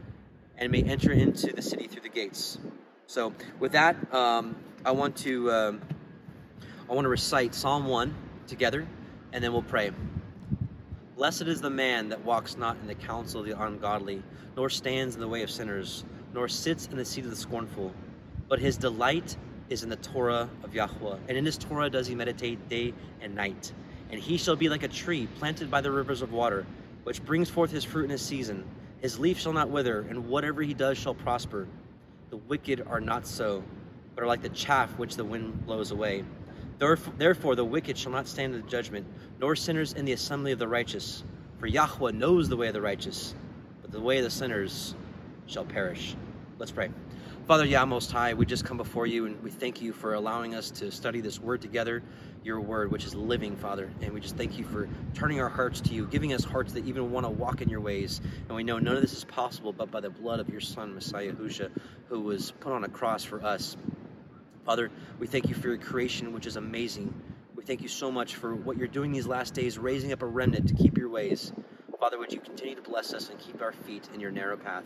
and 0.58 0.72
may 0.72 0.82
enter 0.82 1.12
into 1.12 1.52
the 1.52 1.62
city 1.62 1.86
through 1.86 2.02
the 2.02 2.08
gates. 2.08 2.58
So, 3.06 3.32
with 3.60 3.72
that, 3.72 3.96
um, 4.14 4.56
I 4.84 4.90
want 4.90 5.16
to 5.18 5.50
um, 5.52 5.80
I 6.88 6.94
want 6.94 7.04
to 7.04 7.08
recite 7.08 7.54
Psalm 7.54 7.86
one 7.86 8.14
together, 8.46 8.86
and 9.32 9.42
then 9.42 9.52
we'll 9.52 9.62
pray. 9.62 9.90
Blessed 11.16 11.42
is 11.42 11.60
the 11.60 11.70
man 11.70 12.08
that 12.10 12.24
walks 12.24 12.56
not 12.56 12.76
in 12.80 12.86
the 12.86 12.94
counsel 12.94 13.40
of 13.40 13.46
the 13.46 13.60
ungodly, 13.60 14.22
nor 14.56 14.68
stands 14.68 15.14
in 15.14 15.20
the 15.20 15.28
way 15.28 15.42
of 15.42 15.50
sinners, 15.50 16.04
nor 16.34 16.46
sits 16.48 16.86
in 16.88 16.96
the 16.96 17.04
seat 17.04 17.24
of 17.24 17.30
the 17.30 17.36
scornful, 17.36 17.92
but 18.48 18.58
his 18.58 18.76
delight 18.76 19.36
is 19.68 19.82
in 19.82 19.88
the 19.88 19.96
Torah 19.96 20.48
of 20.62 20.74
Yahweh, 20.74 21.16
and 21.28 21.36
in 21.36 21.44
his 21.44 21.58
Torah 21.58 21.90
does 21.90 22.06
he 22.06 22.14
meditate 22.14 22.68
day 22.68 22.92
and 23.20 23.34
night. 23.34 23.72
And 24.10 24.20
he 24.20 24.36
shall 24.36 24.56
be 24.56 24.68
like 24.68 24.82
a 24.84 24.88
tree 24.88 25.26
planted 25.38 25.70
by 25.70 25.80
the 25.80 25.90
rivers 25.90 26.22
of 26.22 26.32
water, 26.32 26.66
which 27.04 27.24
brings 27.24 27.50
forth 27.50 27.70
his 27.70 27.82
fruit 27.82 28.04
in 28.04 28.10
his 28.10 28.22
season 28.22 28.64
his 29.00 29.18
leaf 29.18 29.38
shall 29.38 29.52
not 29.52 29.70
wither, 29.70 30.00
and 30.08 30.28
whatever 30.28 30.62
he 30.62 30.74
does 30.74 30.98
shall 30.98 31.14
prosper. 31.14 31.68
The 32.30 32.36
wicked 32.36 32.82
are 32.86 33.00
not 33.00 33.26
so, 33.26 33.62
but 34.14 34.24
are 34.24 34.26
like 34.26 34.42
the 34.42 34.48
chaff 34.48 34.98
which 34.98 35.16
the 35.16 35.24
wind 35.24 35.66
blows 35.66 35.90
away. 35.90 36.24
Therefore, 36.78 37.54
the 37.54 37.64
wicked 37.64 37.96
shall 37.96 38.12
not 38.12 38.26
stand 38.26 38.54
in 38.54 38.60
the 38.60 38.68
judgment, 38.68 39.06
nor 39.40 39.56
sinners 39.56 39.92
in 39.92 40.04
the 40.04 40.12
assembly 40.12 40.52
of 40.52 40.58
the 40.58 40.68
righteous. 40.68 41.24
For 41.58 41.66
Yahweh 41.66 42.12
knows 42.12 42.48
the 42.48 42.56
way 42.56 42.68
of 42.68 42.74
the 42.74 42.82
righteous, 42.82 43.34
but 43.80 43.92
the 43.92 44.00
way 44.00 44.18
of 44.18 44.24
the 44.24 44.30
sinners 44.30 44.94
shall 45.46 45.64
perish. 45.64 46.16
Let's 46.58 46.72
pray. 46.72 46.90
Father 47.46 47.64
Yah 47.64 47.86
Most 47.86 48.10
High, 48.10 48.34
we 48.34 48.44
just 48.44 48.64
come 48.64 48.76
before 48.76 49.06
you 49.06 49.26
and 49.26 49.40
we 49.40 49.52
thank 49.52 49.80
you 49.80 49.92
for 49.92 50.14
allowing 50.14 50.56
us 50.56 50.68
to 50.72 50.90
study 50.90 51.20
this 51.20 51.38
word 51.38 51.62
together 51.62 52.02
your 52.42 52.60
word, 52.60 52.90
which 52.90 53.04
is 53.04 53.14
living, 53.14 53.54
Father. 53.54 53.88
And 54.02 54.12
we 54.12 54.20
just 54.20 54.36
thank 54.36 54.58
you 54.58 54.64
for 54.64 54.88
turning 55.14 55.40
our 55.40 55.48
hearts 55.48 55.80
to 55.82 55.94
you, 55.94 56.08
giving 56.08 56.32
us 56.32 56.42
hearts 56.42 56.72
that 56.72 56.84
even 56.86 57.12
want 57.12 57.24
to 57.24 57.30
walk 57.30 57.62
in 57.62 57.68
your 57.68 57.80
ways. 57.80 58.20
And 58.48 58.56
we 58.56 58.64
know 58.64 58.80
none 58.80 58.96
of 58.96 59.00
this 59.00 59.12
is 59.12 59.22
possible 59.22 59.72
but 59.72 59.92
by 59.92 60.00
the 60.00 60.10
blood 60.10 60.40
of 60.40 60.48
your 60.48 60.60
Son, 60.60 60.92
Messiah 60.92 61.32
Husha, 61.32 61.70
who 62.08 62.20
was 62.20 62.50
put 62.50 62.72
on 62.72 62.82
a 62.82 62.88
cross 62.88 63.22
for 63.22 63.40
us. 63.44 63.76
Father, 64.64 64.90
we 65.20 65.28
thank 65.28 65.48
you 65.48 65.54
for 65.54 65.68
your 65.68 65.78
creation, 65.78 66.32
which 66.32 66.46
is 66.46 66.56
amazing. 66.56 67.14
We 67.54 67.62
thank 67.62 67.80
you 67.80 67.88
so 67.88 68.10
much 68.10 68.34
for 68.34 68.56
what 68.56 68.76
you're 68.76 68.88
doing 68.88 69.12
these 69.12 69.28
last 69.28 69.54
days, 69.54 69.78
raising 69.78 70.10
up 70.10 70.22
a 70.22 70.26
remnant 70.26 70.66
to 70.70 70.74
keep 70.74 70.98
your 70.98 71.10
ways. 71.10 71.52
Father, 72.00 72.18
would 72.18 72.32
you 72.32 72.40
continue 72.40 72.74
to 72.74 72.82
bless 72.82 73.14
us 73.14 73.30
and 73.30 73.38
keep 73.38 73.62
our 73.62 73.72
feet 73.72 74.08
in 74.12 74.18
your 74.18 74.32
narrow 74.32 74.56
path? 74.56 74.84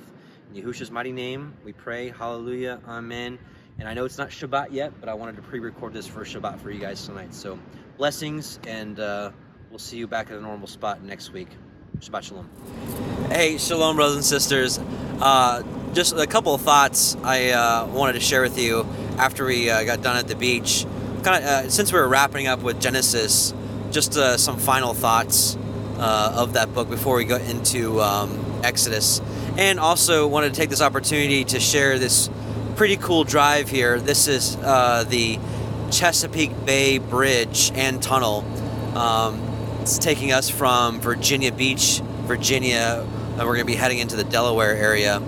In 0.52 0.74
mighty 0.90 1.12
name, 1.12 1.54
we 1.64 1.72
pray. 1.72 2.08
Hallelujah. 2.10 2.80
Amen. 2.88 3.38
And 3.78 3.88
I 3.88 3.94
know 3.94 4.04
it's 4.04 4.18
not 4.18 4.30
Shabbat 4.30 4.72
yet, 4.72 4.92
but 4.98 5.08
I 5.08 5.14
wanted 5.14 5.36
to 5.36 5.42
pre-record 5.42 5.92
this 5.92 6.08
for 6.08 6.24
Shabbat 6.24 6.58
for 6.58 6.72
you 6.72 6.80
guys 6.80 7.06
tonight. 7.06 7.32
So 7.32 7.56
blessings, 7.96 8.58
and 8.66 8.98
uh, 8.98 9.30
we'll 9.70 9.78
see 9.78 9.96
you 9.96 10.08
back 10.08 10.28
at 10.28 10.36
a 10.36 10.40
normal 10.40 10.66
spot 10.66 11.04
next 11.04 11.32
week. 11.32 11.48
Shabbat 12.00 12.24
Shalom. 12.24 12.50
Hey, 13.28 13.58
Shalom, 13.58 13.94
brothers 13.94 14.16
and 14.16 14.24
sisters. 14.24 14.80
Uh, 15.20 15.62
just 15.92 16.16
a 16.16 16.26
couple 16.26 16.52
of 16.52 16.62
thoughts 16.62 17.16
I 17.22 17.50
uh, 17.50 17.86
wanted 17.86 18.14
to 18.14 18.20
share 18.20 18.42
with 18.42 18.58
you 18.58 18.86
after 19.18 19.44
we 19.44 19.70
uh, 19.70 19.84
got 19.84 20.02
done 20.02 20.16
at 20.16 20.26
the 20.26 20.36
beach. 20.36 20.84
Kind 21.22 21.44
of 21.44 21.48
uh, 21.48 21.70
since 21.70 21.92
we 21.92 22.00
were 22.00 22.08
wrapping 22.08 22.48
up 22.48 22.60
with 22.62 22.80
Genesis, 22.80 23.54
just 23.92 24.16
uh, 24.16 24.36
some 24.36 24.58
final 24.58 24.94
thoughts 24.94 25.56
of 25.96 26.54
that 26.54 26.74
book 26.74 26.90
before 26.90 27.14
we 27.14 27.24
go 27.24 27.36
into 27.36 28.00
um, 28.00 28.49
Exodus, 28.64 29.20
and 29.56 29.78
also 29.80 30.26
wanted 30.26 30.54
to 30.54 30.60
take 30.60 30.70
this 30.70 30.80
opportunity 30.80 31.44
to 31.44 31.60
share 31.60 31.98
this 31.98 32.30
pretty 32.76 32.96
cool 32.96 33.24
drive 33.24 33.68
here. 33.68 34.00
This 34.00 34.28
is 34.28 34.56
uh, 34.56 35.04
the 35.08 35.38
Chesapeake 35.90 36.64
Bay 36.64 36.98
Bridge 36.98 37.72
and 37.74 38.02
Tunnel. 38.02 38.44
Um, 38.96 39.40
it's 39.82 39.98
taking 39.98 40.32
us 40.32 40.48
from 40.48 41.00
Virginia 41.00 41.52
Beach, 41.52 42.00
Virginia, 42.22 43.06
and 43.06 43.38
we're 43.38 43.54
going 43.54 43.60
to 43.60 43.64
be 43.64 43.74
heading 43.74 43.98
into 43.98 44.16
the 44.16 44.24
Delaware 44.24 44.74
area. 44.74 45.20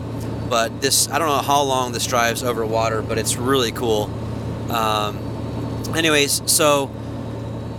But 0.48 0.80
this, 0.80 1.08
I 1.08 1.18
don't 1.18 1.28
know 1.28 1.42
how 1.42 1.62
long 1.62 1.92
this 1.92 2.06
drives 2.06 2.42
over 2.42 2.64
water, 2.64 3.02
but 3.02 3.18
it's 3.18 3.36
really 3.36 3.72
cool. 3.72 4.10
Um, 4.70 5.18
anyways, 5.94 6.42
so 6.50 6.90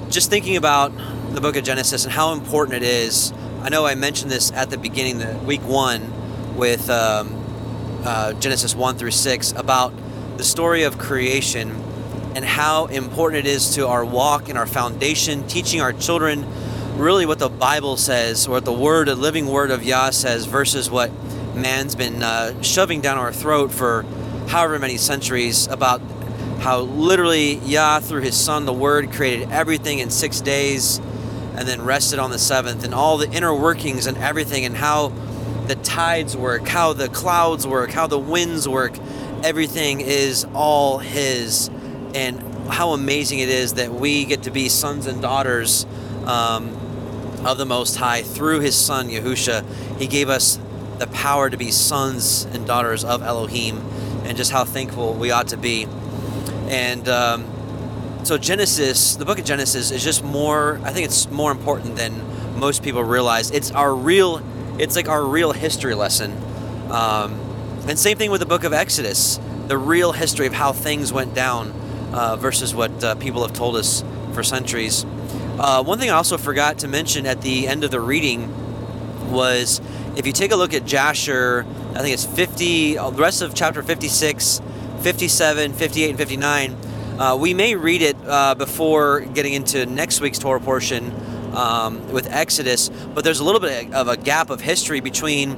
just 0.09 0.29
thinking 0.29 0.57
about 0.57 0.91
the 1.33 1.41
book 1.41 1.55
of 1.55 1.63
Genesis 1.63 2.03
and 2.03 2.13
how 2.13 2.33
important 2.33 2.77
it 2.77 2.83
is. 2.83 3.33
I 3.64 3.70
know 3.70 3.86
I 3.86 3.95
mentioned 3.95 4.30
this 4.30 4.51
at 4.51 4.70
the 4.70 4.78
beginning, 4.78 5.20
the 5.20 5.39
week 5.45 5.61
one, 5.61 6.57
with 6.57 6.89
um, 6.89 7.34
uh, 8.03 8.34
Genesis 8.34 8.76
1 8.76 8.97
through 8.97 9.11
6, 9.11 9.53
about 9.53 9.93
the 10.36 10.43
story 10.43 10.84
of 10.84 10.97
creation 10.97 11.72
and 12.36 12.43
how 12.43 12.88
important 12.88 13.47
it 13.47 13.49
is 13.49 13.76
to 13.76 13.88
our 13.88 14.03
walk 14.03 14.49
and 14.49 14.57
our 14.57 14.66
foundation, 14.66 15.47
teaching 15.47 15.80
our 15.80 15.93
children 15.93 16.45
really 16.97 17.26
what 17.26 17.39
the 17.39 17.47
Bible 17.47 17.95
says, 17.95 18.47
or 18.47 18.51
what 18.51 18.66
the 18.66 18.74
word, 18.74 19.07
the 19.07 19.16
living 19.16 19.47
word 19.47 19.72
of 19.72 19.82
Yah 19.82 20.09
says, 20.09 20.45
versus 20.45 20.91
what 20.91 21.09
man's 21.55 21.95
been 21.95 22.22
uh, 22.22 22.61
shoving 22.61 22.99
down 22.99 23.18
our 23.18 23.32
throat 23.32 23.72
for 23.72 24.03
however 24.49 24.78
many 24.78 24.97
centuries 24.97 25.68
about 25.68 26.01
how 26.59 26.82
literally 26.82 27.59
Yah, 27.59 28.01
through 28.01 28.24
his 28.24 28.36
Son, 28.36 28.66
the 28.66 28.74
Word, 28.74 29.14
created 29.14 29.49
everything 29.51 29.99
in 29.99 30.09
six 30.09 30.41
days 30.41 30.99
and 31.55 31.67
then 31.67 31.81
rested 31.81 32.19
on 32.19 32.31
the 32.31 32.39
seventh, 32.39 32.83
and 32.83 32.93
all 32.93 33.17
the 33.17 33.29
inner 33.31 33.53
workings 33.53 34.07
and 34.07 34.17
everything, 34.17 34.65
and 34.65 34.75
how 34.75 35.09
the 35.67 35.75
tides 35.75 36.35
work, 36.35 36.67
how 36.67 36.93
the 36.93 37.07
clouds 37.09 37.65
work, 37.65 37.91
how 37.91 38.07
the 38.07 38.19
winds 38.19 38.67
work. 38.67 38.97
Everything 39.43 40.01
is 40.01 40.45
all 40.53 40.99
His. 40.99 41.69
And 42.15 42.41
how 42.67 42.91
amazing 42.91 43.39
it 43.39 43.49
is 43.49 43.73
that 43.73 43.93
we 43.93 44.25
get 44.25 44.43
to 44.43 44.51
be 44.51 44.69
sons 44.69 45.07
and 45.07 45.21
daughters 45.21 45.85
um, 46.25 46.69
of 47.45 47.57
the 47.57 47.65
Most 47.65 47.95
High 47.95 48.21
through 48.21 48.59
His 48.59 48.75
Son, 48.75 49.09
Yahusha. 49.09 49.65
He 49.97 50.07
gave 50.07 50.29
us 50.29 50.59
the 50.97 51.07
power 51.07 51.49
to 51.49 51.57
be 51.57 51.71
sons 51.71 52.45
and 52.45 52.65
daughters 52.65 53.03
of 53.03 53.21
Elohim, 53.21 53.77
and 54.23 54.37
just 54.37 54.51
how 54.51 54.63
thankful 54.63 55.13
we 55.13 55.31
ought 55.31 55.49
to 55.49 55.57
be. 55.57 55.87
And 56.67 57.07
um, 57.09 57.45
so, 58.26 58.38
Genesis, 58.38 59.15
the 59.15 59.26
book 59.26 59.39
of 59.39 59.45
Genesis, 59.45 59.91
is 59.91 60.03
just 60.03 60.24
more, 60.24 60.80
I 60.84 60.91
think 60.91 61.05
it's 61.05 61.30
more 61.30 61.51
important 61.51 61.95
than 61.95 62.13
most 62.59 62.84
people 62.84 63.03
realize. 63.03 63.51
It's 63.51 63.71
our 63.71 63.93
real 63.93 64.41
it's 64.80 64.95
like 64.95 65.07
our 65.07 65.24
real 65.24 65.51
history 65.51 65.93
lesson. 65.93 66.32
Um, 66.89 67.39
and 67.88 67.97
same 67.99 68.17
thing 68.17 68.32
with 68.32 68.39
the 68.39 68.45
book 68.45 68.63
of 68.63 68.74
Exodus, 68.74 69.39
the 69.67 69.78
real 69.78 70.11
history 70.13 70.47
of 70.47 70.53
how 70.53 70.74
things 70.74 71.13
went 71.13 71.36
down 71.36 71.71
uh, 72.13 72.36
versus 72.38 72.74
what 72.74 73.03
uh, 73.03 73.15
people 73.15 73.45
have 73.45 73.53
told 73.53 73.76
us 73.76 74.03
for 74.34 74.43
centuries. 74.43 75.05
Uh, 75.59 75.84
one 75.84 75.99
thing 75.99 76.09
I 76.09 76.13
also 76.13 76.38
forgot 76.38 76.80
to 76.80 76.88
mention 76.88 77.26
at 77.28 77.41
the 77.41 77.67
end 77.67 77.84
of 77.84 77.91
the 77.91 77.99
reading 77.99 78.51
was 79.32 79.80
if 80.15 80.26
you 80.26 80.34
take 80.34 80.51
a 80.51 80.55
look 80.55 80.74
at 80.74 80.86
Jasher, 80.86 81.65
I 81.91 82.01
think 82.01 82.13
it's 82.13 82.26
50, 82.26 82.97
uh, 82.97 83.09
the 83.11 83.21
rest 83.21 83.41
of 83.41 83.53
chapter 83.53 83.84
56, 83.84 84.61
57, 85.01 85.74
58, 85.74 86.09
and 86.09 86.17
59. 86.17 86.78
Uh, 87.20 87.38
we 87.39 87.53
may 87.53 87.76
read 87.76 88.01
it 88.01 88.18
uh, 88.26 88.55
before 88.55 89.20
getting 89.22 89.53
into 89.53 89.86
next 89.86 90.20
week's 90.20 90.39
Torah 90.39 90.59
portion 90.59 91.14
um, 91.55 92.11
with 92.11 92.26
Exodus, 92.32 92.89
but 92.89 93.24
there's 93.24 93.39
a 93.39 93.43
little 93.43 93.59
bit 93.61 93.93
of 93.93 94.07
a 94.07 94.18
gap 94.18 94.49
of 94.49 94.61
history 94.61 94.99
between 94.99 95.51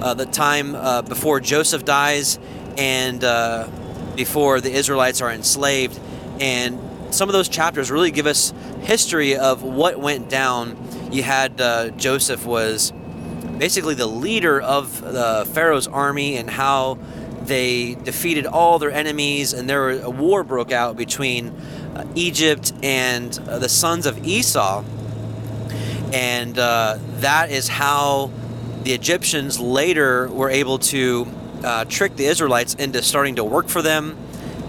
uh, 0.00 0.14
the 0.14 0.24
time 0.24 0.74
uh, 0.74 1.02
before 1.02 1.38
Joseph 1.38 1.84
dies 1.84 2.38
and 2.78 3.22
uh, 3.22 3.68
before 4.16 4.62
the 4.62 4.72
Israelites 4.72 5.20
are 5.20 5.30
enslaved. 5.30 6.00
And 6.40 6.80
some 7.14 7.28
of 7.28 7.34
those 7.34 7.50
chapters 7.50 7.90
really 7.90 8.10
give 8.10 8.26
us 8.26 8.54
history 8.80 9.36
of 9.36 9.62
what 9.62 10.00
went 10.00 10.30
down. 10.30 10.78
You 11.12 11.22
had 11.22 11.60
uh, 11.60 11.90
Joseph 11.90 12.46
was 12.46 12.90
basically 13.58 13.94
the 13.94 14.06
leader 14.06 14.58
of 14.58 15.02
the 15.02 15.46
Pharaoh's 15.52 15.86
army 15.86 16.38
and 16.38 16.48
how 16.48 16.96
they 17.52 17.94
defeated 17.94 18.46
all 18.46 18.78
their 18.78 18.90
enemies, 18.90 19.52
and 19.52 19.68
there 19.68 19.90
a 19.90 20.10
war 20.10 20.42
broke 20.42 20.72
out 20.72 20.96
between 20.96 21.48
uh, 21.94 22.04
Egypt 22.14 22.72
and 22.82 23.38
uh, 23.46 23.58
the 23.58 23.68
sons 23.68 24.06
of 24.06 24.26
Esau 24.26 24.82
and 26.12 26.58
uh, 26.58 26.98
that 27.20 27.50
is 27.50 27.68
how 27.68 28.30
the 28.82 28.92
Egyptians 28.92 29.58
later 29.58 30.28
were 30.28 30.50
able 30.50 30.78
to 30.78 31.26
uh, 31.64 31.84
trick 31.86 32.16
the 32.16 32.26
Israelites 32.26 32.74
into 32.74 33.02
starting 33.02 33.36
to 33.36 33.44
work 33.44 33.68
for 33.68 33.80
them 33.80 34.16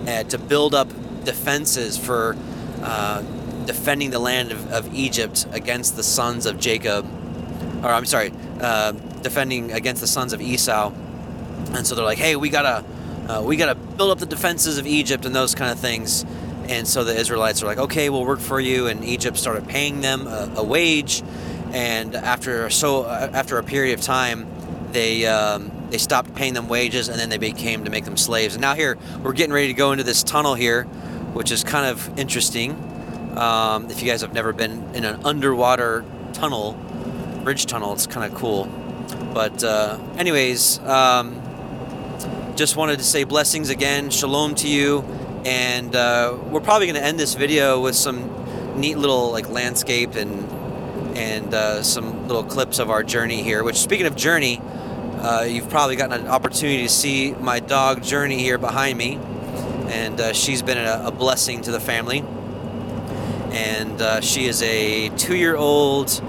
and 0.05 0.29
to 0.29 0.38
build 0.38 0.73
up 0.73 0.88
defenses 1.25 1.97
for 1.97 2.38
uh, 2.81 3.21
defending 3.65 4.09
the 4.09 4.19
land 4.19 4.51
of, 4.51 4.71
of, 4.71 4.93
Egypt 4.93 5.47
against 5.51 5.95
the 5.95 6.03
sons 6.03 6.45
of 6.45 6.59
Jacob, 6.59 7.05
or 7.84 7.89
I'm 7.89 8.05
sorry, 8.05 8.31
uh, 8.61 8.91
defending 9.21 9.71
against 9.71 10.01
the 10.01 10.07
sons 10.07 10.34
of 10.34 10.41
Esau. 10.41 10.91
And 11.72 11.88
so 11.88 11.95
they're 11.95 12.05
like, 12.05 12.18
"Hey, 12.18 12.36
we 12.36 12.49
gotta, 12.49 12.84
uh, 13.28 13.41
we 13.43 13.55
gotta 13.55 13.76
build 13.76 14.11
up 14.11 14.20
the 14.20 14.26
defenses 14.26 14.78
of 14.78 14.86
Egypt 14.86 15.26
and 15.26 15.36
those 15.36 15.55
kind 15.55 15.72
of 15.72 15.80
things." 15.80 16.26
And 16.68 16.88
so 16.88 17.03
the 17.03 17.16
Israelites 17.16 17.61
are 17.61 17.66
like, 17.66 17.78
okay, 17.78 18.09
we'll 18.09 18.26
work 18.26 18.39
for 18.39 18.59
you. 18.59 18.88
And 18.88 19.03
Egypt 19.03 19.38
started 19.38 19.68
paying 19.68 20.01
them 20.01 20.28
a, 20.28 20.51
a 20.57 20.64
wage. 20.64 21.24
And 21.74 22.16
after 22.16 22.70
so 22.70 23.03
uh, 23.03 23.30
after 23.34 23.57
a 23.57 23.64
period 23.64 23.97
of 23.97 24.05
time, 24.05 24.47
they 24.91 25.26
um, 25.26 25.72
they 25.89 25.97
stopped 25.97 26.34
paying 26.36 26.53
them 26.53 26.70
wages, 26.70 27.09
and 27.09 27.20
then 27.20 27.30
they 27.30 27.38
became 27.38 27.84
to 27.86 27.89
make 27.89 28.05
them 28.05 28.16
slaves. 28.16 28.55
And 28.55 28.61
now 28.61 28.76
here 28.76 28.97
we're 29.22 29.34
getting 29.34 29.53
ready 29.53 29.68
to 29.68 29.74
go 29.74 29.91
into 29.91 30.03
this 30.03 30.24
tunnel 30.24 30.53
here, 30.53 30.84
which 31.34 31.51
is 31.51 31.64
kind 31.64 31.86
of 31.88 32.18
interesting. 32.18 32.72
Um, 33.36 33.89
if 33.89 34.01
you 34.01 34.07
guys 34.07 34.22
have 34.22 34.34
never 34.34 34.53
been 34.53 34.93
in 34.93 35.03
an 35.03 35.26
underwater 35.26 36.05
tunnel, 36.34 36.74
bridge 37.43 37.66
tunnel, 37.66 37.93
it's 37.93 38.05
kind 38.05 38.32
of 38.32 38.38
cool. 38.38 38.66
But 39.34 39.64
uh, 39.64 39.99
anyways, 40.18 40.78
um, 40.80 41.41
just 42.55 42.76
wanted 42.76 42.97
to 42.99 43.03
say 43.03 43.24
blessings 43.24 43.69
again, 43.69 44.09
shalom 44.09 44.55
to 44.55 44.67
you 44.67 45.03
and 45.45 45.95
uh, 45.95 46.38
we're 46.49 46.61
probably 46.61 46.88
going 46.88 46.99
to 46.99 47.03
end 47.03 47.19
this 47.19 47.36
video 47.36 47.82
with 47.82 47.95
some 47.95 48.30
neat 48.80 48.97
little 48.97 49.32
like 49.32 49.49
landscape 49.49 50.15
and 50.15 50.49
and 51.17 51.53
uh, 51.53 51.84
some 51.84 52.28
little 52.28 52.43
clips 52.43 52.80
of 52.80 52.89
our 52.89 53.03
journey 53.03 53.43
here. 53.43 53.63
Which, 53.63 53.76
speaking 53.76 54.07
of 54.07 54.15
journey, 54.15 54.59
uh, 55.19 55.45
you've 55.47 55.69
probably 55.69 55.95
gotten 55.95 56.21
an 56.21 56.28
opportunity 56.28 56.84
to 56.84 56.89
see 56.89 57.34
my 57.34 57.59
dog 57.59 58.01
Journey 58.01 58.39
here 58.39 58.57
behind 58.57 58.97
me, 58.97 59.19
and 59.88 60.19
uh, 60.19 60.34
she's 60.34 60.63
been 60.63 60.80
a, 60.80 61.03
a, 61.05 61.11
blessing 61.11 61.61
to 61.61 61.71
the 61.71 61.80
family. 61.80 62.24
And 63.51 64.01
uh, 64.01 64.21
she 64.21 64.45
is 64.45 64.63
a 64.63 65.09
two-year-old. 65.09 66.19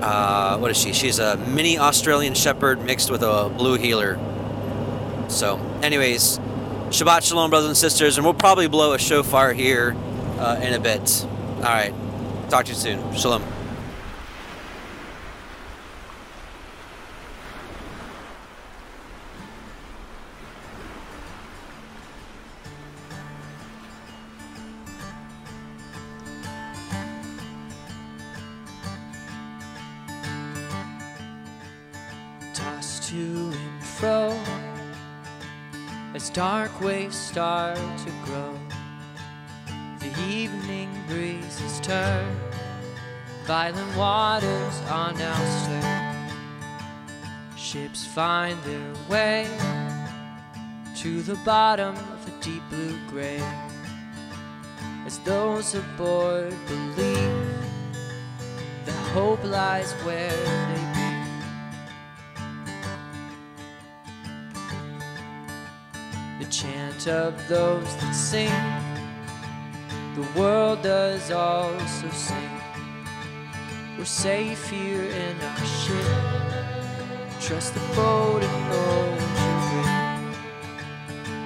Uh, 0.00 0.56
what 0.56 0.70
is 0.70 0.78
she? 0.78 0.94
She's 0.94 1.18
a 1.18 1.36
mini 1.36 1.76
Australian 1.78 2.32
Shepherd 2.32 2.82
mixed 2.82 3.10
with 3.10 3.22
a 3.22 3.52
blue 3.54 3.76
heeler. 3.76 4.18
So, 5.28 5.58
anyways, 5.82 6.38
Shabbat 6.88 7.22
Shalom, 7.26 7.50
brothers 7.50 7.68
and 7.68 7.76
sisters, 7.76 8.18
and 8.18 8.24
we'll 8.24 8.34
probably 8.34 8.68
blow 8.68 8.92
a 8.92 8.98
shofar 8.98 9.52
here 9.52 9.96
uh, 10.38 10.60
in 10.62 10.74
a 10.74 10.78
bit. 10.78 11.26
All 11.56 11.62
right. 11.62 11.92
Talk 12.50 12.66
to 12.66 12.72
you 12.72 12.76
soon. 12.76 13.14
Shalom. 13.14 13.42
Toss 32.54 33.08
to 33.08 33.16
and 33.16 33.82
fro 33.82 34.33
dark 36.34 36.80
waves 36.80 37.16
start 37.16 37.78
to 37.98 38.10
grow. 38.24 38.58
The 40.00 40.12
evening 40.28 40.90
breezes 41.06 41.78
turn, 41.78 42.36
violent 43.44 43.96
waters 43.96 44.80
are 44.88 45.12
now 45.12 45.38
stirred. 45.62 46.32
Ships 47.56 48.04
find 48.04 48.60
their 48.64 48.92
way 49.08 49.46
to 50.96 51.22
the 51.22 51.36
bottom 51.44 51.94
of 51.94 52.26
a 52.26 52.42
deep 52.42 52.62
blue 52.68 52.98
grave. 53.08 53.44
As 55.06 55.20
those 55.20 55.76
aboard 55.76 56.52
believe 56.66 57.46
that 58.86 59.12
hope 59.12 59.44
lies 59.44 59.92
where 60.02 60.30
they 60.30 60.98
be. 60.98 61.03
Chant 66.50 67.06
of 67.06 67.48
those 67.48 67.96
that 67.96 68.12
sing. 68.12 68.50
The 70.14 70.38
world 70.38 70.82
does 70.82 71.30
also 71.30 72.08
sing. 72.10 72.50
We're 73.96 74.04
safe 74.04 74.68
here 74.68 75.02
in 75.02 75.40
our 75.40 75.64
ship. 75.64 77.40
Trust 77.40 77.74
the 77.74 77.80
boat 77.94 78.42
and 78.42 78.70
know 78.70 79.34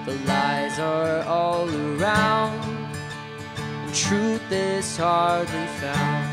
the 0.09 0.15
lies 0.27 0.79
are 0.79 1.23
all 1.25 1.69
around, 1.69 2.65
and 3.59 3.95
truth 3.95 4.51
is 4.51 4.97
hardly 4.97 5.67
found. 5.81 6.29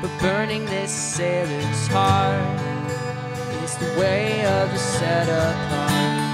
But 0.00 0.10
burning 0.20 0.64
this 0.66 0.92
sailor's 0.92 1.86
heart 1.88 2.60
is 3.64 3.76
the 3.78 3.98
way 3.98 4.44
of 4.44 4.70
the 4.70 4.78
set 4.78 5.28
apart. 5.28 6.25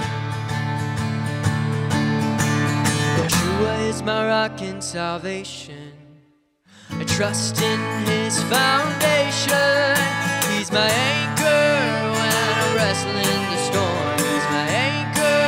Yeshua 3.62 3.88
is 3.88 4.02
my 4.02 4.26
rock 4.26 4.60
and 4.60 4.82
salvation. 4.82 5.92
I 6.90 7.04
trust 7.04 7.60
in 7.62 7.80
his 8.06 8.42
foundation. 8.44 9.94
He's 10.50 10.70
my 10.72 10.90
anchor 10.90 11.70
when 12.18 12.32
I'm 12.58 12.76
wrestling 12.76 13.40
the 13.52 13.60
storm. 13.68 14.18
He's 14.18 14.46
my 14.50 14.66
anchor, 14.90 15.42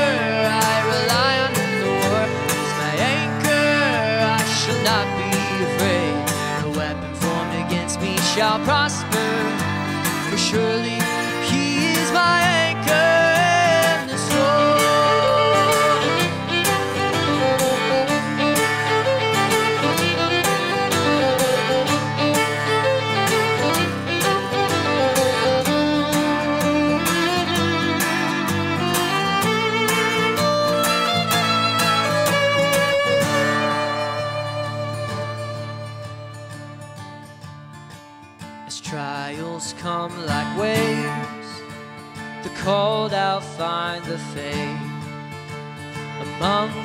I 0.46 0.74
rely 0.94 1.32
on 1.44 1.52
in 1.64 1.72
the 1.82 1.90
war. 2.02 2.24
He's 2.54 2.74
my 2.84 2.94
anchor, 3.18 3.66
I 4.38 4.44
shall 4.58 4.82
not 4.90 5.06
be 5.18 5.30
afraid. 5.68 6.14
No 6.62 6.78
weapon 6.78 7.14
formed 7.14 7.54
against 7.66 8.00
me 8.00 8.16
shall 8.32 8.58
prosper. 8.64 9.30
For 10.30 10.38
surely 10.38 10.93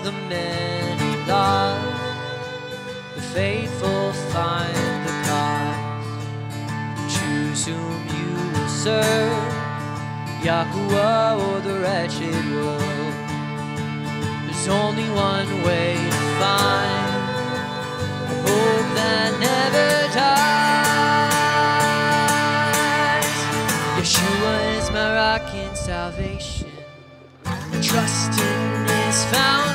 The 0.09 0.17
many 0.27 1.11
lost, 1.27 2.01
the 3.13 3.21
faithful 3.21 4.11
find 4.33 5.05
the 5.05 5.13
cause. 5.29 6.17
Choose 7.13 7.61
whom 7.67 7.99
you 8.17 8.29
will 8.53 8.69
serve, 8.69 9.53
Yahuwah 10.41 11.37
or 11.45 11.57
the 11.61 11.75
wretched 11.81 12.43
world. 12.55 13.13
There's 14.47 14.67
only 14.67 15.07
one 15.11 15.61
way 15.61 15.93
to 15.93 16.21
find 16.41 17.13
a 18.33 18.35
hope 18.47 18.89
that 18.97 19.31
never 19.47 19.89
dies. 20.17 20.49
Yeshua 23.99 24.53
is 24.79 24.87
my 24.89 25.07
rock 25.13 25.47
and 25.53 25.77
salvation. 25.77 26.71
Trust 27.83 28.31
in 28.39 28.87
His 28.87 29.23
foundation. 29.25 29.68